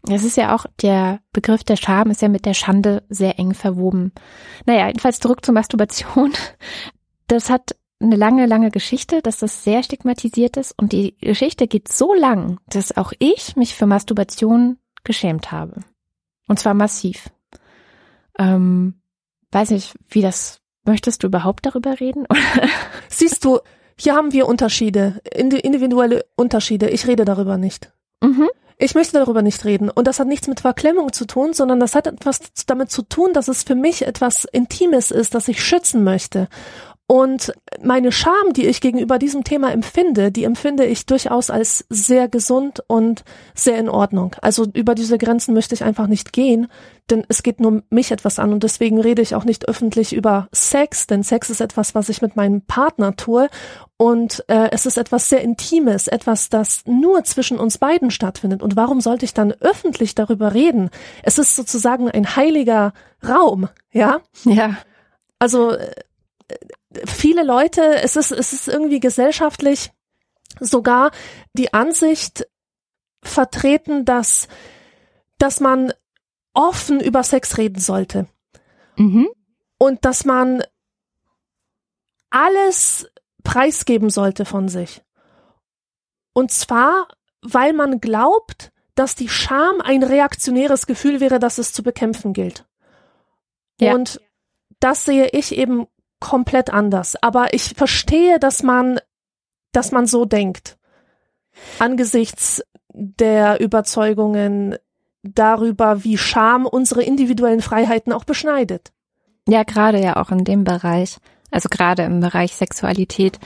Es 0.10 0.24
ist 0.24 0.38
ja 0.38 0.56
auch, 0.56 0.66
der 0.82 1.20
Begriff 1.32 1.64
der 1.64 1.78
Scham 1.78 2.10
ist 2.10 2.22
ja 2.22 2.28
mit 2.28 2.46
der 2.46 2.54
Schande 2.54 3.04
sehr 3.10 3.40
eng 3.40 3.54
verwoben. 3.54 4.12
Naja, 4.66 4.88
jedenfalls 4.88 5.20
zurück 5.20 5.46
zur 5.46 5.54
Masturbation. 5.54 6.34
Das 7.28 7.50
hat 7.50 7.78
eine 8.04 8.16
lange, 8.16 8.46
lange 8.46 8.70
Geschichte, 8.70 9.22
dass 9.22 9.40
das 9.40 9.64
sehr 9.64 9.84
stigmatisiert 9.84 10.58
ist 10.58 10.74
und 10.78 10.92
die 10.92 11.18
Geschichte 11.20 11.68
geht 11.68 11.92
so 11.92 12.14
lang, 12.14 12.60
dass 12.68 12.96
auch 12.96 13.14
ich 13.20 13.56
mich 13.56 13.76
für 13.76 13.86
Masturbation 13.86 14.78
geschämt 15.04 15.52
habe. 15.52 15.82
Und 16.48 16.60
zwar 16.60 16.74
massiv. 16.74 17.30
Ähm, 18.38 19.02
weiß 19.52 19.72
nicht, 19.72 19.94
wie 20.10 20.22
das, 20.22 20.60
möchtest 20.86 21.24
du 21.24 21.28
überhaupt 21.28 21.66
darüber 21.66 22.00
reden? 22.00 22.26
Siehst 23.10 23.46
du, 23.46 23.60
hier 23.98 24.16
haben 24.16 24.34
wir 24.34 24.48
Unterschiede, 24.48 25.22
individuelle 25.34 26.26
Unterschiede. 26.36 26.90
Ich 26.90 27.08
rede 27.08 27.26
darüber 27.26 27.58
nicht. 27.58 27.94
Mhm. 28.22 28.50
Ich 28.78 28.96
möchte 28.96 29.14
darüber 29.14 29.42
nicht 29.42 29.64
reden. 29.66 29.90
Und 29.90 30.08
das 30.08 30.20
hat 30.20 30.28
nichts 30.28 30.48
mit 30.48 30.62
Verklemmung 30.62 31.14
zu 31.14 31.26
tun, 31.26 31.54
sondern 31.54 31.80
das 31.80 31.96
hat 31.96 32.08
etwas 32.08 32.40
damit 32.66 32.92
zu 32.92 33.04
tun, 33.04 33.32
dass 33.34 33.48
es 33.48 33.64
für 33.64 33.76
mich 33.76 34.06
etwas 34.06 34.46
Intimes 34.46 35.12
ist, 35.12 35.36
das 35.36 35.48
ich 35.48 35.64
schützen 35.64 36.04
möchte. 36.04 36.50
Und 37.06 37.52
meine 37.82 38.14
Scham, 38.14 38.54
die 38.54 38.66
ich 38.66 38.80
gegenüber 38.80 39.20
diesem 39.20 39.44
Thema 39.44 39.72
empfinde, 39.74 40.32
die 40.32 40.46
empfinde 40.46 40.86
ich 40.86 41.06
durchaus 41.06 41.50
als 41.50 41.86
sehr 41.90 42.30
gesund 42.30 42.82
und 42.88 43.26
sehr 43.54 43.78
in 43.78 43.90
Ordnung. 43.90 44.36
Also 44.42 44.66
über 44.74 44.96
diese 44.96 45.18
Grenzen 45.18 45.54
möchte 45.54 45.76
ich 45.76 45.84
einfach 45.84 46.08
nicht 46.08 46.32
gehen, 46.32 46.68
denn 47.10 47.26
es 47.28 47.44
geht 47.44 47.60
nur 47.60 47.84
mich 47.90 48.12
etwas 48.12 48.40
an 48.40 48.54
und 48.54 48.64
deswegen 48.64 49.02
rede 49.02 49.22
ich 49.22 49.36
auch 49.36 49.44
nicht 49.44 49.68
öffentlich 49.68 50.14
über 50.14 50.48
Sex, 50.54 51.06
denn 51.06 51.24
Sex 51.24 51.50
ist 51.50 51.60
etwas, 51.60 51.94
was 51.94 52.08
ich 52.08 52.22
mit 52.22 52.38
meinem 52.38 52.62
Partner 52.62 53.18
tue 53.18 53.50
und 53.98 54.46
äh, 54.48 54.70
es 54.72 54.86
ist 54.86 54.98
etwas 54.98 55.28
sehr 55.28 55.42
Intimes, 55.42 56.08
etwas, 56.08 56.48
das 56.48 56.84
nur 56.86 57.26
zwischen 57.26 57.60
uns 57.60 57.78
beiden 57.78 58.12
stattfindet. 58.12 58.64
Und 58.64 58.78
warum 58.78 59.02
sollte 59.02 59.26
ich 59.26 59.34
dann 59.34 59.52
öffentlich 59.60 60.16
darüber 60.16 60.54
reden? 60.54 60.90
Es 61.22 61.38
ist 61.38 61.56
sozusagen 61.58 62.10
ein 62.10 62.38
heiliger 62.38 62.94
Raum, 63.28 63.68
ja? 63.92 64.22
Ja. 64.46 64.78
Also 65.40 65.72
äh, 65.72 65.92
viele 67.06 67.44
Leute, 67.44 67.82
es 68.02 68.16
ist, 68.16 68.32
es 68.32 68.54
ist 68.54 68.68
irgendwie 68.68 69.00
gesellschaftlich 69.00 69.92
sogar 70.60 71.12
die 71.54 71.74
Ansicht 71.74 72.48
vertreten, 73.22 74.06
dass, 74.06 74.48
dass 75.38 75.60
man 75.60 75.94
offen 76.54 77.00
über 77.00 77.24
Sex 77.24 77.58
reden 77.58 77.80
sollte. 77.80 78.28
Mhm. 78.96 79.30
Und 79.78 80.06
dass 80.06 80.26
man 80.26 80.64
alles 82.30 83.08
preisgeben 83.44 84.10
sollte 84.10 84.46
von 84.46 84.68
sich. 84.68 85.04
Und 86.34 86.52
zwar, 86.52 87.08
weil 87.42 87.74
man 87.74 88.00
glaubt, 88.02 88.72
dass 88.96 89.16
die 89.16 89.30
Scham 89.30 89.82
ein 89.82 90.04
reaktionäres 90.04 90.86
Gefühl 90.86 91.20
wäre, 91.20 91.40
das 91.40 91.58
es 91.58 91.74
zu 91.74 91.84
bekämpfen 91.84 92.34
gilt. 92.34 92.66
Ja. 93.80 93.94
Und 93.94 94.22
das 94.80 95.06
sehe 95.06 95.30
ich 95.30 95.56
eben 95.56 95.88
komplett 96.24 96.72
anders. 96.72 97.22
Aber 97.22 97.54
ich 97.54 97.74
verstehe, 97.76 98.40
dass 98.40 98.64
man, 98.64 99.00
dass 99.74 99.92
man 99.92 100.08
so 100.08 100.24
denkt. 100.24 100.78
Angesichts 101.80 102.64
der 102.94 103.60
Überzeugungen 103.60 104.78
darüber, 105.22 106.04
wie 106.06 106.18
Scham 106.18 106.66
unsere 106.66 107.04
individuellen 107.04 107.62
Freiheiten 107.62 108.14
auch 108.14 108.24
beschneidet. 108.24 108.94
Ja, 109.50 109.64
gerade 109.64 110.02
ja 110.02 110.16
auch 110.16 110.32
in 110.32 110.46
dem 110.46 110.64
Bereich. 110.64 111.18
Also 111.52 111.70
gerade 111.70 112.04
im 112.04 112.22
Bereich 112.22 112.56
Sexualität. 112.56 113.38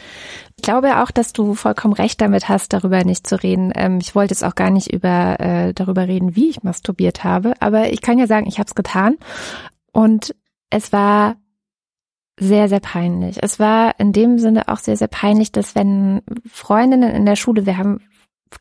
Ich 0.56 0.64
glaube 0.64 1.02
auch, 1.02 1.12
dass 1.12 1.34
du 1.34 1.56
vollkommen 1.56 1.94
recht 1.94 2.22
damit 2.22 2.48
hast, 2.48 2.72
darüber 2.72 3.04
nicht 3.04 3.28
zu 3.28 3.42
reden. 3.42 3.74
Ähm, 3.76 3.98
ich 4.00 4.16
wollte 4.16 4.34
jetzt 4.34 4.44
auch 4.44 4.56
gar 4.56 4.70
nicht 4.70 4.94
über 4.94 5.40
äh, 5.40 5.74
darüber 5.74 6.08
reden, 6.08 6.36
wie 6.36 6.50
ich 6.50 6.64
masturbiert 6.64 7.24
habe, 7.24 7.54
aber 7.60 7.92
ich 7.92 8.02
kann 8.02 8.18
ja 8.18 8.28
sagen, 8.28 8.48
ich 8.48 8.60
habe 8.60 8.68
es 8.68 8.76
getan 8.76 9.18
und 9.92 10.36
es 10.70 10.94
war 10.94 11.36
sehr, 12.40 12.70
sehr 12.70 12.80
peinlich. 12.80 13.38
Es 13.42 13.60
war 13.60 14.00
in 14.00 14.14
dem 14.14 14.38
Sinne 14.38 14.68
auch 14.68 14.78
sehr, 14.78 14.98
sehr 14.98 15.08
peinlich, 15.08 15.52
dass 15.52 15.76
wenn 15.76 16.22
Freundinnen 16.50 17.16
in 17.16 17.26
der 17.26 17.36
Schule, 17.36 17.66
wir 17.66 17.78
haben 17.78 18.02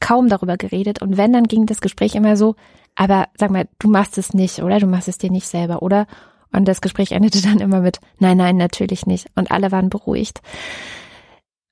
kaum 0.01 0.29
darüber 0.29 0.57
geredet 0.57 1.03
und 1.03 1.17
wenn, 1.17 1.33
dann 1.33 1.45
ging 1.45 1.67
das 1.67 1.81
Gespräch 1.81 2.15
immer 2.15 2.37
so, 2.37 2.57
aber 2.95 3.29
sag 3.37 3.51
mal, 3.51 3.69
du 3.79 3.89
machst 3.89 4.19
es 4.19 4.35
nicht, 4.35 4.63
oder? 4.63 4.81
Du 4.81 4.87
machst 4.87 5.09
es 5.09 5.19
dir 5.19 5.31
nicht 5.31 5.47
selber, 5.47 5.83
oder? 5.83 6.07
Und 6.53 6.67
das 6.67 6.81
Gespräch 6.81 7.13
endete 7.13 7.43
dann 7.47 7.61
immer 7.61 7.81
mit, 7.81 8.01
nein, 8.19 8.39
nein, 8.39 8.57
natürlich 8.57 9.07
nicht. 9.07 9.29
Und 9.35 9.51
alle 9.51 9.71
waren 9.73 9.91
beruhigt. 9.91 10.41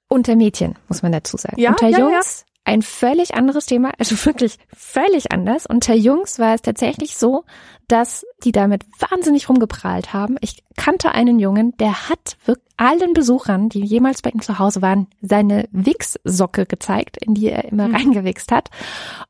Unter 0.08 0.36
Mädchen, 0.36 0.76
muss 0.88 1.02
man 1.02 1.12
dazu 1.12 1.36
sagen. 1.36 1.58
Ja, 1.58 1.70
Unter 1.70 1.88
ja, 1.88 1.98
Jungs 1.98 2.44
ein 2.64 2.82
völlig 2.82 3.34
anderes 3.34 3.66
Thema, 3.66 3.92
also 3.98 4.16
wirklich 4.26 4.58
völlig 4.74 5.32
anders. 5.32 5.66
Unter 5.66 5.94
Jungs 5.94 6.38
war 6.38 6.54
es 6.54 6.62
tatsächlich 6.62 7.16
so, 7.16 7.44
dass 7.88 8.24
die 8.44 8.52
damit 8.52 8.84
wahnsinnig 8.98 9.48
rumgeprahlt 9.48 10.12
haben. 10.12 10.36
Ich 10.40 10.64
kannte 10.76 11.12
einen 11.12 11.38
Jungen, 11.38 11.76
der 11.76 12.08
hat 12.08 12.36
wirklich 12.46 12.64
allen 12.76 13.12
Besuchern, 13.12 13.68
die 13.68 13.84
jemals 13.84 14.22
bei 14.22 14.30
ihm 14.30 14.40
zu 14.40 14.58
Hause 14.58 14.82
waren, 14.82 15.06
seine 15.20 15.68
Wichssocke 15.70 16.66
gezeigt, 16.66 17.18
in 17.18 17.34
die 17.34 17.48
er 17.48 17.64
immer 17.66 17.88
mhm. 17.88 17.94
reingewichst 17.94 18.50
hat. 18.50 18.70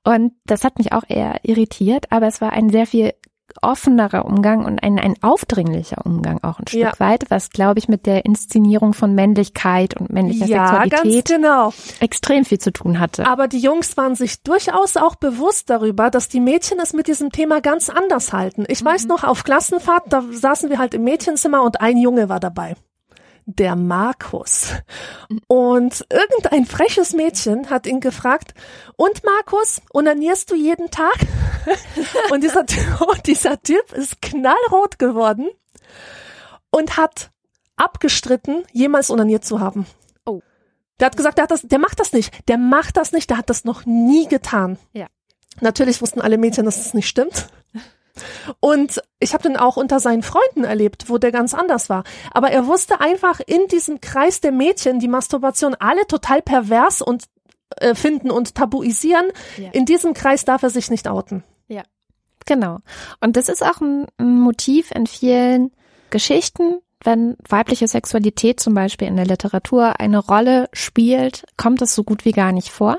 Und 0.03 0.32
das 0.47 0.64
hat 0.64 0.78
mich 0.78 0.93
auch 0.93 1.05
eher 1.07 1.41
irritiert, 1.43 2.11
aber 2.11 2.26
es 2.26 2.41
war 2.41 2.53
ein 2.53 2.70
sehr 2.70 2.87
viel 2.87 3.12
offenerer 3.63 4.25
Umgang 4.25 4.65
und 4.65 4.83
ein, 4.83 4.99
ein 4.99 5.15
aufdringlicher 5.23 6.05
Umgang 6.05 6.43
auch 6.43 6.59
ein 6.59 6.67
Stück 6.67 6.81
ja. 6.81 6.93
weit, 6.99 7.25
was 7.31 7.51
glaube 7.51 7.79
ich 7.79 7.89
mit 7.89 8.07
der 8.07 8.25
Inszenierung 8.25 8.95
von 8.95 9.15
Männlichkeit 9.15 9.99
und 9.99 10.11
männlicher 10.11 10.47
ja, 10.47 10.83
Sexualität 10.83 11.29
genau. 11.29 11.73
extrem 12.01 12.45
viel 12.45 12.59
zu 12.59 12.73
tun 12.73 13.01
hatte. 13.01 13.27
Aber 13.27 13.49
die 13.49 13.59
Jungs 13.59 13.97
waren 13.97 14.15
sich 14.15 14.43
durchaus 14.43 14.97
auch 14.97 15.17
bewusst 15.17 15.71
darüber, 15.71 16.11
dass 16.11 16.29
die 16.29 16.41
Mädchen 16.41 16.79
es 16.81 16.93
mit 16.93 17.07
diesem 17.07 17.31
Thema 17.31 17.61
ganz 17.61 17.91
anders 17.91 18.33
halten. 18.33 18.65
Ich 18.69 18.83
mhm. 18.83 18.87
weiß 18.87 19.07
noch, 19.07 19.25
auf 19.25 19.45
Klassenfahrt, 19.45 20.05
da 20.09 20.23
saßen 20.31 20.71
wir 20.71 20.79
halt 20.79 20.95
im 20.95 21.05
Mädchenzimmer 21.05 21.63
und 21.63 21.81
ein 21.81 21.99
Junge 21.99 22.29
war 22.29 22.41
dabei 22.41 22.75
der 23.47 23.76
Markus. 23.76 24.72
Und 25.47 26.05
irgendein 26.11 26.66
freches 26.66 27.12
Mädchen 27.12 27.70
hat 27.70 27.86
ihn 27.86 28.01
gefragt, 28.01 28.55
und 28.97 29.22
Markus, 29.24 29.82
onanierst 29.92 30.51
du 30.51 30.55
jeden 30.55 30.90
Tag? 30.90 31.14
und 32.30 32.42
dieser, 32.42 32.64
dieser 33.26 33.61
Typ 33.62 33.92
ist 33.92 34.22
knallrot 34.22 34.99
geworden 34.99 35.51
und 36.70 36.97
hat 36.97 37.30
abgestritten, 37.76 38.64
jemals 38.72 39.11
onaniert 39.11 39.45
zu 39.45 39.61
haben. 39.61 39.86
Oh. 40.24 40.40
Der 41.01 41.07
hat 41.07 41.16
gesagt, 41.16 41.38
der, 41.38 41.45
hat 41.45 41.51
das, 41.51 41.62
der 41.62 41.78
macht 41.78 42.01
das 42.01 42.12
nicht. 42.12 42.49
Der 42.49 42.59
macht 42.59 42.97
das 42.97 43.12
nicht, 43.12 43.28
der 43.30 43.38
hat 43.38 43.51
das 43.51 43.64
noch 43.64 43.84
nie 43.84 44.26
getan. 44.28 44.78
Ja. 44.92 45.07
Natürlich 45.61 46.01
wussten 46.03 46.20
alle 46.20 46.38
Mädchen, 46.38 46.64
dass 46.64 46.76
das 46.76 46.95
nicht 46.95 47.09
stimmt. 47.09 47.49
Und 48.61 49.03
ich 49.19 49.35
habe 49.35 49.43
den 49.43 49.57
auch 49.57 49.77
unter 49.77 50.01
seinen 50.01 50.23
Freunden 50.23 50.65
erlebt, 50.65 51.09
wo 51.09 51.19
der 51.19 51.33
ganz 51.33 51.55
anders 51.55 51.89
war. 51.89 52.05
Aber 52.33 52.51
er 52.51 52.67
wusste 52.67 53.01
einfach 53.01 53.41
in 53.45 53.67
diesem 53.69 54.01
Kreis 54.01 54.41
der 54.41 54.53
Mädchen, 54.53 55.01
die 55.01 55.09
Masturbation 55.09 55.75
alle 55.75 56.07
total 56.07 56.43
pervers 56.43 57.03
und 57.03 57.25
äh, 57.77 57.95
finden 57.95 58.31
und 58.31 58.55
tabuisieren. 58.55 59.27
Ja. 59.57 59.71
In 59.73 59.85
diesem 59.85 60.15
Kreis 60.15 60.45
darf 60.45 60.62
er 60.62 60.71
sich 60.71 60.91
nicht 60.91 61.09
outen. 61.09 61.43
Ja, 61.69 61.83
genau. 62.47 62.79
Und 63.21 63.37
das 63.37 63.49
ist 63.49 63.62
auch 63.62 63.81
ein, 63.81 64.07
ein 64.19 64.39
Motiv 64.39 64.91
in 64.91 65.07
vielen 65.07 65.73
Geschichten, 66.11 66.81
wenn 67.03 67.37
weibliche 67.49 67.87
Sexualität 67.87 68.61
zum 68.61 68.75
Beispiel 68.75 69.09
in 69.09 69.17
der 69.17 69.27
Literatur 69.27 70.01
eine 70.01 70.19
Rolle 70.19 70.69
spielt, 70.73 71.45
kommt 71.57 71.83
es 71.83 71.95
so 71.95 72.03
gut 72.03 72.25
wie 72.25 72.33
gar 72.33 72.53
nicht 72.53 72.71
vor. 72.71 72.99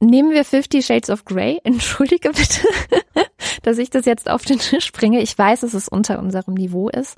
Nehmen 0.00 0.30
wir 0.30 0.44
Fifty 0.44 0.82
Shades 0.82 1.10
of 1.10 1.24
Grey. 1.24 1.60
Entschuldige 1.64 2.30
bitte. 2.30 2.66
dass 3.62 3.78
ich 3.78 3.90
das 3.90 4.04
jetzt 4.06 4.30
auf 4.30 4.44
den 4.44 4.58
Tisch 4.58 4.92
bringe. 4.92 5.20
Ich 5.20 5.36
weiß, 5.36 5.60
dass 5.60 5.74
es 5.74 5.88
unter 5.88 6.18
unserem 6.18 6.54
Niveau 6.54 6.88
ist, 6.88 7.16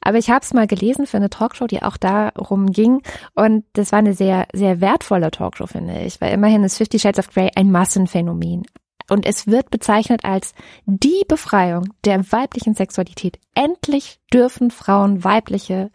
aber 0.00 0.18
ich 0.18 0.30
habe 0.30 0.44
es 0.44 0.54
mal 0.54 0.66
gelesen 0.66 1.06
für 1.06 1.16
eine 1.16 1.30
Talkshow, 1.30 1.66
die 1.66 1.82
auch 1.82 1.96
darum 1.96 2.72
ging 2.72 3.02
und 3.34 3.64
das 3.74 3.92
war 3.92 3.98
eine 3.98 4.14
sehr, 4.14 4.46
sehr 4.52 4.80
wertvolle 4.80 5.30
Talkshow, 5.30 5.66
finde 5.66 6.00
ich, 6.00 6.20
weil 6.20 6.32
immerhin 6.32 6.64
ist 6.64 6.78
Fifty 6.78 6.98
Shades 6.98 7.18
of 7.18 7.32
Grey 7.32 7.50
ein 7.54 7.70
Massenphänomen. 7.70 8.64
Und 9.08 9.26
es 9.26 9.48
wird 9.48 9.70
bezeichnet 9.70 10.24
als 10.24 10.54
die 10.86 11.24
Befreiung 11.26 11.92
der 12.04 12.30
weiblichen 12.30 12.74
Sexualität. 12.74 13.40
Endlich 13.56 14.20
dürfen 14.32 14.70
Frauen 14.70 15.24
weibliche 15.24 15.90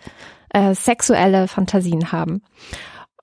äh, 0.50 0.76
sexuelle 0.76 1.48
Fantasien 1.48 2.12
haben. 2.12 2.44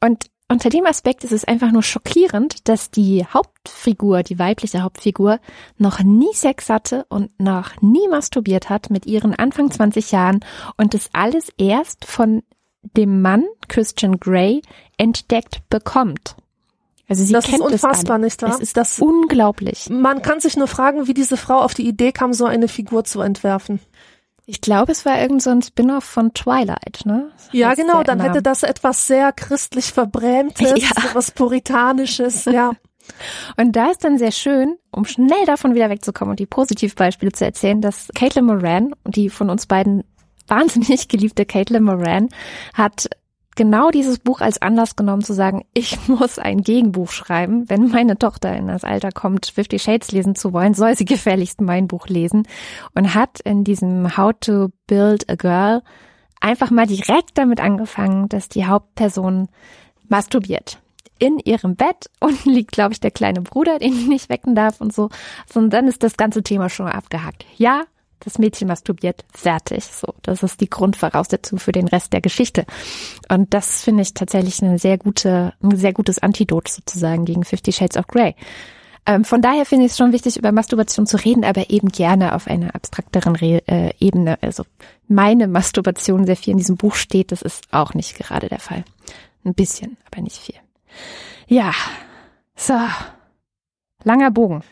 Und 0.00 0.31
unter 0.52 0.68
dem 0.68 0.86
Aspekt 0.86 1.24
ist 1.24 1.32
es 1.32 1.44
einfach 1.44 1.72
nur 1.72 1.82
schockierend, 1.82 2.68
dass 2.68 2.90
die 2.90 3.24
Hauptfigur, 3.24 4.22
die 4.22 4.38
weibliche 4.38 4.82
Hauptfigur, 4.82 5.40
noch 5.78 6.00
nie 6.00 6.32
Sex 6.34 6.68
hatte 6.68 7.06
und 7.08 7.30
noch 7.40 7.80
nie 7.80 8.06
masturbiert 8.08 8.68
hat 8.68 8.90
mit 8.90 9.06
ihren 9.06 9.34
Anfang 9.34 9.70
20 9.70 10.12
Jahren 10.12 10.40
und 10.76 10.94
das 10.94 11.08
alles 11.14 11.50
erst 11.56 12.04
von 12.04 12.42
dem 12.82 13.22
Mann 13.22 13.46
Christian 13.68 14.20
Grey 14.20 14.60
entdeckt 14.98 15.62
bekommt. 15.70 16.36
Also 17.08 17.24
sie 17.24 17.32
das 17.32 17.44
kennt 17.44 17.64
ist 17.64 17.72
unfassbar, 17.72 18.16
es 18.16 18.22
nicht 18.22 18.42
wahr? 18.42 18.54
Es 18.54 18.60
ist 18.60 18.76
das 18.76 18.98
unglaublich. 18.98 19.88
Man 19.90 20.22
kann 20.22 20.40
sich 20.40 20.56
nur 20.56 20.68
fragen, 20.68 21.06
wie 21.08 21.14
diese 21.14 21.36
Frau 21.36 21.60
auf 21.60 21.74
die 21.74 21.86
Idee 21.86 22.12
kam, 22.12 22.32
so 22.32 22.44
eine 22.46 22.68
Figur 22.68 23.04
zu 23.04 23.20
entwerfen. 23.20 23.80
Ich 24.44 24.60
glaube, 24.60 24.92
es 24.92 25.04
war 25.06 25.20
irgend 25.20 25.42
so 25.42 25.50
ein 25.50 25.62
Spin-off 25.62 26.04
von 26.04 26.34
Twilight, 26.34 27.02
ne? 27.04 27.30
Ja, 27.52 27.74
genau, 27.74 28.02
dann 28.02 28.20
hätte 28.20 28.42
das 28.42 28.64
etwas 28.64 29.06
sehr 29.06 29.32
christlich 29.32 29.92
verbrämtes, 29.92 30.72
ja. 30.82 30.90
was 31.14 31.30
puritanisches, 31.30 32.44
ja. 32.46 32.72
Und 33.56 33.72
da 33.76 33.90
ist 33.90 34.04
dann 34.04 34.18
sehr 34.18 34.32
schön, 34.32 34.76
um 34.90 35.04
schnell 35.04 35.44
davon 35.46 35.74
wieder 35.74 35.90
wegzukommen 35.90 36.30
und 36.30 36.40
die 36.40 36.46
Positivbeispiele 36.46 37.32
zu 37.32 37.44
erzählen, 37.44 37.80
dass 37.80 38.08
Caitlin 38.14 38.44
Moran, 38.44 38.94
die 39.06 39.28
von 39.28 39.50
uns 39.50 39.66
beiden 39.66 40.04
wahnsinnig 40.46 41.08
geliebte 41.08 41.46
Caitlin 41.46 41.84
Moran, 41.84 42.28
hat 42.74 43.08
genau 43.56 43.90
dieses 43.90 44.18
Buch 44.18 44.40
als 44.40 44.60
Anlass 44.60 44.96
genommen 44.96 45.22
zu 45.22 45.32
sagen, 45.32 45.64
ich 45.74 45.96
muss 46.08 46.38
ein 46.38 46.62
Gegenbuch 46.62 47.10
schreiben. 47.10 47.68
Wenn 47.68 47.88
meine 47.88 48.18
Tochter 48.18 48.56
in 48.56 48.68
das 48.68 48.84
Alter 48.84 49.10
kommt, 49.12 49.46
Fifty 49.46 49.78
Shades 49.78 50.12
lesen 50.12 50.34
zu 50.34 50.52
wollen, 50.52 50.74
soll 50.74 50.96
sie 50.96 51.04
gefälligst 51.06 51.60
mein 51.60 51.88
Buch 51.88 52.08
lesen. 52.08 52.46
Und 52.94 53.14
hat 53.14 53.40
in 53.40 53.64
diesem 53.64 54.16
How 54.16 54.32
to 54.38 54.68
Build 54.86 55.28
a 55.30 55.34
Girl 55.34 55.82
einfach 56.40 56.70
mal 56.70 56.86
direkt 56.86 57.38
damit 57.38 57.60
angefangen, 57.60 58.28
dass 58.28 58.48
die 58.48 58.66
Hauptperson 58.66 59.48
masturbiert. 60.08 60.78
In 61.18 61.38
ihrem 61.38 61.76
Bett 61.76 62.10
und 62.20 62.44
liegt, 62.44 62.72
glaube 62.72 62.92
ich, 62.92 63.00
der 63.00 63.10
kleine 63.10 63.42
Bruder, 63.42 63.78
den 63.78 63.92
ich 63.92 64.08
nicht 64.08 64.28
wecken 64.28 64.54
darf 64.54 64.80
und 64.80 64.92
so. 64.92 65.08
Und 65.54 65.70
dann 65.70 65.88
ist 65.88 66.02
das 66.02 66.16
ganze 66.16 66.42
Thema 66.42 66.68
schon 66.68 66.88
abgehakt. 66.88 67.46
Ja, 67.56 67.84
das 68.24 68.38
Mädchen 68.38 68.68
masturbiert, 68.68 69.24
fertig. 69.32 69.84
So, 69.84 70.14
das 70.22 70.42
ist 70.42 70.60
die 70.60 70.70
Grundvoraussetzung 70.70 71.58
für 71.58 71.72
den 71.72 71.88
Rest 71.88 72.12
der 72.12 72.20
Geschichte. 72.20 72.64
Und 73.28 73.54
das 73.54 73.82
finde 73.82 74.02
ich 74.02 74.14
tatsächlich 74.14 74.62
eine 74.62 74.78
sehr 74.78 74.98
gute, 74.98 75.54
ein 75.62 75.76
sehr 75.76 75.92
gutes 75.92 76.18
Antidot 76.18 76.68
sozusagen 76.68 77.24
gegen 77.24 77.44
Fifty 77.44 77.72
Shades 77.72 77.96
of 77.96 78.06
Grey. 78.06 78.34
Ähm, 79.04 79.24
von 79.24 79.42
daher 79.42 79.66
finde 79.66 79.86
ich 79.86 79.92
es 79.92 79.98
schon 79.98 80.12
wichtig, 80.12 80.36
über 80.36 80.52
Masturbation 80.52 81.06
zu 81.06 81.16
reden, 81.16 81.44
aber 81.44 81.70
eben 81.70 81.88
gerne 81.88 82.34
auf 82.34 82.46
einer 82.46 82.74
abstrakteren 82.74 83.34
Re 83.34 83.62
äh, 83.66 83.92
Ebene. 83.98 84.38
Also 84.42 84.64
meine 85.08 85.48
Masturbation 85.48 86.24
sehr 86.24 86.36
viel 86.36 86.52
in 86.52 86.58
diesem 86.58 86.76
Buch 86.76 86.94
steht, 86.94 87.32
das 87.32 87.42
ist 87.42 87.64
auch 87.72 87.94
nicht 87.94 88.16
gerade 88.16 88.48
der 88.48 88.60
Fall. 88.60 88.84
Ein 89.44 89.54
bisschen, 89.54 89.96
aber 90.10 90.22
nicht 90.22 90.38
viel. 90.38 90.54
Ja, 91.48 91.72
so. 92.54 92.78
Langer 94.04 94.30
Bogen. 94.30 94.62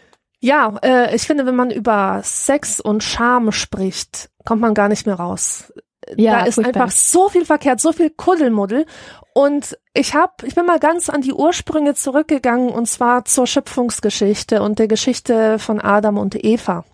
Ja, 0.41 0.75
äh, 0.83 1.15
ich 1.15 1.23
finde, 1.23 1.47
wenn 1.47 1.57
man 1.57 1.71
über 1.71 2.21
Sex 2.25 2.81
und 2.81 3.05
Scham 3.05 3.53
spricht, 3.53 4.31
kommt 4.45 4.63
man 4.63 4.75
gar 4.75 4.89
nicht 4.89 5.07
mehr 5.07 5.17
raus. 5.17 5.73
Ja, 6.17 6.41
da 6.41 6.47
ist 6.47 6.55
furchtbar. 6.55 6.83
einfach 6.83 6.97
so 6.97 7.29
viel 7.29 7.45
verkehrt, 7.45 7.81
so 7.81 7.93
viel 7.93 8.11
Kuddelmuddel. 8.11 8.87
Und 9.35 9.79
ich 9.93 10.15
hab, 10.15 10.43
ich 10.43 10.55
bin 10.55 10.67
mal 10.67 10.81
ganz 10.81 11.11
an 11.11 11.21
die 11.21 11.35
Ursprünge 11.35 11.95
zurückgegangen 11.95 12.71
und 12.71 12.87
zwar 12.87 13.27
zur 13.27 13.47
Schöpfungsgeschichte 13.47 14.63
und 14.63 14.79
der 14.79 14.89
Geschichte 14.89 15.59
von 15.59 15.79
Adam 15.79 16.17
und 16.17 16.43
Eva. 16.43 16.85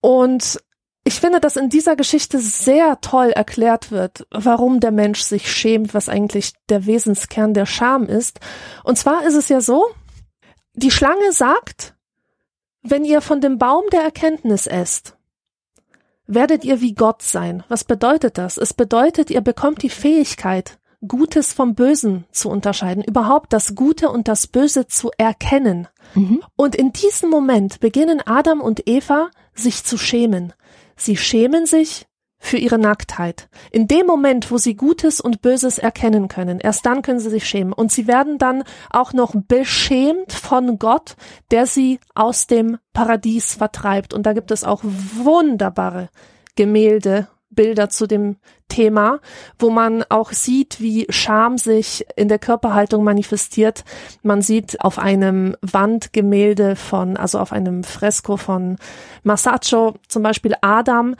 Und 0.00 0.60
ich 1.04 1.20
finde, 1.20 1.40
dass 1.40 1.56
in 1.56 1.70
dieser 1.70 1.96
Geschichte 1.96 2.38
sehr 2.38 3.00
toll 3.00 3.30
erklärt 3.30 3.90
wird, 3.90 4.26
warum 4.30 4.78
der 4.78 4.90
Mensch 4.92 5.22
sich 5.22 5.50
schämt, 5.50 5.92
was 5.92 6.08
eigentlich 6.08 6.52
der 6.68 6.86
Wesenskern 6.86 7.52
der 7.52 7.66
Scham 7.66 8.04
ist. 8.04 8.40
Und 8.84 8.96
zwar 8.96 9.24
ist 9.24 9.34
es 9.34 9.48
ja 9.48 9.60
so, 9.60 9.86
die 10.74 10.90
Schlange 10.90 11.32
sagt, 11.32 11.94
wenn 12.90 13.04
ihr 13.04 13.20
von 13.20 13.40
dem 13.40 13.58
Baum 13.58 13.84
der 13.92 14.02
Erkenntnis 14.02 14.66
esst, 14.66 15.16
werdet 16.26 16.64
ihr 16.64 16.80
wie 16.80 16.94
Gott 16.94 17.22
sein. 17.22 17.64
Was 17.68 17.84
bedeutet 17.84 18.38
das? 18.38 18.58
Es 18.58 18.74
bedeutet, 18.74 19.30
ihr 19.30 19.40
bekommt 19.40 19.82
die 19.82 19.90
Fähigkeit, 19.90 20.78
Gutes 21.06 21.52
vom 21.52 21.74
Bösen 21.76 22.24
zu 22.32 22.50
unterscheiden, 22.50 23.04
überhaupt 23.04 23.52
das 23.52 23.76
Gute 23.76 24.10
und 24.10 24.26
das 24.26 24.48
Böse 24.48 24.88
zu 24.88 25.10
erkennen. 25.16 25.86
Mhm. 26.14 26.42
Und 26.56 26.74
in 26.74 26.92
diesem 26.92 27.30
Moment 27.30 27.78
beginnen 27.78 28.20
Adam 28.26 28.60
und 28.60 28.88
Eva 28.88 29.30
sich 29.54 29.84
zu 29.84 29.96
schämen. 29.96 30.52
Sie 30.96 31.16
schämen 31.16 31.66
sich 31.66 32.06
für 32.38 32.56
ihre 32.56 32.78
Nacktheit. 32.78 33.48
In 33.70 33.88
dem 33.88 34.06
Moment, 34.06 34.50
wo 34.50 34.58
sie 34.58 34.76
Gutes 34.76 35.20
und 35.20 35.42
Böses 35.42 35.78
erkennen 35.78 36.28
können, 36.28 36.60
erst 36.60 36.86
dann 36.86 37.02
können 37.02 37.20
sie 37.20 37.30
sich 37.30 37.48
schämen. 37.48 37.72
Und 37.72 37.90
sie 37.90 38.06
werden 38.06 38.38
dann 38.38 38.64
auch 38.90 39.12
noch 39.12 39.34
beschämt 39.36 40.32
von 40.32 40.78
Gott, 40.78 41.16
der 41.50 41.66
sie 41.66 41.98
aus 42.14 42.46
dem 42.46 42.78
Paradies 42.92 43.54
vertreibt. 43.54 44.14
Und 44.14 44.24
da 44.24 44.32
gibt 44.32 44.50
es 44.50 44.64
auch 44.64 44.80
wunderbare 44.84 46.08
Gemälde, 46.54 47.28
Bilder 47.50 47.88
zu 47.88 48.06
dem 48.06 48.36
Thema, 48.68 49.20
wo 49.58 49.70
man 49.70 50.04
auch 50.10 50.32
sieht, 50.32 50.80
wie 50.80 51.06
Scham 51.08 51.56
sich 51.56 52.06
in 52.14 52.28
der 52.28 52.38
Körperhaltung 52.38 53.02
manifestiert. 53.02 53.84
Man 54.22 54.42
sieht 54.42 54.80
auf 54.82 54.98
einem 54.98 55.56
Wandgemälde 55.62 56.76
von, 56.76 57.16
also 57.16 57.38
auf 57.38 57.52
einem 57.52 57.82
Fresko 57.82 58.36
von 58.36 58.76
Masaccio 59.22 59.94
zum 60.06 60.22
Beispiel 60.22 60.54
Adam, 60.60 61.16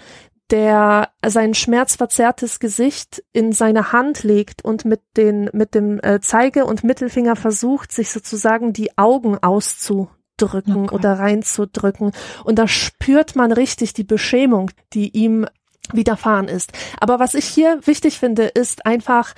der 0.50 1.10
sein 1.24 1.54
schmerzverzerrtes 1.54 2.58
Gesicht 2.58 3.22
in 3.32 3.52
seine 3.52 3.92
Hand 3.92 4.22
legt 4.22 4.64
und 4.64 4.84
mit 4.84 5.00
den 5.16 5.50
mit 5.52 5.74
dem 5.74 6.00
äh, 6.02 6.20
Zeige 6.20 6.64
und 6.64 6.84
Mittelfinger 6.84 7.36
versucht, 7.36 7.92
sich 7.92 8.10
sozusagen 8.10 8.72
die 8.72 8.96
Augen 8.96 9.38
auszudrücken 9.38 10.84
okay. 10.84 10.94
oder 10.94 11.18
reinzudrücken. 11.18 12.12
Und 12.44 12.58
da 12.58 12.66
spürt 12.66 13.36
man 13.36 13.52
richtig 13.52 13.92
die 13.92 14.04
Beschämung, 14.04 14.70
die 14.94 15.10
ihm 15.16 15.46
widerfahren 15.92 16.48
ist. 16.48 16.72
Aber 17.00 17.18
was 17.18 17.34
ich 17.34 17.44
hier 17.44 17.80
wichtig 17.84 18.18
finde, 18.18 18.44
ist 18.44 18.86
einfach 18.86 19.34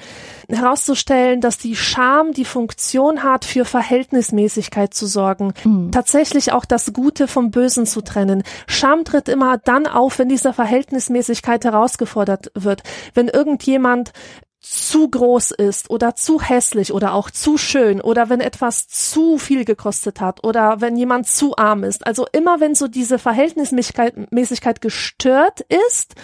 herauszustellen, 0.49 1.41
dass 1.41 1.59
die 1.59 1.77
Scham 1.77 2.33
die 2.33 2.45
Funktion 2.45 3.23
hat, 3.23 3.45
für 3.45 3.65
Verhältnismäßigkeit 3.65 4.95
zu 4.95 5.07
sorgen, 5.07 5.53
mhm. 5.65 5.91
tatsächlich 5.93 6.53
auch 6.53 6.65
das 6.65 6.93
Gute 6.93 7.29
vom 7.29 7.51
Bösen 7.51 7.87
zu 7.87 8.01
trennen. 8.01 8.43
Scham 8.67 9.05
tritt 9.05 9.29
immer 9.29 9.59
dann 9.59 9.87
auf, 9.87 10.19
wenn 10.19 10.29
diese 10.29 10.53
Verhältnismäßigkeit 10.53 11.65
herausgefordert 11.65 12.51
wird. 12.55 12.83
Wenn 13.15 13.29
irgendjemand 13.29 14.13
zu 14.61 15.09
groß 15.09 15.53
ist 15.53 15.89
oder 15.89 16.15
zu 16.15 16.41
hässlich 16.41 16.93
oder 16.93 17.15
auch 17.15 17.31
zu 17.31 17.57
schön 17.57 18.01
oder 18.01 18.29
wenn 18.29 18.41
etwas 18.41 18.89
zu 18.89 19.39
viel 19.39 19.65
gekostet 19.65 20.21
hat 20.21 20.45
oder 20.45 20.83
wenn 20.83 20.97
jemand 20.97 21.27
zu 21.27 21.57
arm 21.57 21.83
ist. 21.83 22.07
Also 22.07 22.27
immer 22.33 22.61
wenn 22.61 22.75
so 22.75 22.87
diese 22.87 23.19
Verhältnismäßigkeit 23.19 24.81
gestört 24.83 25.61
ist, 25.89 26.15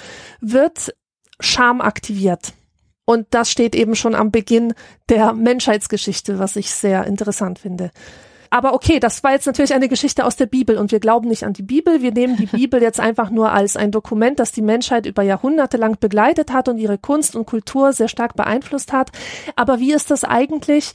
wird 0.41 0.95
Scham 1.41 1.80
aktiviert. 1.80 2.53
Und 3.07 3.28
das 3.30 3.51
steht 3.51 3.74
eben 3.74 3.95
schon 3.95 4.14
am 4.14 4.30
Beginn 4.30 4.74
der 5.09 5.32
Menschheitsgeschichte, 5.32 6.39
was 6.39 6.57
ich 6.57 6.70
sehr 6.70 7.07
interessant 7.07 7.59
finde. 7.59 7.91
Aber 8.57 8.72
okay, 8.72 9.00
das 9.00 9.22
war 9.22 9.32
jetzt 9.32 9.44
natürlich 9.44 9.74
eine 9.74 9.86
Geschichte 9.86 10.24
aus 10.24 10.36
der 10.36 10.46
Bibel 10.46 10.78
und 10.78 10.90
wir 10.90 10.98
glauben 10.98 11.28
nicht 11.28 11.44
an 11.44 11.52
die 11.52 11.62
Bibel. 11.62 12.00
Wir 12.00 12.11
nehmen 12.11 12.38
die 12.38 12.46
Bibel 12.46 12.80
jetzt 12.80 12.98
einfach 12.98 13.28
nur 13.28 13.52
als 13.52 13.76
ein 13.76 13.90
Dokument, 13.90 14.38
das 14.38 14.50
die 14.50 14.62
Menschheit 14.62 15.04
über 15.04 15.22
Jahrhunderte 15.22 15.76
lang 15.76 16.00
begleitet 16.00 16.50
hat 16.54 16.70
und 16.70 16.78
ihre 16.78 16.96
Kunst 16.96 17.36
und 17.36 17.44
Kultur 17.44 17.92
sehr 17.92 18.09
stark 18.09 18.34
beeinflusst 18.34 18.94
hat. 18.94 19.11
Aber 19.57 19.78
wie 19.78 19.92
ist 19.92 20.11
das 20.11 20.24
eigentlich, 20.24 20.92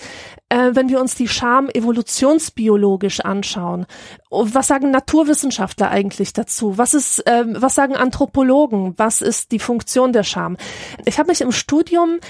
äh, 0.50 0.72
wenn 0.74 0.90
wir 0.90 1.00
uns 1.00 1.14
die 1.14 1.28
Scham 1.28 1.70
evolutionsbiologisch 1.70 3.20
anschauen? 3.20 3.86
Was 4.32 4.66
sagen 4.66 4.90
Naturwissenschaftler 4.90 5.92
eigentlich 5.92 6.34
dazu? 6.34 6.80
Was 6.80 6.96
ist, 6.96 7.20
äh, 7.28 7.44
was 7.48 7.76
sagen 7.76 7.96
Anthropologen? 7.96 8.96
Was 8.98 9.22
ist 9.22 9.52
die 9.52 9.60
Funktion 9.60 10.14
der 10.14 10.24
Scham? 10.24 10.58
Ich 11.06 11.20
habe 11.20 11.30
mich 11.30 11.42
im 11.42 11.52
Studium 11.52 12.22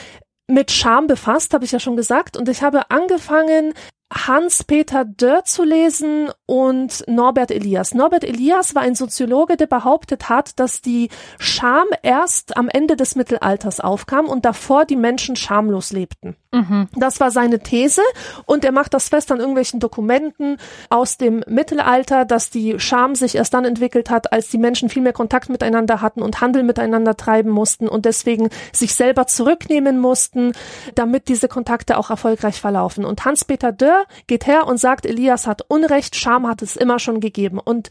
mit 0.47 0.71
Scham 0.71 1.07
befasst, 1.07 1.53
habe 1.53 1.63
ich 1.63 1.71
ja 1.71 1.79
schon 1.79 1.95
gesagt, 1.95 2.35
und 2.35 2.49
ich 2.49 2.63
habe 2.63 2.91
angefangen, 2.91 3.73
Hans-Peter 4.11 5.05
Dörr 5.05 5.45
zu 5.45 5.63
lesen 5.63 6.29
und 6.45 7.03
Norbert 7.07 7.49
Elias. 7.49 7.93
Norbert 7.93 8.23
Elias 8.23 8.75
war 8.75 8.81
ein 8.81 8.95
Soziologe, 8.95 9.57
der 9.57 9.67
behauptet 9.67 10.29
hat, 10.29 10.59
dass 10.59 10.81
die 10.81 11.09
Scham 11.39 11.87
erst 12.03 12.57
am 12.57 12.69
Ende 12.69 12.95
des 12.95 13.15
Mittelalters 13.15 13.79
aufkam 13.79 14.27
und 14.27 14.45
davor 14.45 14.85
die 14.85 14.97
Menschen 14.97 15.35
schamlos 15.35 15.91
lebten. 15.91 16.35
Mhm. 16.53 16.89
Das 16.95 17.21
war 17.21 17.31
seine 17.31 17.59
These 17.59 18.01
und 18.45 18.65
er 18.65 18.73
macht 18.73 18.93
das 18.93 19.07
fest 19.07 19.31
an 19.31 19.39
irgendwelchen 19.39 19.79
Dokumenten 19.79 20.57
aus 20.89 21.15
dem 21.15 21.45
Mittelalter, 21.47 22.25
dass 22.25 22.49
die 22.49 22.77
Scham 22.77 23.15
sich 23.15 23.35
erst 23.35 23.53
dann 23.53 23.63
entwickelt 23.63 24.09
hat, 24.09 24.33
als 24.33 24.49
die 24.49 24.57
Menschen 24.57 24.89
viel 24.89 25.01
mehr 25.01 25.13
Kontakt 25.13 25.47
miteinander 25.47 26.01
hatten 26.01 26.21
und 26.21 26.41
Handel 26.41 26.63
miteinander 26.63 27.15
treiben 27.15 27.49
mussten 27.49 27.87
und 27.87 28.03
deswegen 28.03 28.49
sich 28.73 28.95
selber 28.95 29.27
zurücknehmen 29.27 29.97
mussten, 29.97 30.51
damit 30.95 31.29
diese 31.29 31.47
Kontakte 31.47 31.97
auch 31.97 32.09
erfolgreich 32.09 32.59
verlaufen. 32.59 33.05
Und 33.05 33.23
Hans-Peter 33.23 33.71
Dörr 33.71 34.03
geht 34.27 34.45
her 34.45 34.67
und 34.67 34.77
sagt, 34.77 35.05
Elias 35.05 35.47
hat 35.47 35.63
Unrecht, 35.69 36.17
Scham 36.17 36.47
hat 36.47 36.61
es 36.61 36.75
immer 36.75 36.99
schon 36.99 37.21
gegeben. 37.21 37.59
Und 37.59 37.87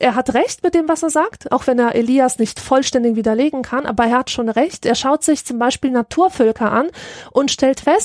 er 0.00 0.16
hat 0.16 0.34
recht 0.34 0.64
mit 0.64 0.74
dem, 0.74 0.88
was 0.88 1.04
er 1.04 1.10
sagt, 1.10 1.52
auch 1.52 1.68
wenn 1.68 1.78
er 1.78 1.94
Elias 1.94 2.40
nicht 2.40 2.58
vollständig 2.58 3.14
widerlegen 3.14 3.62
kann, 3.62 3.86
aber 3.86 4.06
er 4.06 4.18
hat 4.18 4.30
schon 4.30 4.48
recht. 4.48 4.84
Er 4.84 4.96
schaut 4.96 5.22
sich 5.22 5.44
zum 5.44 5.60
Beispiel 5.60 5.92
Naturvölker 5.92 6.72
an 6.72 6.88
und 7.30 7.52
stellt 7.52 7.78
fest, 7.78 7.99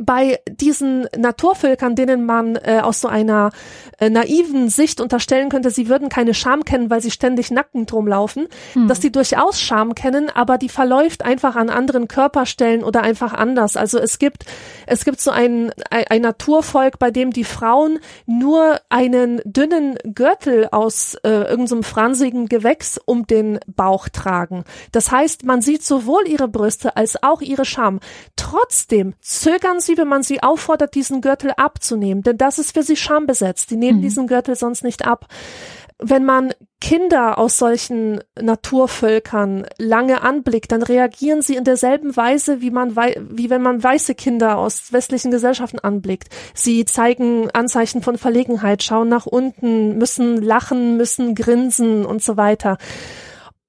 bei 0.00 0.40
diesen 0.50 1.06
Naturvölkern, 1.16 1.94
denen 1.94 2.24
man 2.24 2.56
äh, 2.56 2.80
aus 2.82 3.00
so 3.00 3.08
einer 3.08 3.50
äh, 3.98 4.08
naiven 4.08 4.68
Sicht 4.70 5.00
unterstellen 5.00 5.50
könnte, 5.50 5.70
sie 5.70 5.88
würden 5.88 6.08
keine 6.08 6.34
Scham 6.34 6.64
kennen, 6.64 6.90
weil 6.90 7.02
sie 7.02 7.10
ständig 7.10 7.50
nackend 7.50 7.92
rumlaufen, 7.92 8.48
hm. 8.72 8.88
dass 8.88 9.00
die 9.00 9.12
durchaus 9.12 9.60
Scham 9.60 9.94
kennen, 9.94 10.30
aber 10.30 10.58
die 10.58 10.68
verläuft 10.68 11.24
einfach 11.24 11.54
an 11.56 11.68
anderen 11.68 12.08
Körperstellen 12.08 12.82
oder 12.82 13.02
einfach 13.02 13.34
anders. 13.34 13.76
Also 13.76 13.98
es 13.98 14.18
gibt 14.18 14.44
es 14.86 15.04
gibt 15.04 15.20
so 15.20 15.30
ein, 15.30 15.72
ein, 15.90 16.04
ein 16.08 16.22
Naturvolk, 16.22 16.98
bei 16.98 17.10
dem 17.10 17.30
die 17.30 17.44
Frauen 17.44 17.98
nur 18.26 18.80
einen 18.88 19.40
dünnen 19.44 19.96
Gürtel 20.04 20.68
aus 20.70 21.14
äh, 21.22 21.28
irgendeinem 21.28 21.82
fransigen 21.82 22.46
Gewächs 22.46 22.98
um 23.04 23.26
den 23.26 23.60
Bauch 23.66 24.08
tragen. 24.08 24.64
Das 24.92 25.10
heißt, 25.10 25.44
man 25.44 25.60
sieht 25.60 25.84
sowohl 25.84 26.26
ihre 26.26 26.48
Brüste 26.48 26.96
als 26.96 27.22
auch 27.22 27.40
ihre 27.40 27.64
Scham. 27.64 28.00
Trotzdem 28.36 29.14
zögern 29.20 29.80
sie 29.80 29.89
sie, 29.90 29.98
wenn 29.98 30.08
man 30.08 30.22
sie 30.22 30.42
auffordert, 30.42 30.94
diesen 30.94 31.20
Gürtel 31.20 31.52
abzunehmen, 31.56 32.22
denn 32.22 32.38
das 32.38 32.58
ist 32.58 32.72
für 32.72 32.82
sie 32.82 32.96
schambesetzt. 32.96 33.70
Die 33.70 33.76
nehmen 33.76 33.98
mhm. 33.98 34.02
diesen 34.02 34.26
Gürtel 34.26 34.54
sonst 34.56 34.84
nicht 34.84 35.06
ab. 35.06 35.26
Wenn 36.02 36.24
man 36.24 36.54
Kinder 36.80 37.36
aus 37.36 37.58
solchen 37.58 38.20
Naturvölkern 38.40 39.66
lange 39.76 40.22
anblickt, 40.22 40.72
dann 40.72 40.82
reagieren 40.82 41.42
sie 41.42 41.56
in 41.56 41.64
derselben 41.64 42.16
Weise, 42.16 42.62
wie 42.62 42.70
man, 42.70 42.96
wie 42.96 43.50
wenn 43.50 43.60
man 43.60 43.82
weiße 43.82 44.14
Kinder 44.14 44.56
aus 44.56 44.90
westlichen 44.90 45.30
Gesellschaften 45.30 45.78
anblickt. 45.78 46.28
Sie 46.54 46.86
zeigen 46.86 47.50
Anzeichen 47.50 48.00
von 48.00 48.16
Verlegenheit, 48.16 48.82
schauen 48.82 49.10
nach 49.10 49.26
unten, 49.26 49.98
müssen 49.98 50.40
lachen, 50.40 50.96
müssen 50.96 51.34
grinsen 51.34 52.06
und 52.06 52.22
so 52.22 52.38
weiter. 52.38 52.78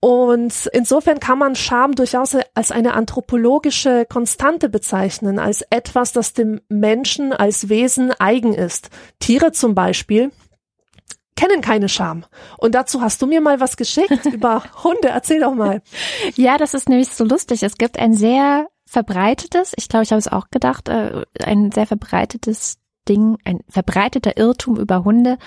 Und 0.02 0.68
insofern 0.74 1.20
kann 1.20 1.38
man 1.38 1.56
Scham 1.56 1.93
durchaus 1.93 2.36
als 2.56 2.72
eine 2.72 2.95
anthropologische 2.95 4.06
Konstante 4.06 4.68
bezeichnen, 4.68 5.38
als 5.38 5.62
etwas, 5.70 6.12
das 6.12 6.34
dem 6.34 6.60
Menschen 6.70 7.34
als 7.34 7.70
Wesen 7.70 8.12
eigen 8.20 8.56
ist. 8.56 8.89
Tiere 9.20 9.52
zum 9.52 9.76
Beispiel 9.76 10.32
kennen 11.36 11.62
keine 11.62 11.88
Scham. 11.88 12.26
Und 12.58 12.74
dazu 12.74 13.02
hast 13.02 13.22
du 13.22 13.28
mir 13.28 13.41
mal 13.41 13.60
was 13.60 13.78
geschickt 13.78 14.26
über 14.32 14.64
Hunde. 14.84 15.10
Erzähl 15.10 15.39
doch 15.39 15.54
mal. 15.54 15.82
Ja, 16.36 16.58
das 16.58 16.74
ist 16.74 16.89
nämlich 16.89 17.10
so 17.10 17.24
lustig. 17.24 17.62
Es 17.62 17.78
gibt 17.78 17.99
ein 17.99 18.14
sehr 18.14 18.68
verbreitetes, 18.88 19.74
ich 19.78 19.88
glaube, 19.88 20.04
ich 20.04 20.12
habe 20.12 20.20
es 20.20 20.28
auch 20.28 20.49
gedacht, 20.49 20.89
äh, 20.89 21.24
ein 21.43 21.72
sehr 21.72 21.88
verbreitetes 21.88 22.78
Ding, 23.08 23.38
ein 23.45 23.62
verbreiteter 23.70 24.36
Irrtum 24.38 24.78
über 24.78 25.04
Hunde, 25.04 25.38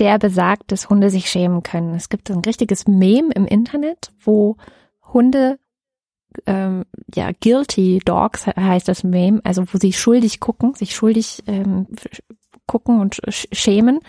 der 0.00 0.18
besagt, 0.18 0.72
dass 0.72 0.88
Hunde 0.88 1.10
sich 1.10 1.30
schämen 1.30 1.62
können. 1.62 1.94
Es 1.94 2.08
gibt 2.08 2.30
ein 2.30 2.40
richtiges 2.40 2.88
Meme 2.88 3.32
im 3.34 3.46
Internet, 3.46 4.12
wo 4.24 4.56
Hunde, 5.12 5.58
ähm, 6.46 6.84
ja, 7.14 7.30
guilty 7.32 8.00
dogs 8.04 8.46
heißt 8.46 8.88
das 8.88 9.04
Meme, 9.04 9.40
also 9.44 9.64
wo 9.72 9.78
sie 9.78 9.92
schuldig 9.92 10.40
gucken, 10.40 10.74
sich 10.74 10.94
schuldig 10.94 11.42
ähm, 11.46 11.86
gucken 12.66 13.00
und 13.00 13.20
schämen. 13.28 14.00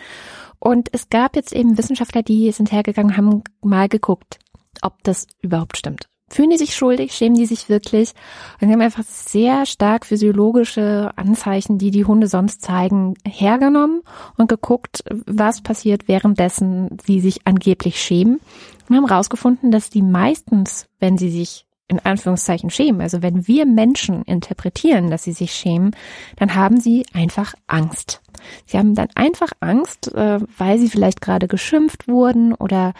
Und 0.60 0.90
es 0.92 1.10
gab 1.10 1.36
jetzt 1.36 1.54
eben 1.54 1.78
Wissenschaftler, 1.78 2.24
die 2.24 2.52
sind 2.52 2.72
hergegangen, 2.72 3.18
haben 3.18 3.44
mal 3.62 3.90
geguckt, 3.90 4.40
ob 4.82 5.04
das 5.04 5.28
überhaupt 5.42 5.78
stimmt. 5.78 6.11
Fühlen 6.32 6.50
die 6.50 6.58
sich 6.58 6.76
schuldig? 6.76 7.12
Schämen 7.14 7.38
die 7.38 7.46
sich 7.46 7.68
wirklich? 7.68 8.14
Und 8.62 8.68
sie 8.68 8.74
haben 8.74 8.82
einfach 8.82 9.04
sehr 9.04 9.66
stark 9.66 10.06
physiologische 10.06 11.12
Anzeichen, 11.18 11.78
die 11.78 11.92
die 11.92 12.06
Hunde 12.06 12.28
sonst 12.28 12.62
zeigen, 12.62 13.16
hergenommen 13.28 14.02
und 14.38 14.48
geguckt, 14.48 15.04
was 15.26 15.62
passiert 15.62 16.08
währenddessen 16.08 16.98
sie 17.06 17.20
sich 17.20 17.46
angeblich 17.46 18.02
schämen. 18.02 18.40
Und 18.88 18.96
haben 18.96 19.08
herausgefunden, 19.08 19.72
dass 19.72 19.90
die 19.90 20.02
meistens, 20.02 20.86
wenn 21.00 21.18
sie 21.18 21.30
sich 21.30 21.66
in 21.92 22.00
Anführungszeichen 22.00 22.70
schämen, 22.70 23.02
also 23.02 23.22
wenn 23.22 23.48
wir 23.48 23.66
Menschen 23.66 24.24
interpretieren, 24.24 25.12
dass 25.12 25.24
sie 25.24 25.34
sich 25.34 25.54
schämen, 25.54 25.92
dann 26.38 26.56
haben 26.56 26.80
sie 26.80 27.06
einfach 27.14 27.54
Angst. 27.68 28.22
Sie 28.66 28.78
haben 28.78 28.96
dann 28.96 29.10
einfach 29.14 29.52
Angst, 29.60 30.14
äh, 30.16 30.40
weil 30.58 30.80
sie 30.80 30.90
vielleicht 30.90 31.22
gerade 31.22 31.48
geschimpft 31.48 32.08
wurden 32.08 32.54
oder 32.54 32.94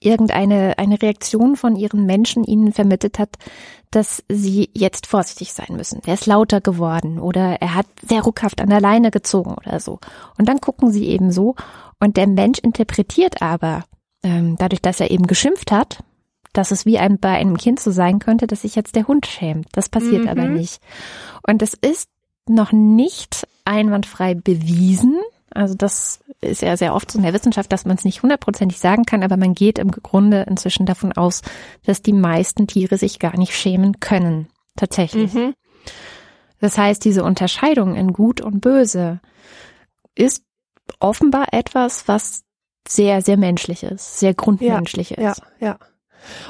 irgendeine 0.00 0.78
eine 0.78 1.00
Reaktion 1.02 1.56
von 1.56 1.76
ihren 1.76 2.06
Menschen 2.06 2.42
ihnen 2.42 2.72
vermittelt 2.72 3.18
hat, 3.18 3.36
dass 3.90 4.24
sie 4.30 4.70
jetzt 4.72 5.06
vorsichtig 5.06 5.52
sein 5.52 5.76
müssen. 5.76 6.00
Er 6.06 6.14
ist 6.14 6.26
lauter 6.26 6.62
geworden 6.62 7.18
oder 7.18 7.60
er 7.60 7.74
hat 7.74 7.86
sehr 8.00 8.22
ruckhaft 8.22 8.62
an 8.62 8.70
der 8.70 8.80
Leine 8.80 9.10
gezogen 9.10 9.54
oder 9.54 9.78
so. 9.80 9.98
Und 10.38 10.48
dann 10.48 10.62
gucken 10.62 10.90
sie 10.90 11.06
eben 11.08 11.30
so 11.30 11.56
und 11.98 12.16
der 12.16 12.26
Mensch 12.26 12.58
interpretiert 12.60 13.42
aber 13.42 13.84
ähm, 14.22 14.56
dadurch, 14.58 14.80
dass 14.80 15.00
er 15.00 15.10
eben 15.10 15.26
geschimpft 15.26 15.70
hat, 15.70 16.02
dass 16.52 16.70
es 16.70 16.86
wie 16.86 16.98
ein, 16.98 17.18
bei 17.18 17.30
einem 17.30 17.56
Kind 17.56 17.80
so 17.80 17.90
sein 17.90 18.18
könnte, 18.18 18.46
dass 18.46 18.62
sich 18.62 18.74
jetzt 18.74 18.96
der 18.96 19.06
Hund 19.06 19.26
schämt. 19.26 19.68
Das 19.72 19.88
passiert 19.88 20.22
mhm. 20.22 20.28
aber 20.28 20.46
nicht. 20.46 20.80
Und 21.46 21.62
es 21.62 21.74
ist 21.74 22.08
noch 22.48 22.72
nicht 22.72 23.46
einwandfrei 23.64 24.34
bewiesen, 24.34 25.16
also 25.52 25.74
das 25.74 26.20
ist 26.40 26.62
ja 26.62 26.76
sehr 26.76 26.94
oft 26.94 27.10
so 27.10 27.18
in 27.18 27.24
der 27.24 27.34
Wissenschaft, 27.34 27.72
dass 27.72 27.84
man 27.84 27.96
es 27.96 28.04
nicht 28.04 28.22
hundertprozentig 28.22 28.78
sagen 28.78 29.04
kann, 29.04 29.22
aber 29.22 29.36
man 29.36 29.54
geht 29.54 29.78
im 29.78 29.90
Grunde 29.90 30.46
inzwischen 30.48 30.86
davon 30.86 31.12
aus, 31.12 31.42
dass 31.84 32.02
die 32.02 32.12
meisten 32.12 32.66
Tiere 32.66 32.96
sich 32.96 33.18
gar 33.18 33.36
nicht 33.36 33.54
schämen 33.54 33.98
können. 34.00 34.48
Tatsächlich. 34.76 35.34
Mhm. 35.34 35.54
Das 36.60 36.78
heißt, 36.78 37.04
diese 37.04 37.24
Unterscheidung 37.24 37.96
in 37.96 38.12
Gut 38.12 38.40
und 38.40 38.60
Böse 38.60 39.20
ist 40.14 40.44
offenbar 41.00 41.52
etwas, 41.52 42.06
was 42.06 42.44
sehr, 42.86 43.22
sehr 43.22 43.36
menschlich 43.36 43.82
ist, 43.82 44.18
sehr 44.18 44.34
grundmenschlich 44.34 45.10
ja, 45.10 45.32
ist. 45.32 45.42
Ja, 45.58 45.66
ja. 45.68 45.78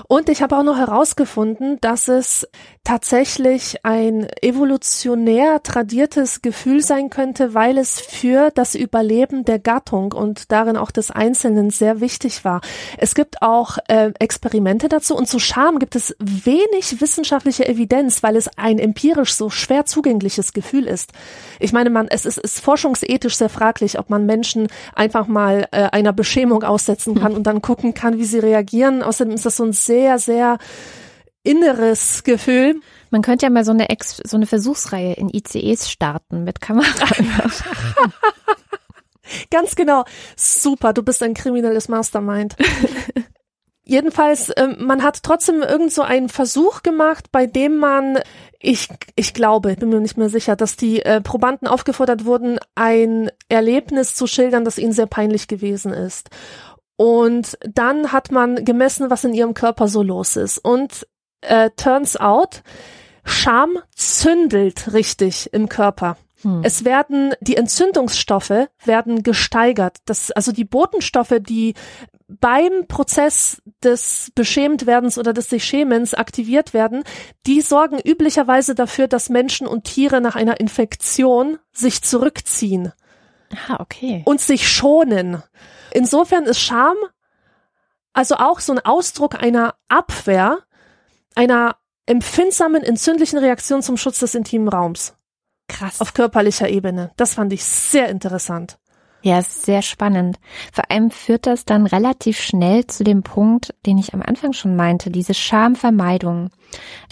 Und 0.09 0.29
ich 0.29 0.43
habe 0.43 0.57
auch 0.57 0.63
noch 0.63 0.77
herausgefunden, 0.77 1.79
dass 1.81 2.09
es 2.09 2.47
tatsächlich 2.85 3.85
ein 3.85 4.27
evolutionär 4.43 5.63
tradiertes 5.63 6.43
Gefühl 6.43 6.83
sein 6.83 7.11
könnte, 7.11 7.55
weil 7.55 7.79
es 7.79 8.01
für 8.01 8.51
das 8.51 8.75
Überleben 8.75 9.45
der 9.45 9.59
Gattung 9.59 10.13
und 10.13 10.51
darin 10.51 10.77
auch 10.77 10.91
des 10.91 11.11
Einzelnen 11.11 11.71
sehr 11.71 12.01
wichtig 12.01 12.45
war. 12.45 12.61
Es 12.99 13.15
gibt 13.15 13.43
auch 13.43 13.79
äh, 13.89 14.13
Experimente 14.19 14.89
dazu 14.89 15.15
und 15.15 15.29
zu 15.29 15.39
Scham 15.39 15.79
gibt 15.79 15.95
es 15.95 16.17
wenig 16.19 17.01
wissenschaftliche 17.01 17.69
Evidenz, 17.69 18.23
weil 18.23 18.35
es 18.35 18.49
ein 18.57 18.79
empirisch 18.79 19.35
so 19.35 19.51
schwer 19.51 19.85
zugängliches 19.85 20.53
Gefühl 20.53 20.87
ist. 20.87 21.13
Ich 21.59 21.73
meine, 21.73 21.91
man, 21.91 22.09
es 22.09 22.25
ist, 22.25 22.39
ist 22.39 22.61
forschungsethisch 22.61 23.37
sehr 23.37 23.51
fraglich, 23.51 23.99
ob 23.99 24.11
man 24.11 24.27
Menschen 24.27 24.69
einfach 24.95 25.27
mal 25.27 25.69
äh, 25.71 25.85
einer 25.91 26.13
Beschämung 26.13 26.65
aussetzen 26.65 27.15
kann 27.15 27.33
hm. 27.33 27.37
und 27.37 27.45
dann 27.45 27.63
gucken 27.63 27.95
kann, 27.95 28.19
wie 28.19 28.25
sie 28.25 28.39
reagieren. 28.39 29.03
Außerdem 29.03 29.35
ist 29.35 29.47
das 29.47 29.60
so 29.61 29.65
ein 29.67 29.73
sehr, 29.73 30.19
sehr 30.19 30.59
inneres 31.43 32.25
Gefühl. 32.25 32.81
Man 33.11 33.23
könnte 33.23 33.45
ja 33.47 33.51
mal 33.51 33.65
so 33.65 33.73
eine 33.73 33.91
Ex 33.91 34.17
so 34.25 34.37
eine 34.37 34.47
Versuchsreihe 34.47 35.13
in 35.15 35.29
ICEs 35.29 35.91
starten 35.91 36.45
mit 36.45 36.61
Kamera. 36.61 36.87
Ganz 39.51 39.77
genau. 39.77 40.05
Super, 40.37 40.93
du 40.93 41.03
bist 41.03 41.23
ein 41.23 41.35
kriminelles 41.35 41.89
Mastermind. 41.89 42.57
Jedenfalls, 43.85 44.51
äh, 44.51 44.69
man 44.79 45.03
hat 45.03 45.23
trotzdem 45.25 45.63
irgend 45.63 45.93
so 45.93 46.03
einen 46.03 46.29
Versuch 46.29 46.83
gemacht, 46.83 47.33
bei 47.33 47.47
dem 47.47 47.77
man, 47.77 48.21
ich, 48.61 48.89
ich 49.17 49.35
glaube, 49.35 49.75
bin 49.75 49.89
mir 49.89 50.01
nicht 50.01 50.17
mehr 50.17 50.29
sicher, 50.29 50.55
dass 50.55 50.77
die 50.77 51.03
äh, 51.03 51.21
Probanden 51.21 51.67
aufgefordert 51.67 52.25
wurden, 52.25 52.61
ein 52.77 53.31
Erlebnis 53.49 54.15
zu 54.15 54.29
schildern, 54.29 54.65
das 54.65 54.79
ihnen 54.79 54.93
sehr 54.93 55.07
peinlich 55.07 55.49
gewesen 55.49 55.93
ist. 55.93 56.31
Und 57.01 57.57
dann 57.63 58.13
hat 58.13 58.31
man 58.31 58.63
gemessen, 58.63 59.09
was 59.09 59.25
in 59.25 59.33
ihrem 59.33 59.55
Körper 59.55 59.89
so 59.89 60.03
los 60.03 60.37
ist. 60.37 60.59
Und 60.59 61.07
äh, 61.41 61.71
turns 61.75 62.19
out, 62.19 62.63
Scham 63.25 63.79
zündelt 63.97 64.93
richtig 64.93 65.49
im 65.55 65.71
Körper. 65.71 66.19
Hm. 66.43 66.61
Es 66.63 66.85
werden 66.85 67.33
die 67.41 67.57
Entzündungsstoffe 67.57 68.69
werden 68.85 69.23
gesteigert. 69.23 69.97
Das, 70.05 70.31
also 70.31 70.53
die 70.53 70.67
Botenstoffe, 70.67 71.37
die 71.41 71.73
beim 72.29 72.87
Prozess 72.87 73.63
des 73.83 74.31
Beschämtwerdens 74.35 75.17
oder 75.17 75.33
des 75.33 75.49
sich 75.49 75.65
Schämens 75.65 76.13
aktiviert 76.13 76.75
werden, 76.75 77.05
die 77.47 77.63
sorgen 77.63 77.99
üblicherweise 77.99 78.75
dafür, 78.75 79.09
dass 79.09 79.31
Menschen 79.31 79.67
und 79.67 79.85
Tiere 79.85 80.21
nach 80.21 80.37
einer 80.37 80.61
Infektion 80.61 81.59
sich 81.73 82.03
zurückziehen. 82.03 82.93
Ah, 83.69 83.77
okay. 83.81 84.21
Und 84.27 84.43
sich 84.43 84.69
schonen. 84.69 85.43
Insofern 85.93 86.45
ist 86.45 86.61
Scham 86.61 86.97
also 88.13 88.37
auch 88.37 88.61
so 88.61 88.73
ein 88.73 88.85
Ausdruck 88.85 89.41
einer 89.41 89.75
Abwehr, 89.89 90.59
einer 91.35 91.77
empfindsamen, 92.07 92.83
entzündlichen 92.83 93.39
Reaktion 93.39 93.83
zum 93.83 93.97
Schutz 93.97 94.19
des 94.19 94.35
intimen 94.35 94.69
Raums. 94.69 95.15
Krass. 95.69 96.01
Auf 96.01 96.15
körperlicher 96.15 96.69
Ebene. 96.69 97.13
Das 97.17 97.35
fand 97.35 97.53
ich 97.53 97.65
sehr 97.65 98.09
interessant. 98.09 98.79
Ja, 99.23 99.39
ist 99.39 99.63
sehr 99.63 99.83
spannend. 99.83 100.39
Vor 100.73 100.91
allem 100.91 101.11
führt 101.11 101.47
das 101.47 101.65
dann 101.67 101.87
relativ 101.87 102.41
schnell 102.41 102.87
zu 102.87 103.05
dem 103.05 103.23
Punkt, 103.23 103.75
den 103.87 103.99
ich 103.99 104.15
am 104.15 104.23
Anfang 104.23 104.55
schon 104.55 104.77
meinte, 104.77 105.11
diese 105.11 105.35
Schamvermeidung. 105.35 106.51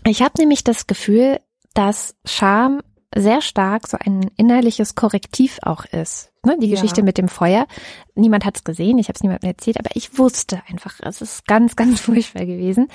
Ich 0.04 0.22
habe 0.22 0.32
nämlich 0.38 0.64
das 0.64 0.86
Gefühl, 0.86 1.38
dass 1.74 2.16
Scham 2.24 2.80
sehr 3.14 3.40
stark 3.40 3.86
so 3.88 3.96
ein 3.98 4.30
innerliches 4.36 4.94
Korrektiv 4.94 5.58
auch 5.62 5.84
ist. 5.86 6.30
Ne, 6.46 6.56
die 6.60 6.68
Geschichte 6.68 7.00
Ja. 7.00 7.04
mit 7.04 7.18
dem 7.18 7.28
Feuer. 7.28 7.66
Niemand 8.14 8.44
hat 8.44 8.56
es 8.56 8.64
gesehen, 8.64 8.98
ich 8.98 9.08
habe 9.08 9.16
es 9.16 9.22
niemandem 9.22 9.48
erzählt, 9.50 9.78
aber 9.78 9.90
ich 9.94 10.18
wusste 10.18 10.62
einfach, 10.68 10.94
es 11.02 11.20
ist 11.20 11.46
ganz, 11.46 11.74
ganz 11.74 12.00
furchtbar 12.02 12.46
gewesen. 12.46 12.88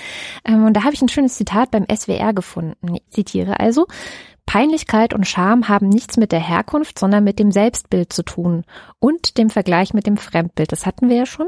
Ähm, 0.46 0.66
und 0.66 0.74
da 0.74 0.84
habe 0.84 0.94
ich 0.94 1.02
ein 1.02 1.10
schönes 1.10 1.36
Zitat 1.36 1.72
beim 1.72 1.86
SWR 1.94 2.34
gefunden. 2.34 2.96
Ich 2.96 3.10
zitiere 3.10 3.60
also. 3.60 3.88
Peinlichkeit 4.54 5.16
und 5.16 5.28
Scham 5.28 5.68
haben 5.68 5.90
nichts 5.90 6.16
mit 6.16 6.32
der 6.32 6.40
Herkunft, 6.40 7.00
sondern 7.00 7.24
mit 7.24 7.40
dem 7.40 7.52
Selbstbild 7.52 8.14
zu 8.14 8.22
tun 8.22 8.66
und 9.00 9.40
dem 9.40 9.50
Vergleich 9.50 9.96
mit 9.96 10.06
dem 10.06 10.16
Fremdbild. 10.16 10.72
Das 10.72 10.86
hatten 10.86 11.10
wir 11.10 11.16
ja 11.16 11.26
schon. 11.26 11.48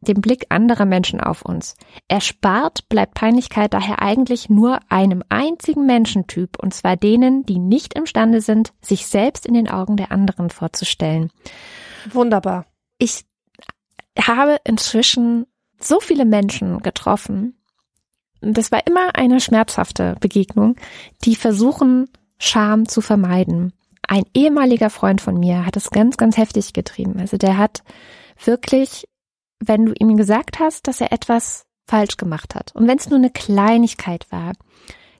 Dem 0.00 0.22
Blick 0.22 0.46
anderer 0.48 0.86
Menschen 0.86 1.20
auf 1.20 1.42
uns. 1.42 1.74
Erspart 2.08 2.88
bleibt 2.88 3.12
Peinlichkeit 3.12 3.74
daher 3.74 4.00
eigentlich 4.00 4.48
nur 4.48 4.80
einem 4.88 5.22
einzigen 5.28 5.84
Menschentyp, 5.84 6.56
und 6.58 6.72
zwar 6.72 6.96
denen, 6.96 7.44
die 7.44 7.58
nicht 7.58 7.92
imstande 7.92 8.40
sind, 8.40 8.72
sich 8.80 9.06
selbst 9.06 9.44
in 9.44 9.52
den 9.52 9.68
Augen 9.68 9.98
der 9.98 10.10
anderen 10.10 10.48
vorzustellen. 10.48 11.30
Wunderbar. 12.10 12.64
Ich 12.96 13.26
habe 14.18 14.56
inzwischen 14.64 15.44
so 15.78 16.00
viele 16.00 16.24
Menschen 16.24 16.80
getroffen. 16.80 17.60
Das 18.40 18.72
war 18.72 18.86
immer 18.86 19.14
eine 19.14 19.40
schmerzhafte 19.40 20.16
Begegnung, 20.20 20.76
die 21.22 21.36
versuchen, 21.36 22.08
Scham 22.38 22.88
zu 22.88 23.00
vermeiden. 23.00 23.72
Ein 24.06 24.24
ehemaliger 24.34 24.90
Freund 24.90 25.20
von 25.20 25.38
mir 25.38 25.66
hat 25.66 25.76
es 25.76 25.90
ganz, 25.90 26.16
ganz 26.16 26.36
heftig 26.36 26.72
getrieben. 26.72 27.18
Also 27.18 27.36
der 27.36 27.58
hat 27.58 27.82
wirklich, 28.44 29.08
wenn 29.58 29.86
du 29.86 29.92
ihm 29.98 30.16
gesagt 30.16 30.60
hast, 30.60 30.86
dass 30.86 31.00
er 31.00 31.12
etwas 31.12 31.66
falsch 31.88 32.16
gemacht 32.16 32.54
hat 32.54 32.74
und 32.74 32.88
wenn 32.88 32.98
es 32.98 33.08
nur 33.08 33.18
eine 33.18 33.30
Kleinigkeit 33.30 34.26
war, 34.30 34.52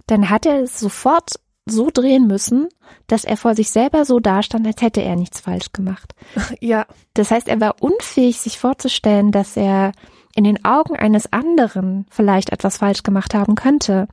dann 0.06 0.30
hat 0.30 0.46
er 0.46 0.62
es 0.62 0.78
sofort 0.78 1.36
so 1.68 1.90
drehen 1.92 2.26
müssen, 2.26 2.68
dass 3.08 3.24
er 3.24 3.36
vor 3.36 3.54
sich 3.54 3.70
selber 3.70 4.04
so 4.04 4.20
dastand, 4.20 4.66
als 4.66 4.80
hätte 4.80 5.02
er 5.02 5.16
nichts 5.16 5.40
falsch 5.40 5.72
gemacht. 5.72 6.14
Ja, 6.60 6.86
Das 7.14 7.30
heißt, 7.30 7.48
er 7.48 7.60
war 7.60 7.76
unfähig, 7.80 8.38
sich 8.38 8.58
vorzustellen, 8.58 9.32
dass 9.32 9.56
er 9.56 9.92
in 10.34 10.44
den 10.44 10.64
Augen 10.64 10.94
eines 10.96 11.32
anderen 11.32 12.06
vielleicht 12.10 12.50
etwas 12.50 12.78
falsch 12.78 13.02
gemacht 13.02 13.34
haben 13.34 13.54
könnte. 13.56 14.06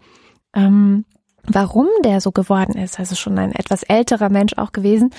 Ähm, 0.55 1.05
warum 1.47 1.87
der 2.03 2.21
so 2.21 2.31
geworden 2.31 2.77
ist, 2.77 2.99
also 2.99 3.15
schon 3.15 3.37
ein 3.37 3.53
etwas 3.53 3.83
älterer 3.83 4.29
Mensch 4.29 4.53
auch 4.57 4.71
gewesen, 4.71 5.11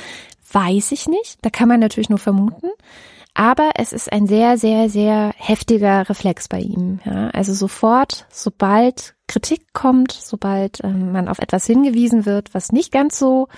weiß 0.53 0.93
ich 0.93 1.09
nicht. 1.09 1.39
Da 1.43 1.51
kann 1.51 1.69
man 1.69 1.81
natürlich 1.81 2.11
nur 2.11 2.19
vermuten. 2.19 2.71
Aber 3.35 3.71
es 3.75 3.93
ist 3.93 4.13
ein 4.13 4.29
sehr, 4.29 4.57
sehr, 4.59 4.89
sehr 4.89 5.33
heftiger 5.37 6.09
Reflex 6.09 6.47
bei 6.47 6.61
ihm. 6.61 7.01
Ja? 7.05 7.31
Also 7.31 7.53
sofort, 7.53 8.27
sobald 8.31 9.17
Kritik 9.27 9.73
kommt, 9.73 10.13
sobald 10.13 10.83
ähm, 10.85 11.11
man 11.11 11.29
auf 11.29 11.41
etwas 11.41 11.67
hingewiesen 11.67 12.27
wird, 12.27 12.55
was 12.55 12.71
nicht 12.71 12.93
ganz 12.93 13.19
so 13.19 13.49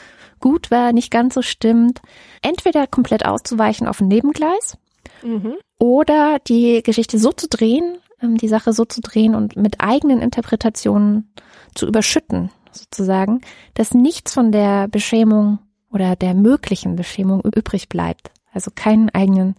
gut 0.41 0.71
war, 0.71 0.93
nicht 0.93 1.11
ganz 1.11 1.35
so 1.35 1.43
stimmt, 1.43 2.01
entweder 2.41 2.87
komplett 2.87 3.27
auszuweichen 3.27 3.87
auf 3.87 4.01
ein 4.01 4.09
Nebengleis 4.09 4.79
mhm. 5.23 5.57
oder 5.79 6.39
die 6.47 6.83
Geschichte 6.83 7.19
so 7.19 7.33
zu 7.33 7.49
drehen, 7.49 7.99
ähm, 8.23 8.39
die 8.39 8.49
Sache 8.49 8.73
so 8.73 8.87
zu 8.87 9.03
drehen 9.03 9.35
und 9.35 9.57
mit 9.57 9.81
eigenen 9.81 10.23
Interpretationen 10.23 11.33
zu 11.77 11.87
überschütten, 11.87 12.51
sozusagen, 12.73 13.41
dass 13.75 13.95
nichts 13.95 14.35
von 14.35 14.51
der 14.53 14.89
Beschämung 14.89 15.59
oder 15.91 16.17
der 16.17 16.35
möglichen 16.35 16.97
Beschämung 16.97 17.41
übrig 17.43 17.89
bleibt. 17.89 18.31
Also 18.53 18.71
keinen 18.75 19.11
eigenen, 19.11 19.55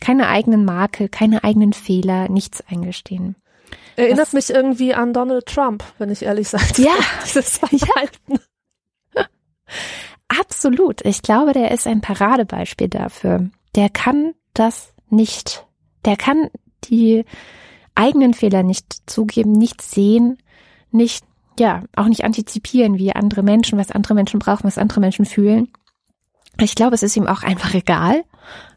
keine 0.00 0.28
eigenen 0.28 0.64
Marke, 0.64 1.08
keine 1.08 1.44
eigenen 1.44 1.72
Fehler, 1.72 2.28
nichts 2.28 2.62
eingestehen. 2.68 3.36
Erinnert 3.96 4.18
Was- 4.20 4.32
mich 4.32 4.50
irgendwie 4.50 4.94
an 4.94 5.12
Donald 5.12 5.46
Trump, 5.46 5.84
wenn 5.98 6.10
ich 6.10 6.22
ehrlich 6.22 6.48
sein 6.48 6.60
Ja. 6.76 6.92
Dieses 7.24 7.58
Verhalten. 7.58 8.38
Absolut. 10.28 11.04
Ich 11.04 11.22
glaube, 11.22 11.52
der 11.52 11.70
ist 11.70 11.86
ein 11.86 12.00
Paradebeispiel 12.00 12.88
dafür. 12.88 13.50
Der 13.74 13.88
kann 13.90 14.34
das 14.54 14.92
nicht. 15.08 15.64
Der 16.04 16.16
kann 16.16 16.50
die 16.84 17.24
eigenen 17.94 18.34
Fehler 18.34 18.62
nicht 18.62 19.02
zugeben, 19.06 19.52
nicht 19.52 19.82
sehen, 19.82 20.38
nicht, 20.90 21.24
ja, 21.58 21.82
auch 21.96 22.06
nicht 22.06 22.24
antizipieren, 22.24 22.98
wie 22.98 23.12
andere 23.12 23.42
Menschen, 23.42 23.78
was 23.78 23.90
andere 23.90 24.14
Menschen 24.14 24.38
brauchen, 24.40 24.64
was 24.64 24.78
andere 24.78 25.00
Menschen 25.00 25.24
fühlen. 25.24 25.68
Ich 26.60 26.74
glaube, 26.74 26.94
es 26.94 27.02
ist 27.02 27.16
ihm 27.16 27.26
auch 27.26 27.42
einfach 27.42 27.74
egal. 27.74 28.24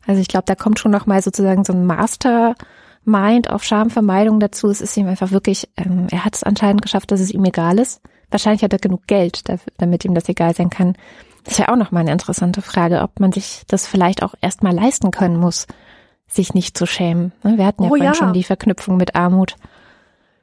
Also 0.06 0.22
ich 0.22 0.28
glaube, 0.28 0.46
da 0.46 0.56
kommt 0.56 0.80
schon 0.80 0.92
noch 0.92 1.06
mal 1.06 1.22
sozusagen 1.22 1.64
so 1.64 1.74
ein 1.74 1.86
Mastermind 1.86 3.50
auf 3.50 3.64
Schamvermeidung 3.64 4.40
dazu. 4.40 4.70
Es 4.70 4.82
ist 4.82 4.98
ihm 4.98 5.08
einfach 5.08 5.32
wirklich, 5.32 5.70
ähm, 5.78 6.08
er 6.12 6.26
hat 6.26 6.36
es 6.36 6.44
anscheinend 6.44 6.82
geschafft, 6.82 7.12
dass 7.12 7.20
es 7.20 7.32
ihm 7.32 7.46
egal 7.46 7.80
ist. 7.80 8.02
Wahrscheinlich 8.32 8.64
hat 8.64 8.74
er 8.74 8.80
genug 8.80 9.08
Geld, 9.08 9.48
dafür, 9.50 9.72
damit 9.78 10.06
ihm 10.06 10.14
das 10.14 10.30
egal 10.30 10.56
sein 10.56 10.70
kann. 10.70 10.96
Das 11.44 11.58
wäre 11.58 11.72
auch 11.72 11.78
noch 11.78 11.92
mal 11.92 12.02
eine 12.02 12.12
interessante 12.12 12.62
Frage, 12.62 13.02
ob 13.02 13.20
man 13.20 13.32
sich 13.32 13.64
das 13.68 13.88
vielleicht 13.88 14.24
auch 14.24 14.36
erstmal 14.42 14.74
leisten 14.74 15.12
können 15.12 15.38
muss, 15.38 15.68
sich 16.28 16.54
nicht 16.54 16.78
zu 16.78 16.86
schämen. 16.86 17.32
Ne, 17.44 17.58
Wir 17.58 17.66
hatten 17.66 17.84
ja 17.84 17.88
Oh 17.88 17.92
vorhin 17.92 18.06
ja. 18.06 18.14
schon 18.14 18.34
die 18.34 18.44
Verknüpfung 18.44 18.98
mit 18.98 19.16
Armut. 19.16 19.56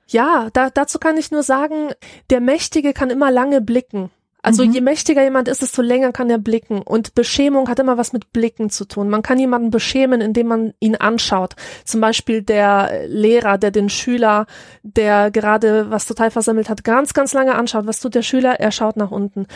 Ja, 0.06 0.48
da, 0.52 0.70
dazu 0.70 0.98
kann 0.98 1.16
ich 1.16 1.30
nur 1.30 1.42
sagen, 1.42 1.90
der 2.30 2.40
Mächtige 2.40 2.92
kann 2.92 3.10
immer 3.10 3.30
lange 3.30 3.60
blicken. 3.60 4.10
Also 4.42 4.64
Mhm. 4.64 4.72
je 4.72 4.80
mächtiger 4.80 5.24
jemand 5.24 5.48
ist, 5.48 5.60
desto 5.62 5.82
länger 5.82 6.12
kann 6.12 6.30
er 6.30 6.38
blicken. 6.38 6.80
Und 6.80 7.16
Beschämung 7.16 7.68
hat 7.68 7.80
immer 7.80 7.98
was 7.98 8.12
mit 8.12 8.32
Blicken 8.32 8.70
zu 8.70 8.84
tun. 8.84 9.08
Man 9.08 9.22
kann 9.22 9.40
jemanden 9.40 9.70
beschämen, 9.70 10.20
indem 10.20 10.46
man 10.46 10.72
ihn 10.78 10.94
anschaut. 10.94 11.56
Zum 11.84 12.00
Beispiel 12.00 12.42
der 12.42 13.08
Lehrer, 13.08 13.58
der 13.58 13.72
den 13.72 13.88
Schüler, 13.88 14.46
der 14.84 15.32
gerade 15.32 15.90
was 15.90 16.06
total 16.06 16.30
versammelt 16.30 16.68
hat, 16.68 16.84
ganz, 16.84 17.12
ganz 17.12 17.32
lange 17.32 17.56
anschaut. 17.56 17.88
Was 17.88 17.98
tut 17.98 18.14
der 18.14 18.22
Schüler? 18.22 18.60
Er 18.60 18.70
schaut 18.70 18.96
nach 18.96 19.10
unten. 19.10 19.48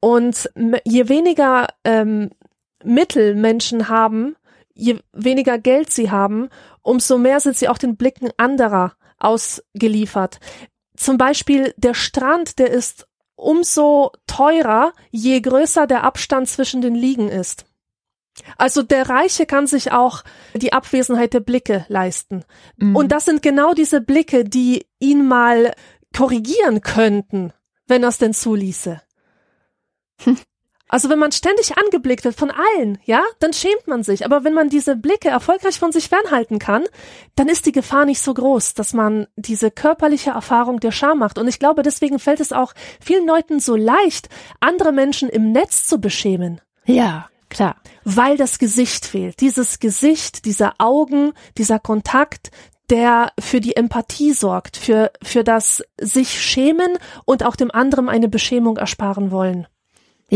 Und 0.00 0.50
je 0.84 1.08
weniger 1.08 1.68
ähm, 1.84 2.28
Mittel 2.84 3.34
Menschen 3.36 3.88
haben, 3.88 4.36
je 4.74 4.98
weniger 5.14 5.56
Geld 5.56 5.90
sie 5.90 6.10
haben, 6.10 6.50
umso 6.82 7.16
mehr 7.16 7.40
sind 7.40 7.56
sie 7.56 7.70
auch 7.70 7.78
den 7.78 7.96
Blicken 7.96 8.28
anderer 8.36 8.92
ausgeliefert. 9.24 10.40
Zum 10.96 11.18
Beispiel 11.18 11.74
der 11.76 11.94
Strand, 11.94 12.58
der 12.58 12.70
ist 12.70 13.06
umso 13.36 14.12
teurer, 14.26 14.92
je 15.10 15.40
größer 15.40 15.86
der 15.86 16.04
Abstand 16.04 16.48
zwischen 16.48 16.80
den 16.80 16.94
Liegen 16.94 17.28
ist. 17.28 17.66
Also 18.58 18.82
der 18.82 19.08
Reiche 19.08 19.46
kann 19.46 19.66
sich 19.66 19.92
auch 19.92 20.24
die 20.54 20.72
Abwesenheit 20.72 21.34
der 21.34 21.40
Blicke 21.40 21.84
leisten. 21.88 22.44
Mhm. 22.76 22.96
Und 22.96 23.12
das 23.12 23.24
sind 23.24 23.42
genau 23.42 23.74
diese 23.74 24.00
Blicke, 24.00 24.44
die 24.44 24.86
ihn 24.98 25.26
mal 25.26 25.72
korrigieren 26.16 26.80
könnten, 26.80 27.52
wenn 27.86 28.02
er 28.02 28.08
es 28.08 28.18
denn 28.18 28.34
zuließe. 28.34 29.00
Also 30.94 31.10
wenn 31.10 31.18
man 31.18 31.32
ständig 31.32 31.76
angeblickt 31.76 32.24
wird 32.24 32.36
von 32.36 32.52
allen, 32.52 32.98
ja, 33.04 33.20
dann 33.40 33.52
schämt 33.52 33.88
man 33.88 34.04
sich. 34.04 34.24
Aber 34.24 34.44
wenn 34.44 34.54
man 34.54 34.68
diese 34.68 34.94
Blicke 34.94 35.28
erfolgreich 35.28 35.80
von 35.80 35.90
sich 35.90 36.08
fernhalten 36.08 36.60
kann, 36.60 36.84
dann 37.34 37.48
ist 37.48 37.66
die 37.66 37.72
Gefahr 37.72 38.04
nicht 38.04 38.20
so 38.20 38.32
groß, 38.32 38.74
dass 38.74 38.94
man 38.94 39.26
diese 39.34 39.72
körperliche 39.72 40.30
Erfahrung 40.30 40.78
der 40.78 40.92
Scham 40.92 41.18
macht. 41.18 41.36
Und 41.36 41.48
ich 41.48 41.58
glaube, 41.58 41.82
deswegen 41.82 42.20
fällt 42.20 42.38
es 42.38 42.52
auch 42.52 42.74
vielen 43.00 43.26
Leuten 43.26 43.58
so 43.58 43.74
leicht, 43.74 44.28
andere 44.60 44.92
Menschen 44.92 45.28
im 45.28 45.50
Netz 45.50 45.84
zu 45.88 46.00
beschämen 46.00 46.60
ja, 46.84 47.28
klar. 47.48 47.74
weil 48.04 48.36
das 48.36 48.60
Gesicht 48.60 49.04
fehlt. 49.04 49.40
Dieses 49.40 49.80
Gesicht, 49.80 50.44
dieser 50.44 50.74
Augen, 50.78 51.32
dieser 51.58 51.80
Kontakt, 51.80 52.52
der 52.88 53.32
für 53.40 53.60
die 53.60 53.74
Empathie 53.76 54.32
sorgt, 54.32 54.76
für, 54.76 55.10
für 55.22 55.42
das 55.42 55.82
sich 56.00 56.40
schämen 56.40 56.98
und 57.24 57.44
auch 57.44 57.56
dem 57.56 57.72
anderen 57.72 58.08
eine 58.08 58.28
Beschämung 58.28 58.76
ersparen 58.76 59.30
wollen, 59.30 59.66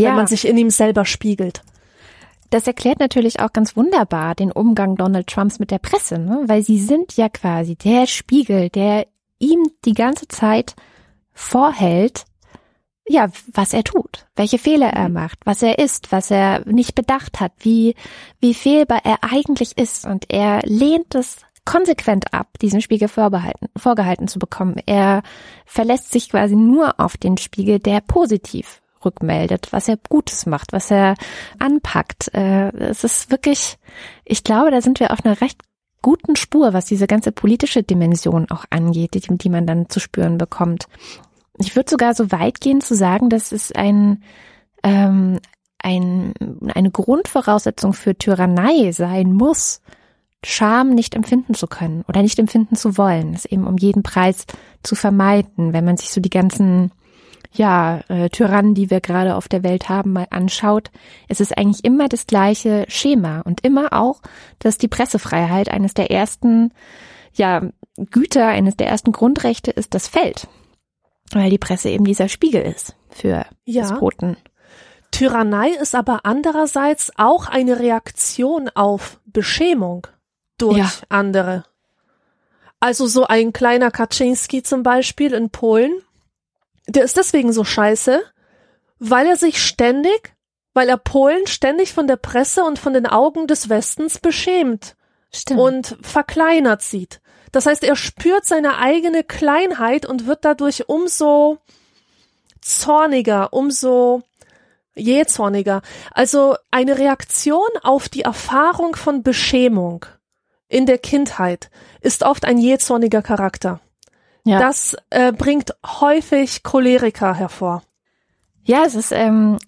Ja. 0.01 0.09
wenn 0.09 0.17
man 0.17 0.27
sich 0.27 0.47
in 0.47 0.57
ihm 0.57 0.69
selber 0.69 1.05
spiegelt. 1.05 1.61
Das 2.49 2.65
erklärt 2.65 2.99
natürlich 2.99 3.39
auch 3.39 3.53
ganz 3.53 3.75
wunderbar 3.75 4.33
den 4.33 4.51
Umgang 4.51 4.95
Donald 4.95 5.27
Trumps 5.27 5.59
mit 5.59 5.69
der 5.69 5.77
Presse, 5.77 6.17
ne? 6.17 6.43
weil 6.47 6.63
sie 6.63 6.79
sind 6.79 7.15
ja 7.15 7.29
quasi 7.29 7.75
der 7.75 8.07
Spiegel, 8.07 8.69
der 8.69 9.05
ihm 9.37 9.67
die 9.85 9.93
ganze 9.93 10.27
Zeit 10.27 10.75
vorhält, 11.31 12.25
ja, 13.07 13.29
was 13.53 13.73
er 13.73 13.83
tut, 13.83 14.27
welche 14.35 14.59
Fehler 14.59 14.89
er 14.89 15.09
macht, 15.09 15.39
was 15.43 15.63
er 15.63 15.79
ist, 15.79 16.11
was 16.11 16.29
er 16.29 16.63
nicht 16.65 16.93
bedacht 16.93 17.39
hat, 17.39 17.53
wie, 17.59 17.95
wie 18.39 18.53
fehlbar 18.53 19.01
er 19.03 19.17
eigentlich 19.21 19.77
ist. 19.77 20.05
Und 20.05 20.25
er 20.29 20.61
lehnt 20.63 21.15
es 21.15 21.37
konsequent 21.65 22.33
ab, 22.33 22.47
diesen 22.61 22.81
Spiegel 22.81 23.07
vorbehalten, 23.07 23.67
vorgehalten 23.75 24.27
zu 24.27 24.37
bekommen. 24.37 24.75
Er 24.85 25.23
verlässt 25.65 26.11
sich 26.11 26.29
quasi 26.29 26.55
nur 26.55 26.99
auf 26.99 27.17
den 27.17 27.37
Spiegel, 27.37 27.79
der 27.79 28.01
positiv 28.01 28.81
rückmeldet, 29.03 29.69
was 29.71 29.87
er 29.87 29.97
Gutes 30.09 30.45
macht, 30.45 30.73
was 30.73 30.91
er 30.91 31.15
anpackt. 31.59 32.33
Äh, 32.33 32.69
es 32.77 33.03
ist 33.03 33.31
wirklich, 33.31 33.77
ich 34.25 34.43
glaube, 34.43 34.71
da 34.71 34.81
sind 34.81 34.99
wir 34.99 35.11
auf 35.11 35.25
einer 35.25 35.39
recht 35.41 35.61
guten 36.01 36.35
Spur, 36.35 36.73
was 36.73 36.85
diese 36.85 37.07
ganze 37.07 37.31
politische 37.31 37.83
Dimension 37.83 38.49
auch 38.49 38.65
angeht, 38.69 39.13
die, 39.13 39.37
die 39.37 39.49
man 39.49 39.67
dann 39.67 39.89
zu 39.89 39.99
spüren 39.99 40.37
bekommt. 40.37 40.87
Ich 41.57 41.75
würde 41.75 41.89
sogar 41.89 42.13
so 42.13 42.31
weit 42.31 42.61
gehen 42.61 42.81
zu 42.81 42.95
sagen, 42.95 43.29
dass 43.29 43.51
es 43.51 43.71
ein, 43.73 44.23
ähm, 44.83 45.39
ein, 45.77 46.33
eine 46.73 46.91
Grundvoraussetzung 46.91 47.93
für 47.93 48.17
Tyrannei 48.17 48.91
sein 48.91 49.33
muss, 49.33 49.81
Scham 50.41 50.91
nicht 50.91 51.15
empfinden 51.15 51.53
zu 51.53 51.67
können 51.67 52.05
oder 52.07 52.21
nicht 52.21 52.39
empfinden 52.39 52.77
zu 52.77 52.97
wollen, 52.97 53.33
es 53.33 53.43
eben 53.43 53.67
um 53.67 53.75
jeden 53.77 54.03
Preis 54.03 54.45
zu 54.83 54.95
vermeiden, 54.95 55.73
wenn 55.73 55.83
man 55.83 55.97
sich 55.97 56.11
so 56.11 56.21
die 56.21 56.29
ganzen 56.29 56.91
ja, 57.51 58.01
äh, 58.09 58.29
Tyrannen, 58.29 58.75
die 58.75 58.89
wir 58.89 59.01
gerade 59.01 59.35
auf 59.35 59.47
der 59.47 59.63
Welt 59.63 59.89
haben, 59.89 60.13
mal 60.13 60.27
anschaut, 60.29 60.91
es 61.27 61.39
ist 61.39 61.57
eigentlich 61.57 61.83
immer 61.83 62.07
das 62.07 62.27
gleiche 62.27 62.85
Schema 62.87 63.41
und 63.41 63.65
immer 63.65 63.93
auch, 63.93 64.21
dass 64.59 64.77
die 64.77 64.87
Pressefreiheit 64.87 65.69
eines 65.69 65.93
der 65.93 66.11
ersten, 66.11 66.71
ja, 67.33 67.63
Güter, 68.11 68.47
eines 68.47 68.77
der 68.77 68.87
ersten 68.87 69.11
Grundrechte 69.11 69.71
ist, 69.71 69.93
das 69.93 70.07
fällt. 70.07 70.47
Weil 71.31 71.49
die 71.49 71.57
Presse 71.57 71.89
eben 71.89 72.05
dieser 72.05 72.29
Spiegel 72.29 72.61
ist 72.61 72.95
für 73.09 73.45
ja. 73.65 73.81
Despoten. 73.81 74.37
Tyrannei 75.11 75.69
ist 75.69 75.95
aber 75.95 76.21
andererseits 76.23 77.11
auch 77.17 77.47
eine 77.47 77.79
Reaktion 77.79 78.69
auf 78.69 79.19
Beschämung 79.25 80.07
durch 80.57 80.77
ja. 80.77 80.91
andere. 81.09 81.65
Also 82.79 83.07
so 83.07 83.25
ein 83.25 83.51
kleiner 83.53 83.91
Kaczynski 83.91 84.63
zum 84.63 84.83
Beispiel 84.83 85.33
in 85.33 85.49
Polen, 85.49 85.91
der 86.89 87.03
ist 87.03 87.17
deswegen 87.17 87.53
so 87.53 87.63
scheiße, 87.63 88.21
weil 88.99 89.27
er 89.27 89.37
sich 89.37 89.63
ständig, 89.63 90.35
weil 90.73 90.89
er 90.89 90.97
Polen 90.97 91.47
ständig 91.47 91.93
von 91.93 92.07
der 92.07 92.17
Presse 92.17 92.63
und 92.63 92.79
von 92.79 92.93
den 92.93 93.05
Augen 93.05 93.47
des 93.47 93.69
Westens 93.69 94.19
beschämt 94.19 94.95
Stimmt. 95.31 95.59
und 95.59 95.97
verkleinert 96.01 96.81
sieht. 96.81 97.21
Das 97.51 97.65
heißt, 97.65 97.83
er 97.83 97.95
spürt 97.95 98.45
seine 98.45 98.77
eigene 98.77 99.23
Kleinheit 99.23 100.05
und 100.05 100.27
wird 100.27 100.45
dadurch 100.45 100.87
umso 100.87 101.57
zorniger, 102.61 103.53
umso 103.53 104.21
jähzorniger. 104.95 105.81
Also 106.11 106.55
eine 106.71 106.97
Reaktion 106.97 107.69
auf 107.81 108.09
die 108.09 108.21
Erfahrung 108.21 108.95
von 108.95 109.23
Beschämung 109.23 110.05
in 110.67 110.85
der 110.85 110.99
Kindheit 110.99 111.71
ist 112.01 112.23
oft 112.23 112.45
ein 112.45 112.57
jähzorniger 112.57 113.21
Charakter. 113.21 113.79
Ja. 114.49 114.59
Das 114.59 114.97
äh, 115.11 115.31
bringt 115.31 115.75
häufig 115.85 116.63
Choleriker 116.63 117.35
hervor. 117.35 117.83
Ja, 118.63 118.83
es 118.83 118.95
ist 118.95 119.11
ähm, 119.11 119.59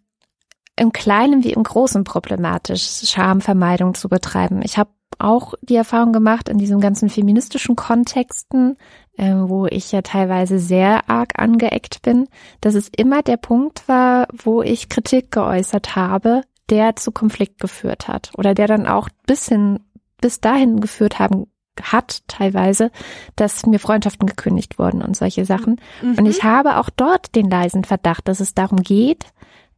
im 0.76 0.92
Kleinen 0.92 1.44
wie 1.44 1.54
im 1.54 1.62
Großen 1.62 2.04
problematisch, 2.04 3.02
Schamvermeidung 3.04 3.94
zu 3.94 4.10
betreiben. 4.10 4.62
Ich 4.64 4.80
habe 4.80 4.90
auch 5.20 5.54
die 5.62 5.76
Erfahrung 5.76 6.14
gemacht 6.14 6.50
in 6.50 6.58
diesen 6.58 6.80
ganzen 6.80 7.10
feministischen 7.10 7.76
Kontexten, 7.76 8.76
äh, 9.18 9.34
wo 9.36 9.68
ich 9.68 9.92
ja 9.92 10.02
teilweise 10.02 10.58
sehr 10.58 11.08
arg 11.12 11.38
angeeckt 11.38 12.02
bin, 12.02 12.28
dass 12.62 12.74
es 12.74 12.90
immer 12.90 13.22
der 13.22 13.38
Punkt 13.38 13.88
war, 13.88 14.28
wo 14.34 14.64
ich 14.64 14.90
Kritik 14.90 15.30
geäußert 15.32 15.96
habe, 15.96 16.42
der 16.72 16.96
zu 16.96 17.12
Konflikt 17.12 17.60
geführt 17.60 18.08
hat 18.08 18.32
oder 18.36 18.56
der 18.56 18.66
dann 18.66 18.88
auch 18.88 19.10
bis 19.28 19.48
hin, 19.48 19.80
bis 20.22 20.40
dahin 20.40 20.82
geführt 20.82 21.20
haben 21.20 21.51
hat 21.82 22.28
teilweise, 22.28 22.92
dass 23.36 23.66
mir 23.66 23.80
Freundschaften 23.80 24.28
gekündigt 24.28 24.78
wurden 24.78 25.02
und 25.02 25.16
solche 25.16 25.46
Sachen. 25.46 25.80
Mhm. 26.02 26.16
Und 26.18 26.26
ich 26.26 26.44
habe 26.44 26.78
auch 26.78 26.90
dort 26.90 27.36
den 27.36 27.50
leisen 27.50 27.84
Verdacht, 27.84 28.28
dass 28.28 28.40
es 28.40 28.54
darum 28.54 28.82
geht, 28.82 29.26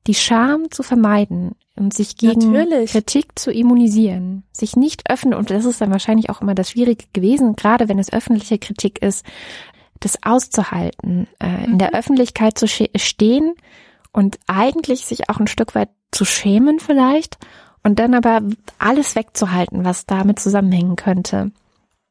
die 0.07 0.15
Scham 0.15 0.69
zu 0.71 0.83
vermeiden 0.83 1.55
und 1.75 1.93
sich 1.93 2.17
gegen 2.17 2.51
Natürlich. 2.51 2.91
Kritik 2.91 3.39
zu 3.39 3.51
immunisieren, 3.51 4.43
sich 4.51 4.75
nicht 4.75 5.09
öffnen. 5.09 5.33
Und 5.33 5.49
das 5.49 5.65
ist 5.65 5.81
dann 5.81 5.91
wahrscheinlich 5.91 6.29
auch 6.29 6.41
immer 6.41 6.55
das 6.55 6.71
Schwierige 6.71 7.05
gewesen, 7.13 7.55
gerade 7.55 7.87
wenn 7.87 7.99
es 7.99 8.11
öffentliche 8.11 8.59
Kritik 8.59 9.01
ist, 9.01 9.25
das 9.99 10.21
auszuhalten, 10.23 11.27
äh, 11.39 11.65
in 11.65 11.77
der 11.77 11.89
mhm. 11.89 11.95
Öffentlichkeit 11.95 12.57
zu 12.57 12.67
stehen 12.67 13.53
und 14.11 14.39
eigentlich 14.47 15.05
sich 15.05 15.29
auch 15.29 15.39
ein 15.39 15.47
Stück 15.47 15.75
weit 15.75 15.89
zu 16.11 16.25
schämen 16.25 16.79
vielleicht 16.79 17.37
und 17.83 17.99
dann 17.99 18.13
aber 18.13 18.41
alles 18.77 19.15
wegzuhalten, 19.15 19.85
was 19.85 20.05
damit 20.05 20.39
zusammenhängen 20.39 20.95
könnte. 20.95 21.51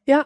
Ja. 0.05 0.25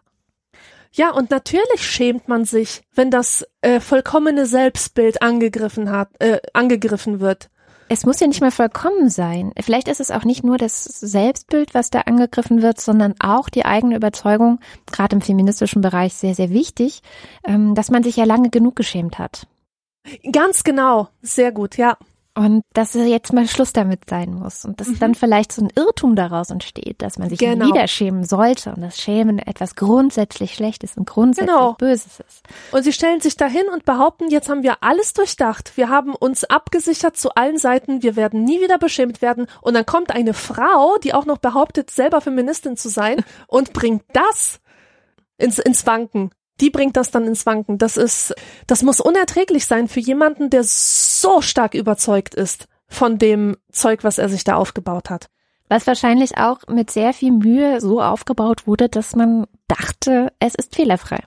Ja, 0.91 1.11
und 1.11 1.29
natürlich 1.29 1.81
schämt 1.81 2.27
man 2.27 2.45
sich, 2.45 2.81
wenn 2.95 3.11
das 3.11 3.45
äh, 3.61 3.79
vollkommene 3.79 4.45
Selbstbild 4.45 5.21
angegriffen 5.21 5.91
hat, 5.91 6.09
äh, 6.19 6.39
angegriffen 6.53 7.19
wird. 7.19 7.49
Es 7.89 8.05
muss 8.05 8.19
ja 8.19 8.27
nicht 8.27 8.41
mal 8.41 8.51
vollkommen 8.51 9.09
sein. 9.09 9.53
Vielleicht 9.59 9.87
ist 9.87 10.01
es 10.01 10.11
auch 10.11 10.25
nicht 10.25 10.43
nur 10.43 10.57
das 10.57 10.83
Selbstbild, 10.83 11.73
was 11.73 11.89
da 11.89 12.01
angegriffen 12.01 12.61
wird, 12.61 12.81
sondern 12.81 13.15
auch 13.19 13.47
die 13.47 13.63
eigene 13.63 13.95
Überzeugung, 13.95 14.59
gerade 14.91 15.15
im 15.15 15.21
feministischen 15.21 15.81
Bereich 15.81 16.13
sehr, 16.13 16.35
sehr 16.35 16.49
wichtig, 16.49 17.01
ähm, 17.45 17.75
dass 17.75 17.89
man 17.89 18.03
sich 18.03 18.17
ja 18.17 18.25
lange 18.25 18.49
genug 18.49 18.75
geschämt 18.75 19.19
hat. 19.19 19.47
Ganz 20.31 20.63
genau. 20.63 21.09
Sehr 21.21 21.51
gut, 21.51 21.77
ja. 21.77 21.97
Und 22.37 22.61
dass 22.73 22.93
jetzt 22.93 23.33
mal 23.33 23.47
Schluss 23.47 23.73
damit 23.73 24.07
sein 24.07 24.35
muss 24.35 24.63
und 24.63 24.79
dass 24.79 24.89
mhm. 24.89 24.99
dann 24.99 25.15
vielleicht 25.15 25.51
so 25.51 25.63
ein 25.63 25.71
Irrtum 25.75 26.15
daraus 26.15 26.51
entsteht, 26.51 27.01
dass 27.01 27.17
man 27.17 27.29
sich 27.29 27.39
genau. 27.39 27.65
wieder 27.65 27.87
schämen 27.87 28.23
sollte 28.23 28.75
und 28.75 28.81
dass 28.81 28.99
Schämen 28.99 29.39
etwas 29.39 29.75
grundsätzlich 29.75 30.53
Schlechtes 30.53 30.95
und 30.97 31.09
grundsätzlich 31.09 31.49
genau. 31.49 31.73
Böses 31.73 32.19
ist. 32.19 32.43
Und 32.71 32.83
sie 32.83 32.93
stellen 32.93 33.21
sich 33.21 33.37
dahin 33.37 33.67
und 33.73 33.85
behaupten, 33.85 34.29
jetzt 34.29 34.49
haben 34.49 34.61
wir 34.61 34.83
alles 34.83 35.13
durchdacht. 35.13 35.75
Wir 35.77 35.89
haben 35.89 36.13
uns 36.13 36.43
abgesichert 36.43 37.17
zu 37.17 37.33
allen 37.33 37.57
Seiten. 37.57 38.03
Wir 38.03 38.15
werden 38.15 38.43
nie 38.43 38.61
wieder 38.61 38.77
beschämt 38.77 39.23
werden. 39.23 39.47
Und 39.61 39.73
dann 39.73 39.87
kommt 39.87 40.11
eine 40.11 40.35
Frau, 40.35 40.97
die 41.03 41.15
auch 41.15 41.25
noch 41.25 41.39
behauptet, 41.39 41.89
selber 41.89 42.21
Feministin 42.21 42.77
zu 42.77 42.89
sein 42.89 43.25
und 43.47 43.73
bringt 43.73 44.03
das 44.13 44.59
ins, 45.39 45.57
ins 45.57 45.87
Wanken 45.87 46.29
die 46.59 46.69
bringt 46.69 46.97
das 46.97 47.11
dann 47.11 47.25
ins 47.25 47.45
Wanken. 47.45 47.77
Das 47.77 47.97
ist, 47.97 48.33
das 48.65 48.83
muss 48.83 48.99
unerträglich 48.99 49.65
sein 49.65 49.87
für 49.87 49.99
jemanden, 49.99 50.49
der 50.49 50.63
so 50.63 51.41
stark 51.41 51.73
überzeugt 51.73 52.35
ist 52.35 52.67
von 52.87 53.17
dem 53.17 53.57
Zeug, 53.71 54.03
was 54.03 54.17
er 54.17 54.29
sich 54.29 54.43
da 54.43 54.55
aufgebaut 54.55 55.09
hat. 55.09 55.27
Was 55.69 55.85
wahrscheinlich 55.85 56.37
auch 56.37 56.59
mit 56.67 56.89
sehr 56.89 57.13
viel 57.13 57.31
Mühe 57.31 57.81
so 57.81 58.01
aufgebaut 58.01 58.67
wurde, 58.67 58.87
dass 58.87 59.15
man 59.15 59.45
dachte, 59.67 60.31
es 60.39 60.55
ist 60.55 60.75
fehlerfrei. 60.75 61.19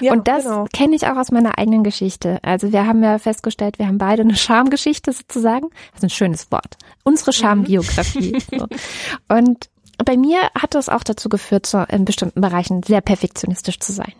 Ja, 0.00 0.12
und 0.12 0.28
das 0.28 0.44
genau. 0.44 0.66
kenne 0.72 0.94
ich 0.94 1.08
auch 1.08 1.16
aus 1.16 1.32
meiner 1.32 1.58
eigenen 1.58 1.82
Geschichte. 1.82 2.38
Also 2.42 2.72
wir 2.72 2.86
haben 2.86 3.02
ja 3.02 3.18
festgestellt, 3.18 3.80
wir 3.80 3.88
haben 3.88 3.98
beide 3.98 4.22
eine 4.22 4.36
Schamgeschichte 4.36 5.12
sozusagen. 5.12 5.70
Das 5.90 5.98
ist 5.98 6.04
ein 6.04 6.10
schönes 6.10 6.52
Wort. 6.52 6.76
Unsere 7.02 7.30
mhm. 7.30 7.34
Schambiografie. 7.34 8.38
so. 8.56 8.66
Und 9.28 9.70
bei 10.04 10.16
mir 10.16 10.38
hat 10.56 10.74
das 10.74 10.88
auch 10.88 11.02
dazu 11.02 11.28
geführt, 11.28 11.66
so 11.66 11.82
in 11.88 12.04
bestimmten 12.04 12.40
Bereichen 12.40 12.84
sehr 12.84 13.00
perfektionistisch 13.00 13.80
zu 13.80 13.92
sein 13.92 14.12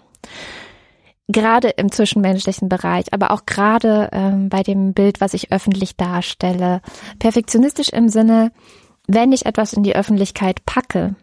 gerade 1.29 1.69
im 1.71 1.91
zwischenmenschlichen 1.91 2.69
Bereich, 2.69 3.13
aber 3.13 3.31
auch 3.31 3.47
gerade 3.47 4.11
ähm, 4.13 4.49
bei 4.49 4.63
dem 4.63 4.93
Bild, 4.93 5.21
was 5.21 5.35
ich 5.35 5.53
öffentlich 5.53 5.97
darstelle. 5.97 6.81
Perfektionistisch 7.19 7.89
im 7.91 8.09
Sinne, 8.09 8.53
wenn 9.07 9.33
ich 9.33 9.47
etwas 9.47 9.73
in 9.73 9.83
die 9.83 9.97
Öffentlichkeit 9.97 10.65
packe 10.67 11.15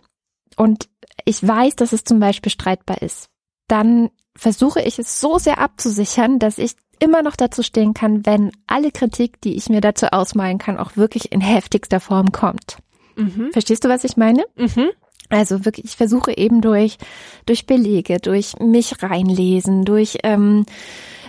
und 0.55 0.89
ich 1.25 1.45
weiß, 1.45 1.75
dass 1.75 1.93
es 1.93 2.03
zum 2.03 2.19
Beispiel 2.19 2.51
streitbar 2.51 3.01
ist, 3.01 3.29
dann 3.67 4.09
versuche 4.35 4.81
ich 4.81 4.99
es 4.99 5.19
so 5.19 5.37
sehr 5.37 5.59
abzusichern, 5.59 6.39
dass 6.39 6.57
ich 6.57 6.75
immer 6.99 7.21
noch 7.23 7.35
dazu 7.35 7.63
stehen 7.63 7.93
kann, 7.93 8.25
wenn 8.25 8.51
alle 8.67 8.91
Kritik, 8.91 9.39
die 9.41 9.55
ich 9.55 9.69
mir 9.69 9.81
dazu 9.81 10.07
ausmalen 10.07 10.57
kann, 10.57 10.77
auch 10.77 10.97
wirklich 10.97 11.31
in 11.31 11.41
heftigster 11.41 11.99
Form 11.99 12.31
kommt. 12.31 12.77
Mhm. 13.15 13.51
Verstehst 13.51 13.83
du, 13.83 13.89
was 13.89 14.03
ich 14.03 14.17
meine? 14.17 14.43
Mhm. 14.55 14.89
Also 15.29 15.63
wirklich, 15.63 15.85
ich 15.85 15.95
versuche 15.95 16.35
eben 16.35 16.61
durch, 16.61 16.97
durch 17.45 17.67
Belege, 17.67 18.17
durch 18.17 18.57
mich 18.59 19.03
reinlesen, 19.03 19.85
durch 19.85 20.17
ähm, 20.23 20.65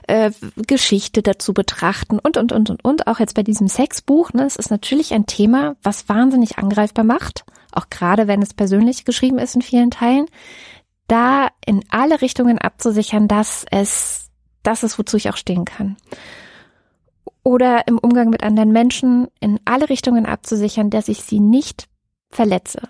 äh, 0.06 0.30
Geschichte 0.66 1.22
dazu 1.22 1.52
betrachten 1.52 2.18
und, 2.18 2.38
und, 2.38 2.52
und, 2.52 2.70
und, 2.70 2.84
und. 2.84 3.06
Auch 3.06 3.20
jetzt 3.20 3.34
bei 3.34 3.42
diesem 3.42 3.68
Sexbuch, 3.68 4.32
ne, 4.32 4.46
es 4.46 4.56
ist 4.56 4.70
natürlich 4.70 5.12
ein 5.12 5.26
Thema, 5.26 5.76
was 5.82 6.08
wahnsinnig 6.08 6.58
angreifbar 6.58 7.04
macht, 7.04 7.44
auch 7.72 7.90
gerade 7.90 8.26
wenn 8.26 8.40
es 8.40 8.54
persönlich 8.54 9.04
geschrieben 9.04 9.38
ist 9.38 9.54
in 9.54 9.62
vielen 9.62 9.90
Teilen, 9.90 10.26
da 11.06 11.48
in 11.66 11.84
alle 11.90 12.22
Richtungen 12.22 12.58
abzusichern, 12.58 13.28
dass 13.28 13.66
es, 13.70 14.30
das 14.62 14.82
ist, 14.82 14.98
wozu 14.98 15.18
ich 15.18 15.28
auch 15.28 15.36
stehen 15.36 15.66
kann. 15.66 15.96
Oder 17.42 17.86
im 17.86 17.98
Umgang 17.98 18.30
mit 18.30 18.42
anderen 18.42 18.72
Menschen 18.72 19.28
in 19.40 19.60
alle 19.66 19.90
Richtungen 19.90 20.24
abzusichern, 20.24 20.88
dass 20.88 21.08
ich 21.08 21.22
sie 21.22 21.40
nicht 21.40 21.88
verletze 22.30 22.80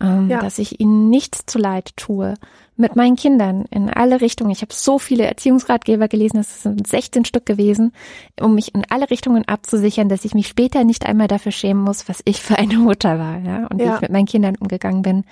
ähm, 0.00 0.28
ja. 0.28 0.40
dass 0.40 0.58
ich 0.58 0.80
ihnen 0.80 1.08
nichts 1.08 1.46
zu 1.46 1.58
leid 1.58 1.96
tue. 1.96 2.34
Mit 2.78 2.94
meinen 2.94 3.16
Kindern 3.16 3.64
in 3.70 3.88
alle 3.88 4.20
Richtungen. 4.20 4.50
Ich 4.50 4.60
habe 4.60 4.74
so 4.74 4.98
viele 4.98 5.24
Erziehungsratgeber 5.24 6.08
gelesen, 6.08 6.36
das 6.36 6.62
sind 6.62 6.86
16 6.86 7.24
Stück 7.24 7.46
gewesen, 7.46 7.92
um 8.38 8.54
mich 8.54 8.74
in 8.74 8.84
alle 8.90 9.08
Richtungen 9.08 9.48
abzusichern, 9.48 10.10
dass 10.10 10.26
ich 10.26 10.34
mich 10.34 10.48
später 10.48 10.84
nicht 10.84 11.06
einmal 11.06 11.28
dafür 11.28 11.52
schämen 11.52 11.82
muss, 11.82 12.06
was 12.08 12.20
ich 12.26 12.42
für 12.42 12.58
eine 12.58 12.76
Mutter 12.76 13.18
war, 13.18 13.38
ja, 13.38 13.66
und 13.68 13.80
ja. 13.80 13.86
wie 13.86 13.94
ich 13.94 14.00
mit 14.02 14.12
meinen 14.12 14.26
Kindern 14.26 14.56
umgegangen 14.56 15.00
bin. 15.00 15.24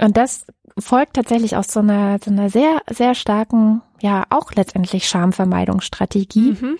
Und 0.00 0.16
das 0.16 0.46
folgt 0.78 1.14
tatsächlich 1.14 1.56
aus 1.56 1.68
so 1.68 1.80
einer, 1.80 2.18
so 2.24 2.30
einer 2.30 2.48
sehr, 2.48 2.80
sehr 2.88 3.14
starken, 3.14 3.82
ja, 4.00 4.24
auch 4.30 4.52
letztendlich 4.52 5.08
Schamvermeidungsstrategie. 5.08 6.56
Mhm. 6.58 6.78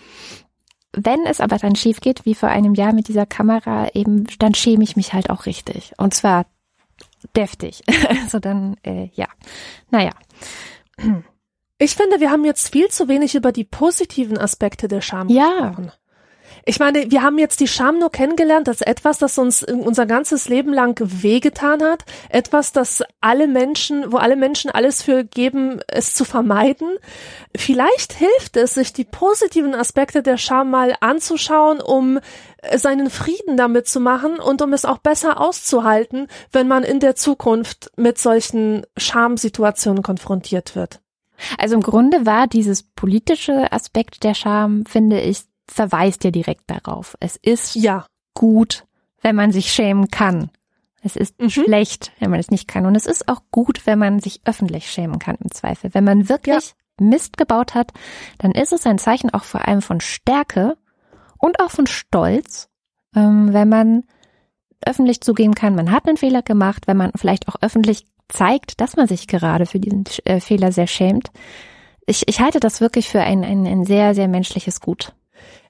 Wenn 0.95 1.25
es 1.25 1.39
aber 1.39 1.57
dann 1.57 1.75
schief 1.75 2.01
geht, 2.01 2.25
wie 2.25 2.35
vor 2.35 2.49
einem 2.49 2.75
Jahr 2.75 2.93
mit 2.93 3.07
dieser 3.07 3.25
Kamera, 3.25 3.89
eben, 3.93 4.25
dann 4.39 4.53
schäme 4.53 4.83
ich 4.83 4.95
mich 4.95 5.13
halt 5.13 5.29
auch 5.29 5.45
richtig. 5.45 5.93
Und 5.97 6.13
zwar 6.13 6.45
deftig. 7.35 7.81
Also 8.23 8.39
dann, 8.39 8.77
äh, 8.83 9.09
ja. 9.13 9.27
Naja. 9.89 10.11
Ich 11.77 11.95
finde, 11.95 12.19
wir 12.19 12.31
haben 12.31 12.45
jetzt 12.45 12.69
viel 12.71 12.89
zu 12.89 13.07
wenig 13.07 13.35
über 13.35 13.51
die 13.51 13.63
positiven 13.63 14.37
Aspekte 14.37 14.87
der 14.87 15.01
Scham 15.01 15.29
ja. 15.29 15.49
gesprochen. 15.49 15.91
Ich 16.65 16.79
meine, 16.79 17.11
wir 17.11 17.21
haben 17.21 17.37
jetzt 17.37 17.59
die 17.59 17.67
Scham 17.67 17.99
nur 17.99 18.09
kennengelernt 18.09 18.69
als 18.69 18.81
etwas, 18.81 19.17
das 19.17 19.37
uns 19.37 19.63
unser 19.63 20.05
ganzes 20.05 20.47
Leben 20.47 20.71
lang 20.73 20.97
wehgetan 21.01 21.83
hat. 21.83 22.05
Etwas, 22.29 22.71
das 22.71 23.03
alle 23.19 23.47
Menschen, 23.47 24.13
wo 24.13 24.17
alle 24.17 24.37
Menschen 24.37 24.71
alles 24.71 25.01
für 25.01 25.25
geben, 25.25 25.81
es 25.87 26.13
zu 26.13 26.23
vermeiden. 26.23 26.97
Vielleicht 27.55 28.13
hilft 28.13 28.55
es, 28.55 28.75
sich 28.75 28.93
die 28.93 29.03
positiven 29.03 29.75
Aspekte 29.75 30.23
der 30.23 30.37
Scham 30.37 30.71
mal 30.71 30.95
anzuschauen, 31.01 31.81
um 31.81 32.19
seinen 32.75 33.09
Frieden 33.09 33.57
damit 33.57 33.87
zu 33.87 33.99
machen 33.99 34.39
und 34.39 34.61
um 34.61 34.73
es 34.73 34.85
auch 34.85 34.97
besser 34.97 35.39
auszuhalten, 35.39 36.27
wenn 36.51 36.67
man 36.67 36.83
in 36.83 36.99
der 36.99 37.15
Zukunft 37.15 37.91
mit 37.97 38.17
solchen 38.17 38.85
Schamsituationen 38.97 40.03
konfrontiert 40.03 40.75
wird. 40.75 41.01
Also 41.57 41.75
im 41.75 41.81
Grunde 41.81 42.25
war 42.25 42.47
dieses 42.47 42.83
politische 42.83 43.71
Aspekt 43.71 44.23
der 44.23 44.33
Scham, 44.33 44.85
finde 44.85 45.19
ich, 45.19 45.41
verweist 45.67 46.23
ja 46.23 46.31
direkt 46.31 46.69
darauf. 46.69 47.17
Es 47.19 47.37
ist 47.37 47.75
ja 47.75 48.05
gut, 48.33 48.85
wenn 49.21 49.35
man 49.35 49.51
sich 49.51 49.71
schämen 49.71 50.09
kann. 50.09 50.49
Es 51.01 51.15
ist 51.15 51.39
mhm. 51.41 51.49
schlecht, 51.49 52.11
wenn 52.19 52.31
man 52.31 52.39
es 52.39 52.49
nicht 52.49 52.67
kann. 52.67 52.85
Und 52.85 52.95
es 52.95 53.05
ist 53.05 53.27
auch 53.27 53.41
gut, 53.51 53.85
wenn 53.85 53.99
man 53.99 54.19
sich 54.19 54.41
öffentlich 54.45 54.89
schämen 54.89 55.19
kann 55.19 55.35
im 55.43 55.51
Zweifel. 55.51 55.93
Wenn 55.93 56.03
man 56.03 56.29
wirklich 56.29 56.55
ja. 56.55 57.05
Mist 57.05 57.37
gebaut 57.37 57.75
hat, 57.75 57.91
dann 58.37 58.51
ist 58.51 58.71
es 58.71 58.85
ein 58.85 58.99
Zeichen 58.99 59.29
auch 59.31 59.43
vor 59.43 59.67
allem 59.67 59.81
von 59.81 59.99
Stärke 59.99 60.77
und 61.43 61.59
auch 61.59 61.71
von 61.71 61.87
Stolz, 61.87 62.69
ähm, 63.15 63.51
wenn 63.51 63.67
man 63.67 64.03
öffentlich 64.85 65.19
zugeben 65.19 65.55
kann, 65.55 65.75
man 65.75 65.91
hat 65.91 66.07
einen 66.07 66.15
Fehler 66.15 66.41
gemacht, 66.41 66.87
wenn 66.87 66.95
man 66.95 67.11
vielleicht 67.15 67.49
auch 67.49 67.55
öffentlich 67.61 68.05
zeigt, 68.29 68.79
dass 68.79 68.95
man 68.95 69.07
sich 69.07 69.27
gerade 69.27 69.65
für 69.65 69.79
diesen 69.79 70.05
äh, 70.23 70.39
Fehler 70.39 70.71
sehr 70.71 70.87
schämt. 70.87 71.31
Ich, 72.05 72.29
ich 72.29 72.39
halte 72.39 72.61
das 72.61 72.79
wirklich 72.79 73.09
für 73.09 73.19
ein, 73.19 73.43
ein, 73.43 73.65
ein 73.65 73.85
sehr, 73.85 74.15
sehr 74.15 74.29
menschliches 74.29 74.79
Gut. 74.79 75.13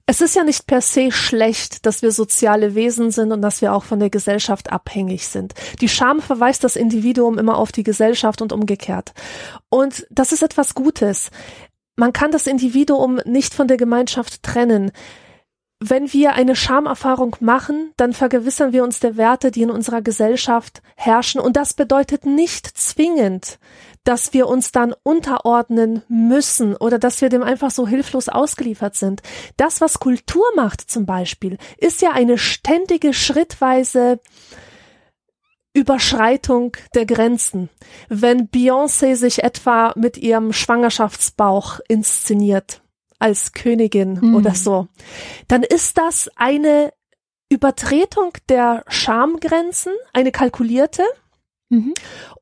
Es 0.05 0.21
ist 0.21 0.35
ja 0.35 0.43
nicht 0.43 0.67
per 0.67 0.81
se 0.81 1.11
schlecht, 1.11 1.87
dass 1.87 2.03
wir 2.03 2.11
soziale 2.11 2.75
Wesen 2.75 3.09
sind 3.09 3.31
und 3.31 3.41
dass 3.41 3.61
wir 3.61 3.73
auch 3.73 3.83
von 3.83 3.99
der 3.99 4.11
Gesellschaft 4.11 4.71
abhängig 4.71 5.27
sind. 5.27 5.55
Die 5.81 5.89
Scham 5.89 6.21
verweist 6.21 6.63
das 6.63 6.75
Individuum 6.75 7.39
immer 7.39 7.57
auf 7.57 7.71
die 7.71 7.83
Gesellschaft 7.83 8.43
und 8.43 8.53
umgekehrt. 8.53 9.13
Und 9.69 10.05
das 10.11 10.33
ist 10.33 10.43
etwas 10.43 10.75
Gutes. 10.75 11.31
Man 11.95 12.13
kann 12.13 12.31
das 12.31 12.45
Individuum 12.45 13.21
nicht 13.25 13.53
von 13.55 13.67
der 13.67 13.77
Gemeinschaft 13.77 14.43
trennen. 14.43 14.91
Wenn 15.85 16.13
wir 16.13 16.31
eine 16.31 16.55
Schamerfahrung 16.55 17.35
machen, 17.41 17.91
dann 17.97 18.13
vergewissern 18.13 18.71
wir 18.71 18.85
uns 18.85 19.01
der 19.01 19.17
Werte, 19.17 19.51
die 19.51 19.63
in 19.63 19.69
unserer 19.69 20.01
Gesellschaft 20.01 20.81
herrschen. 20.95 21.41
Und 21.41 21.57
das 21.57 21.73
bedeutet 21.73 22.25
nicht 22.25 22.67
zwingend, 22.77 23.59
dass 24.05 24.31
wir 24.31 24.47
uns 24.47 24.71
dann 24.71 24.95
unterordnen 25.03 26.01
müssen 26.07 26.77
oder 26.77 26.99
dass 26.99 27.19
wir 27.19 27.27
dem 27.27 27.43
einfach 27.43 27.69
so 27.69 27.85
hilflos 27.85 28.29
ausgeliefert 28.29 28.95
sind. 28.95 29.23
Das, 29.57 29.81
was 29.81 29.99
Kultur 29.99 30.45
macht 30.55 30.89
zum 30.89 31.05
Beispiel, 31.05 31.57
ist 31.77 32.01
ja 32.01 32.11
eine 32.11 32.37
ständige, 32.37 33.13
schrittweise 33.13 34.21
Überschreitung 35.73 36.77
der 36.95 37.05
Grenzen. 37.05 37.69
Wenn 38.07 38.47
Beyoncé 38.47 39.17
sich 39.17 39.43
etwa 39.43 39.91
mit 39.97 40.15
ihrem 40.15 40.53
Schwangerschaftsbauch 40.53 41.81
inszeniert 41.89 42.82
als 43.23 43.53
Königin 43.53 44.19
mhm. 44.21 44.35
oder 44.35 44.53
so, 44.53 44.87
dann 45.47 45.63
ist 45.63 45.97
das 45.97 46.29
eine 46.35 46.93
Übertretung 47.47 48.33
der 48.49 48.83
Schamgrenzen, 48.89 49.93
eine 50.11 50.31
kalkulierte. 50.31 51.03
Mhm. 51.69 51.93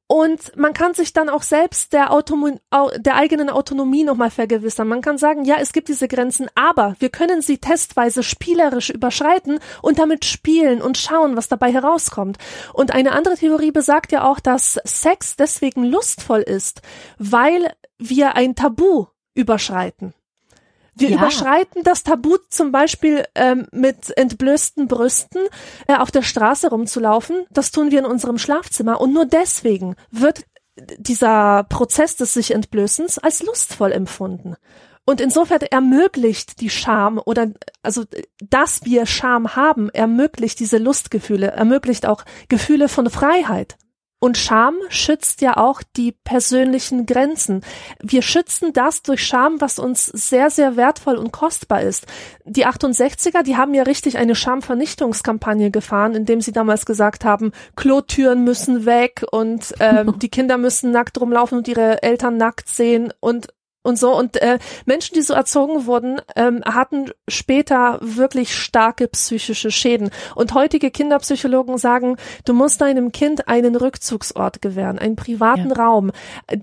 Und 0.07 0.57
man 0.57 0.73
kann 0.73 0.93
sich 0.93 1.13
dann 1.13 1.29
auch 1.29 1.43
selbst 1.43 1.93
der, 1.93 2.11
Automo 2.11 2.59
der 2.97 3.15
eigenen 3.15 3.49
Autonomie 3.49 4.03
nochmal 4.03 4.31
vergewissern. 4.31 4.89
Man 4.89 5.01
kann 5.01 5.17
sagen, 5.17 5.45
ja, 5.45 5.55
es 5.59 5.71
gibt 5.71 5.87
diese 5.87 6.09
Grenzen, 6.09 6.47
aber 6.55 6.95
wir 6.99 7.09
können 7.09 7.41
sie 7.41 7.59
testweise 7.59 8.23
spielerisch 8.23 8.89
überschreiten 8.89 9.59
und 9.81 9.99
damit 9.99 10.25
spielen 10.25 10.81
und 10.81 10.97
schauen, 10.97 11.37
was 11.37 11.47
dabei 11.47 11.71
herauskommt. 11.71 12.39
Und 12.73 12.91
eine 12.91 13.13
andere 13.13 13.35
Theorie 13.35 13.71
besagt 13.71 14.11
ja 14.11 14.29
auch, 14.29 14.41
dass 14.41 14.79
Sex 14.83 15.37
deswegen 15.37 15.85
lustvoll 15.85 16.41
ist, 16.41 16.81
weil 17.17 17.71
wir 17.97 18.35
ein 18.35 18.55
Tabu 18.55 19.05
überschreiten. 19.33 20.13
Wir 20.93 21.09
ja. 21.09 21.17
überschreiten 21.17 21.83
das 21.83 22.03
Tabu 22.03 22.37
zum 22.49 22.71
Beispiel 22.71 23.23
ähm, 23.35 23.67
mit 23.71 24.15
entblößten 24.17 24.87
Brüsten 24.87 25.41
äh, 25.87 25.95
auf 25.95 26.11
der 26.11 26.21
Straße 26.21 26.69
rumzulaufen. 26.69 27.45
Das 27.49 27.71
tun 27.71 27.91
wir 27.91 27.99
in 27.99 28.05
unserem 28.05 28.37
Schlafzimmer 28.37 28.99
und 28.99 29.13
nur 29.13 29.25
deswegen 29.25 29.95
wird 30.11 30.43
dieser 30.97 31.63
Prozess 31.63 32.15
des 32.15 32.33
sich 32.33 32.51
Entblößens 32.51 33.19
als 33.19 33.43
lustvoll 33.43 33.91
empfunden. 33.91 34.55
Und 35.05 35.19
insofern 35.19 35.61
ermöglicht 35.61 36.61
die 36.61 36.69
Scham 36.69 37.19
oder 37.23 37.51
also 37.81 38.05
dass 38.49 38.85
wir 38.85 39.05
Scham 39.05 39.55
haben, 39.55 39.89
ermöglicht 39.89 40.59
diese 40.59 40.77
Lustgefühle, 40.77 41.47
ermöglicht 41.47 42.05
auch 42.05 42.23
Gefühle 42.49 42.87
von 42.87 43.09
Freiheit. 43.09 43.77
Und 44.23 44.37
Scham 44.37 44.75
schützt 44.89 45.41
ja 45.41 45.57
auch 45.57 45.81
die 45.97 46.11
persönlichen 46.11 47.07
Grenzen. 47.07 47.61
Wir 48.03 48.21
schützen 48.21 48.71
das 48.71 49.01
durch 49.01 49.25
Scham, 49.25 49.59
was 49.59 49.79
uns 49.79 50.05
sehr, 50.05 50.51
sehr 50.51 50.77
wertvoll 50.77 51.15
und 51.15 51.31
kostbar 51.31 51.81
ist. 51.81 52.05
Die 52.45 52.67
68er, 52.67 53.41
die 53.41 53.57
haben 53.57 53.73
ja 53.73 53.81
richtig 53.81 54.19
eine 54.19 54.35
Schamvernichtungskampagne 54.35 55.71
gefahren, 55.71 56.13
indem 56.13 56.39
sie 56.39 56.51
damals 56.51 56.85
gesagt 56.85 57.25
haben, 57.25 57.51
Klotüren 57.75 58.43
müssen 58.43 58.85
weg 58.85 59.25
und 59.31 59.73
ähm, 59.79 60.13
die 60.19 60.29
Kinder 60.29 60.59
müssen 60.59 60.91
nackt 60.91 61.19
rumlaufen 61.19 61.57
und 61.57 61.67
ihre 61.67 62.03
Eltern 62.03 62.37
nackt 62.37 62.69
sehen 62.69 63.11
und 63.21 63.47
und 63.83 63.97
so. 63.97 64.15
Und 64.15 64.41
äh, 64.41 64.59
Menschen, 64.85 65.15
die 65.15 65.21
so 65.21 65.33
erzogen 65.33 65.85
wurden, 65.85 66.21
ähm, 66.35 66.61
hatten 66.65 67.11
später 67.27 67.99
wirklich 68.01 68.55
starke 68.55 69.07
psychische 69.07 69.71
Schäden. 69.71 70.11
Und 70.35 70.53
heutige 70.53 70.91
Kinderpsychologen 70.91 71.77
sagen, 71.77 72.17
du 72.45 72.53
musst 72.53 72.81
deinem 72.81 73.11
Kind 73.11 73.47
einen 73.47 73.75
Rückzugsort 73.75 74.61
gewähren, 74.61 74.99
einen 74.99 75.15
privaten 75.15 75.69
ja. 75.69 75.75
Raum, 75.75 76.11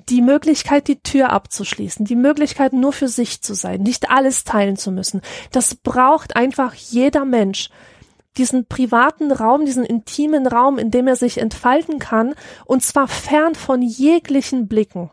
die 0.09 0.23
Möglichkeit, 0.23 0.89
die 0.89 1.01
Tür 1.01 1.33
abzuschließen, 1.33 2.05
die 2.05 2.17
Möglichkeit, 2.17 2.73
nur 2.73 2.93
für 2.93 3.09
sich 3.09 3.43
zu 3.43 3.55
sein, 3.55 3.83
nicht 3.83 4.11
alles 4.11 4.45
teilen 4.45 4.77
zu 4.77 4.91
müssen. 4.91 5.21
Das 5.53 5.75
braucht 5.75 6.37
einfach 6.37 6.75
jeder 6.75 7.25
Mensch 7.25 7.71
diesen 8.37 8.67
privaten 8.67 9.33
Raum, 9.33 9.65
diesen 9.65 9.85
intimen 9.85 10.47
Raum, 10.47 10.79
in 10.79 10.93
dem 10.93 11.09
er 11.09 11.17
sich 11.17 11.39
entfalten 11.39 11.99
kann, 11.99 12.35
und 12.65 12.85
zwar 12.85 13.09
fern 13.09 13.57
von 13.57 13.83
jeglichen 13.83 14.69
Blicken. 14.69 15.11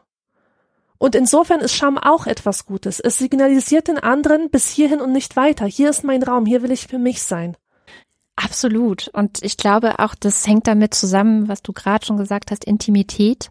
Und 0.98 1.16
insofern 1.16 1.60
ist 1.60 1.76
Scham 1.76 1.98
auch 1.98 2.26
etwas 2.26 2.66
Gutes. 2.66 3.00
Es 3.00 3.18
signalisiert 3.18 3.88
den 3.88 4.00
anderen 4.00 4.50
bis 4.50 4.70
hierhin 4.70 5.02
und 5.02 5.12
nicht 5.12 5.36
weiter. 5.36 5.66
Hier 5.66 5.90
ist 5.90 6.04
mein 6.04 6.24
Raum, 6.24 6.46
hier 6.46 6.62
will 6.62 6.72
ich 6.72 6.88
für 6.88 7.00
mich 7.00 7.24
sein. 7.24 7.58
Absolut. 8.36 9.10
Und 9.10 9.44
ich 9.44 9.58
glaube 9.58 10.00
auch, 10.00 10.16
das 10.16 10.46
hängt 10.46 10.68
damit 10.68 10.94
zusammen, 10.94 11.48
was 11.48 11.62
du 11.62 11.74
gerade 11.74 12.06
schon 12.06 12.18
gesagt 12.18 12.52
hast, 12.52 12.66
Intimität. 12.66 13.50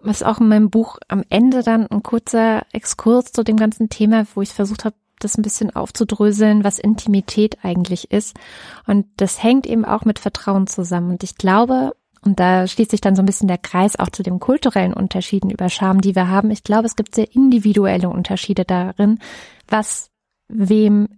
Was 0.00 0.22
auch 0.22 0.40
in 0.40 0.48
meinem 0.48 0.70
Buch 0.70 0.98
am 1.08 1.24
Ende 1.30 1.62
dann 1.62 1.86
ein 1.86 2.02
kurzer 2.02 2.66
Exkurs 2.72 3.32
zu 3.32 3.42
dem 3.42 3.56
ganzen 3.56 3.88
Thema, 3.88 4.26
wo 4.34 4.42
ich 4.42 4.50
versucht 4.50 4.84
habe, 4.84 4.96
das 5.18 5.38
ein 5.38 5.42
bisschen 5.42 5.74
aufzudröseln, 5.74 6.64
was 6.64 6.78
Intimität 6.78 7.58
eigentlich 7.64 8.10
ist. 8.10 8.36
Und 8.86 9.06
das 9.16 9.42
hängt 9.42 9.66
eben 9.66 9.84
auch 9.84 10.04
mit 10.04 10.18
Vertrauen 10.18 10.66
zusammen. 10.66 11.10
Und 11.10 11.22
ich 11.22 11.36
glaube, 11.36 11.96
und 12.24 12.40
da 12.40 12.66
schließt 12.66 12.90
sich 12.90 13.00
dann 13.00 13.16
so 13.16 13.22
ein 13.22 13.26
bisschen 13.26 13.48
der 13.48 13.58
Kreis 13.58 13.98
auch 13.98 14.08
zu 14.08 14.22
den 14.22 14.40
kulturellen 14.40 14.94
Unterschieden 14.94 15.50
über 15.50 15.68
Scham, 15.68 16.00
die 16.00 16.14
wir 16.14 16.28
haben. 16.28 16.50
Ich 16.50 16.64
glaube, 16.64 16.86
es 16.86 16.96
gibt 16.96 17.14
sehr 17.14 17.34
individuelle 17.34 18.08
Unterschiede 18.08 18.64
darin, 18.64 19.18
was 19.68 20.10
wem 20.48 21.08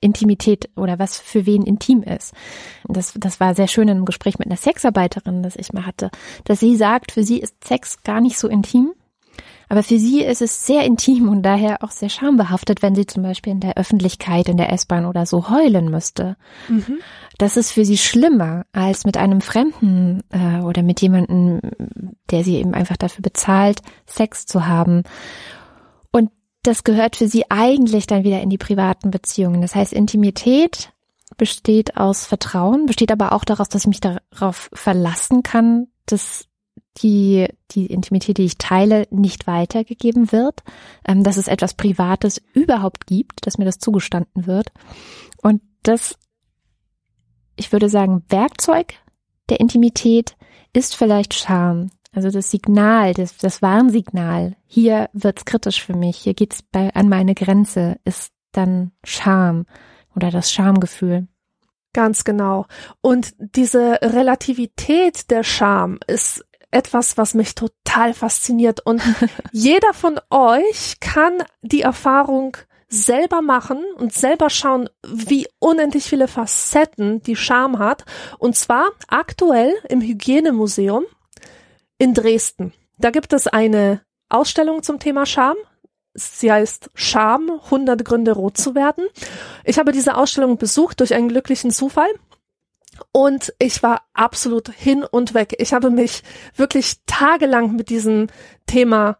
Intimität 0.00 0.70
oder 0.76 0.98
was 0.98 1.18
für 1.18 1.46
wen 1.46 1.62
intim 1.62 2.02
ist. 2.02 2.34
Das, 2.84 3.14
das 3.18 3.38
war 3.38 3.54
sehr 3.54 3.68
schön 3.68 3.88
in 3.88 3.96
einem 3.96 4.04
Gespräch 4.06 4.38
mit 4.38 4.48
einer 4.48 4.56
Sexarbeiterin, 4.56 5.42
das 5.42 5.56
ich 5.56 5.72
mal 5.72 5.86
hatte, 5.86 6.10
dass 6.44 6.60
sie 6.60 6.76
sagt, 6.76 7.12
für 7.12 7.22
sie 7.22 7.38
ist 7.38 7.62
Sex 7.64 8.02
gar 8.02 8.20
nicht 8.20 8.38
so 8.38 8.48
intim, 8.48 8.92
Aber 9.70 9.84
für 9.84 10.00
sie 10.00 10.20
ist 10.20 10.42
es 10.42 10.66
sehr 10.66 10.84
intim 10.84 11.28
und 11.28 11.42
daher 11.42 11.84
auch 11.84 11.92
sehr 11.92 12.08
schambehaftet, 12.08 12.82
wenn 12.82 12.96
sie 12.96 13.06
zum 13.06 13.22
Beispiel 13.22 13.52
in 13.52 13.60
der 13.60 13.76
Öffentlichkeit, 13.76 14.48
in 14.48 14.56
der 14.56 14.72
S-Bahn 14.72 15.06
oder 15.06 15.26
so 15.26 15.48
heulen 15.48 15.92
müsste. 15.92 16.36
Mhm. 16.68 16.98
Das 17.38 17.56
ist 17.56 17.70
für 17.70 17.84
sie 17.84 17.96
schlimmer, 17.96 18.66
als 18.72 19.04
mit 19.04 19.16
einem 19.16 19.40
Fremden 19.40 20.24
äh, 20.30 20.60
oder 20.62 20.82
mit 20.82 21.00
jemandem, 21.00 21.60
der 22.32 22.42
sie 22.42 22.56
eben 22.56 22.74
einfach 22.74 22.96
dafür 22.96 23.22
bezahlt, 23.22 23.80
Sex 24.06 24.44
zu 24.44 24.66
haben. 24.66 25.04
Und 26.10 26.32
das 26.64 26.82
gehört 26.82 27.14
für 27.14 27.28
sie 27.28 27.48
eigentlich 27.48 28.08
dann 28.08 28.24
wieder 28.24 28.42
in 28.42 28.50
die 28.50 28.58
privaten 28.58 29.12
Beziehungen. 29.12 29.62
Das 29.62 29.76
heißt, 29.76 29.92
Intimität 29.92 30.92
besteht 31.36 31.96
aus 31.96 32.26
Vertrauen, 32.26 32.86
besteht 32.86 33.12
aber 33.12 33.32
auch 33.32 33.44
daraus, 33.44 33.68
dass 33.68 33.82
ich 33.82 33.88
mich 33.88 34.00
darauf 34.00 34.68
verlassen 34.72 35.44
kann, 35.44 35.86
dass 36.06 36.49
die, 37.02 37.48
die 37.70 37.86
Intimität, 37.86 38.38
die 38.38 38.44
ich 38.44 38.58
teile, 38.58 39.06
nicht 39.10 39.46
weitergegeben 39.46 40.32
wird, 40.32 40.62
ähm, 41.06 41.22
dass 41.24 41.36
es 41.36 41.48
etwas 41.48 41.74
Privates 41.74 42.42
überhaupt 42.52 43.06
gibt, 43.06 43.46
dass 43.46 43.58
mir 43.58 43.64
das 43.64 43.78
zugestanden 43.78 44.46
wird. 44.46 44.72
Und 45.42 45.62
das, 45.82 46.18
ich 47.56 47.72
würde 47.72 47.88
sagen, 47.88 48.24
Werkzeug 48.28 48.94
der 49.48 49.60
Intimität 49.60 50.36
ist 50.72 50.94
vielleicht 50.94 51.34
Scham. 51.34 51.90
Also 52.12 52.30
das 52.30 52.50
Signal, 52.50 53.14
das, 53.14 53.36
das 53.36 53.62
Warnsignal, 53.62 54.56
hier 54.66 55.10
wird's 55.12 55.44
kritisch 55.44 55.82
für 55.82 55.94
mich, 55.94 56.16
hier 56.18 56.34
geht's 56.34 56.62
bei, 56.62 56.92
an 56.94 57.08
meine 57.08 57.34
Grenze, 57.34 57.98
ist 58.04 58.32
dann 58.52 58.92
Scham 59.04 59.66
oder 60.16 60.30
das 60.30 60.52
Schamgefühl. 60.52 61.28
Ganz 61.92 62.24
genau. 62.24 62.66
Und 63.00 63.34
diese 63.38 63.98
Relativität 64.02 65.30
der 65.30 65.42
Scham 65.42 65.98
ist 66.06 66.44
etwas, 66.70 67.18
was 67.18 67.34
mich 67.34 67.54
total 67.54 68.14
fasziniert. 68.14 68.80
Und 68.84 69.02
jeder 69.52 69.92
von 69.92 70.20
euch 70.30 71.00
kann 71.00 71.42
die 71.62 71.82
Erfahrung 71.82 72.56
selber 72.88 73.40
machen 73.40 73.84
und 73.96 74.12
selber 74.12 74.50
schauen, 74.50 74.88
wie 75.06 75.46
unendlich 75.60 76.04
viele 76.04 76.28
Facetten 76.28 77.22
die 77.22 77.36
Scham 77.36 77.78
hat. 77.78 78.04
Und 78.38 78.56
zwar 78.56 78.90
aktuell 79.08 79.72
im 79.88 80.00
Hygienemuseum 80.00 81.04
in 81.98 82.14
Dresden. 82.14 82.72
Da 82.98 83.10
gibt 83.10 83.32
es 83.32 83.46
eine 83.46 84.02
Ausstellung 84.28 84.82
zum 84.82 84.98
Thema 84.98 85.24
Scham. 85.24 85.56
Sie 86.14 86.50
heißt 86.50 86.90
Scham, 86.94 87.60
100 87.64 88.04
Gründe 88.04 88.32
rot 88.32 88.56
zu 88.56 88.74
werden. 88.74 89.06
Ich 89.64 89.78
habe 89.78 89.92
diese 89.92 90.16
Ausstellung 90.16 90.58
besucht 90.58 90.98
durch 90.98 91.14
einen 91.14 91.28
glücklichen 91.28 91.70
Zufall 91.70 92.10
und 93.12 93.52
ich 93.58 93.82
war 93.82 94.02
absolut 94.12 94.70
hin 94.70 95.04
und 95.04 95.34
weg. 95.34 95.54
Ich 95.58 95.72
habe 95.72 95.90
mich 95.90 96.22
wirklich 96.56 96.96
tagelang 97.06 97.76
mit 97.76 97.88
diesem 97.88 98.28
Thema 98.66 99.18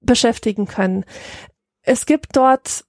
beschäftigen 0.00 0.66
können. 0.66 1.04
Es 1.82 2.06
gibt 2.06 2.36
dort 2.36 2.84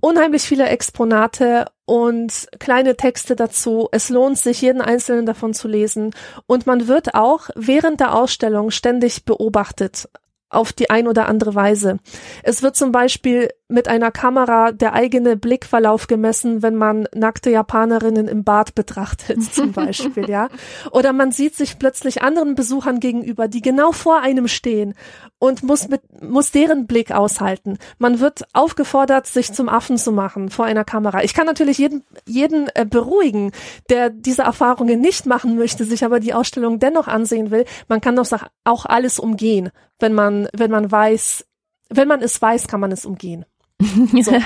unheimlich 0.00 0.42
viele 0.42 0.68
Exponate 0.68 1.66
und 1.86 2.48
kleine 2.58 2.96
Texte 2.96 3.36
dazu. 3.36 3.88
Es 3.90 4.10
lohnt 4.10 4.38
sich, 4.38 4.60
jeden 4.60 4.82
einzelnen 4.82 5.26
davon 5.26 5.54
zu 5.54 5.68
lesen. 5.68 6.14
Und 6.46 6.66
man 6.66 6.88
wird 6.88 7.14
auch 7.14 7.48
während 7.54 8.00
der 8.00 8.14
Ausstellung 8.14 8.70
ständig 8.70 9.24
beobachtet 9.24 10.08
auf 10.54 10.72
die 10.72 10.90
ein 10.90 11.06
oder 11.08 11.26
andere 11.28 11.54
Weise. 11.54 11.98
Es 12.42 12.62
wird 12.62 12.76
zum 12.76 12.92
Beispiel 12.92 13.50
mit 13.68 13.88
einer 13.88 14.10
Kamera 14.10 14.72
der 14.72 14.92
eigene 14.92 15.36
Blickverlauf 15.36 16.06
gemessen, 16.06 16.62
wenn 16.62 16.76
man 16.76 17.08
nackte 17.14 17.50
Japanerinnen 17.50 18.28
im 18.28 18.44
Bad 18.44 18.74
betrachtet, 18.74 19.42
zum 19.52 19.72
Beispiel, 19.72 20.28
ja. 20.28 20.48
Oder 20.90 21.12
man 21.12 21.32
sieht 21.32 21.56
sich 21.56 21.78
plötzlich 21.78 22.22
anderen 22.22 22.54
Besuchern 22.54 23.00
gegenüber, 23.00 23.48
die 23.48 23.62
genau 23.62 23.92
vor 23.92 24.20
einem 24.20 24.48
stehen 24.48 24.94
und 25.38 25.62
muss 25.62 25.88
mit, 25.88 26.02
muss 26.22 26.50
deren 26.52 26.86
Blick 26.86 27.12
aushalten. 27.12 27.78
Man 27.98 28.20
wird 28.20 28.44
aufgefordert, 28.52 29.26
sich 29.26 29.52
zum 29.52 29.68
Affen 29.68 29.98
zu 29.98 30.12
machen 30.12 30.50
vor 30.50 30.64
einer 30.64 30.84
Kamera. 30.84 31.22
Ich 31.22 31.34
kann 31.34 31.46
natürlich 31.46 31.78
jeden, 31.78 32.02
jeden 32.26 32.68
äh, 32.74 32.86
beruhigen, 32.86 33.52
der 33.90 34.10
diese 34.10 34.42
Erfahrungen 34.42 35.00
nicht 35.00 35.26
machen 35.26 35.56
möchte, 35.56 35.84
sich 35.84 36.04
aber 36.04 36.20
die 36.20 36.34
Ausstellung 36.34 36.78
dennoch 36.78 37.08
ansehen 37.08 37.50
will. 37.50 37.64
Man 37.88 38.00
kann 38.00 38.16
doch 38.16 38.26
auch 38.64 38.86
alles 38.86 39.18
umgehen, 39.18 39.70
wenn 39.98 40.12
man, 40.12 40.48
wenn 40.52 40.70
man 40.70 40.90
weiß, 40.90 41.44
wenn 41.90 42.08
man 42.08 42.22
es 42.22 42.40
weiß, 42.40 42.66
kann 42.68 42.80
man 42.80 42.92
es 42.92 43.06
umgehen. 43.06 43.44
So. 44.22 44.38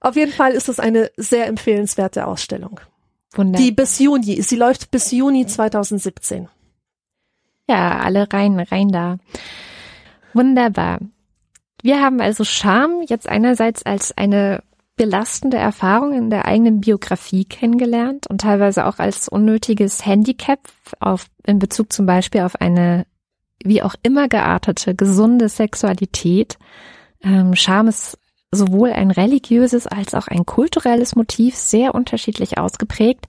Auf 0.00 0.16
jeden 0.16 0.32
Fall 0.32 0.52
ist 0.52 0.68
es 0.68 0.80
eine 0.80 1.12
sehr 1.16 1.46
empfehlenswerte 1.46 2.26
Ausstellung. 2.26 2.80
Wunderbar. 3.34 3.64
Die 3.64 3.70
bis 3.70 4.00
Juni, 4.00 4.42
sie 4.42 4.56
läuft 4.56 4.90
bis 4.90 5.12
Juni 5.12 5.46
2017. 5.46 6.48
Ja, 7.68 7.98
alle 7.98 8.30
rein, 8.32 8.58
rein 8.58 8.88
da. 8.88 9.18
Wunderbar. 10.34 10.98
Wir 11.82 12.00
haben 12.00 12.20
also 12.20 12.44
Scham 12.44 13.02
jetzt 13.06 13.28
einerseits 13.28 13.84
als 13.84 14.16
eine 14.16 14.62
belastende 14.96 15.56
Erfahrung 15.56 16.12
in 16.12 16.30
der 16.30 16.44
eigenen 16.46 16.80
Biografie 16.80 17.44
kennengelernt 17.44 18.26
und 18.26 18.40
teilweise 18.40 18.86
auch 18.86 18.98
als 18.98 19.28
unnötiges 19.28 20.04
Handicap 20.04 20.60
auf, 21.00 21.26
in 21.46 21.58
Bezug 21.58 21.92
zum 21.92 22.06
Beispiel 22.06 22.42
auf 22.42 22.60
eine 22.60 23.06
wie 23.64 23.82
auch 23.82 23.94
immer 24.02 24.28
geartete, 24.28 24.94
gesunde 24.94 25.48
Sexualität. 25.48 26.58
Ähm, 27.22 27.54
Scham 27.54 27.88
ist 27.88 28.18
sowohl 28.50 28.92
ein 28.92 29.10
religiöses 29.10 29.86
als 29.86 30.14
auch 30.14 30.28
ein 30.28 30.44
kulturelles 30.44 31.16
Motiv 31.16 31.56
sehr 31.56 31.94
unterschiedlich 31.94 32.58
ausgeprägt. 32.58 33.26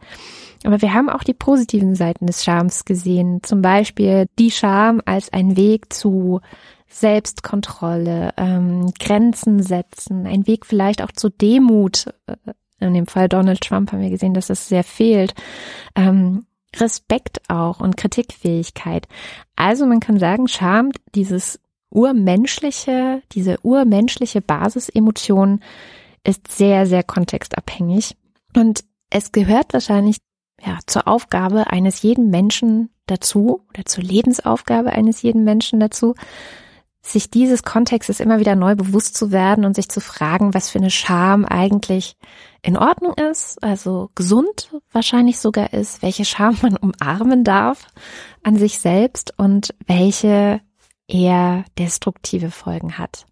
Aber 0.65 0.81
wir 0.81 0.93
haben 0.93 1.09
auch 1.09 1.23
die 1.23 1.33
positiven 1.33 1.95
Seiten 1.95 2.25
des 2.25 2.43
Schams 2.43 2.85
gesehen. 2.85 3.41
Zum 3.43 3.61
Beispiel 3.61 4.27
die 4.39 4.51
Scham 4.51 5.01
als 5.05 5.31
ein 5.31 5.55
Weg 5.57 5.93
zu 5.93 6.41
Selbstkontrolle, 6.87 8.31
ähm, 8.37 8.93
Grenzen 8.99 9.63
setzen, 9.63 10.27
ein 10.27 10.45
Weg 10.45 10.65
vielleicht 10.65 11.01
auch 11.01 11.11
zu 11.11 11.29
Demut. 11.29 12.07
Äh, 12.27 12.53
in 12.79 12.93
dem 12.93 13.07
Fall 13.07 13.29
Donald 13.29 13.61
Trump 13.61 13.91
haben 13.91 14.01
wir 14.01 14.09
gesehen, 14.09 14.33
dass 14.33 14.49
es 14.49 14.67
sehr 14.67 14.83
fehlt. 14.83 15.33
Ähm, 15.95 16.45
Respekt 16.77 17.41
auch 17.49 17.79
und 17.79 17.97
Kritikfähigkeit. 17.97 19.07
Also 19.55 19.85
man 19.85 19.99
kann 19.99 20.19
sagen, 20.19 20.47
Scham, 20.47 20.91
dieses 21.15 21.59
urmenschliche, 21.89 23.21
diese 23.31 23.57
urmenschliche 23.61 24.41
Basisemotion 24.41 25.61
ist 26.23 26.51
sehr, 26.51 26.85
sehr 26.85 27.03
kontextabhängig. 27.03 28.15
Und 28.55 28.83
es 29.09 29.31
gehört 29.31 29.73
wahrscheinlich 29.73 30.17
ja, 30.65 30.79
zur 30.87 31.07
Aufgabe 31.07 31.67
eines 31.67 32.01
jeden 32.01 32.29
Menschen 32.29 32.89
dazu 33.05 33.65
oder 33.69 33.85
zur 33.85 34.03
Lebensaufgabe 34.03 34.91
eines 34.91 35.21
jeden 35.21 35.43
Menschen 35.43 35.79
dazu, 35.79 36.15
sich 37.05 37.29
dieses 37.29 37.63
Kontextes 37.63 38.21
immer 38.21 38.39
wieder 38.39 38.55
neu 38.55 38.75
bewusst 38.75 39.15
zu 39.15 39.31
werden 39.31 39.65
und 39.65 39.75
sich 39.75 39.89
zu 39.89 39.99
fragen, 39.99 40.53
was 40.53 40.69
für 40.69 40.79
eine 40.79 40.91
Scham 40.91 41.45
eigentlich 41.45 42.15
in 42.65 42.77
Ordnung 42.77 43.13
ist, 43.13 43.61
also 43.61 44.09
gesund 44.15 44.73
wahrscheinlich 44.91 45.39
sogar 45.39 45.73
ist, 45.73 46.01
welche 46.01 46.23
Scham 46.23 46.57
man 46.61 46.77
umarmen 46.77 47.43
darf 47.43 47.87
an 48.41 48.55
sich 48.55 48.79
selbst 48.79 49.33
und 49.37 49.75
welche 49.85 50.61
eher 51.07 51.65
destruktive 51.77 52.51
Folgen 52.51 52.97
hat. 52.97 53.25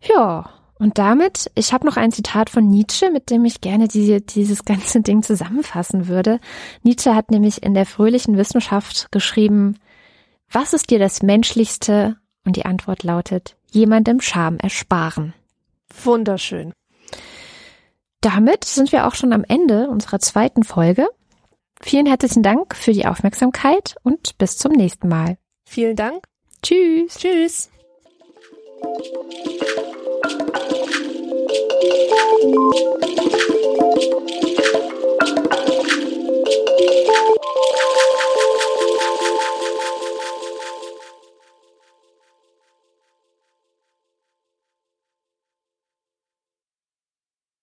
Ja, 0.00 0.48
und 0.78 0.96
damit, 0.96 1.50
ich 1.54 1.72
habe 1.74 1.84
noch 1.84 1.98
ein 1.98 2.10
Zitat 2.10 2.48
von 2.48 2.68
Nietzsche, 2.68 3.10
mit 3.10 3.30
dem 3.30 3.44
ich 3.44 3.60
gerne 3.60 3.86
diese, 3.86 4.22
dieses 4.22 4.64
ganze 4.64 5.00
Ding 5.02 5.22
zusammenfassen 5.22 6.08
würde. 6.08 6.40
Nietzsche 6.82 7.14
hat 7.14 7.30
nämlich 7.30 7.62
in 7.62 7.74
der 7.74 7.84
fröhlichen 7.84 8.38
Wissenschaft 8.38 9.12
geschrieben, 9.12 9.78
was 10.50 10.72
ist 10.72 10.88
dir 10.90 10.98
das 10.98 11.22
Menschlichste? 11.22 12.16
Und 12.46 12.56
die 12.56 12.64
Antwort 12.64 13.02
lautet, 13.02 13.56
jemandem 13.70 14.22
Scham 14.22 14.56
ersparen. 14.56 15.34
Wunderschön 16.02 16.72
damit 18.20 18.64
sind 18.64 18.92
wir 18.92 19.06
auch 19.06 19.14
schon 19.14 19.32
am 19.32 19.44
Ende 19.44 19.88
unserer 19.88 20.18
zweiten 20.18 20.64
Folge. 20.64 21.08
Vielen 21.80 22.06
herzlichen 22.06 22.42
Dank 22.42 22.74
für 22.74 22.92
die 22.92 23.06
Aufmerksamkeit 23.06 23.96
und 24.02 24.36
bis 24.38 24.56
zum 24.56 24.72
nächsten 24.72 25.08
Mal. 25.08 25.38
Vielen 25.64 25.96
Dank. 25.96 26.24
Tschüss. 26.62 27.18
Tschüss. 27.18 27.70
Thank 28.80 29.04
you. 32.54 32.78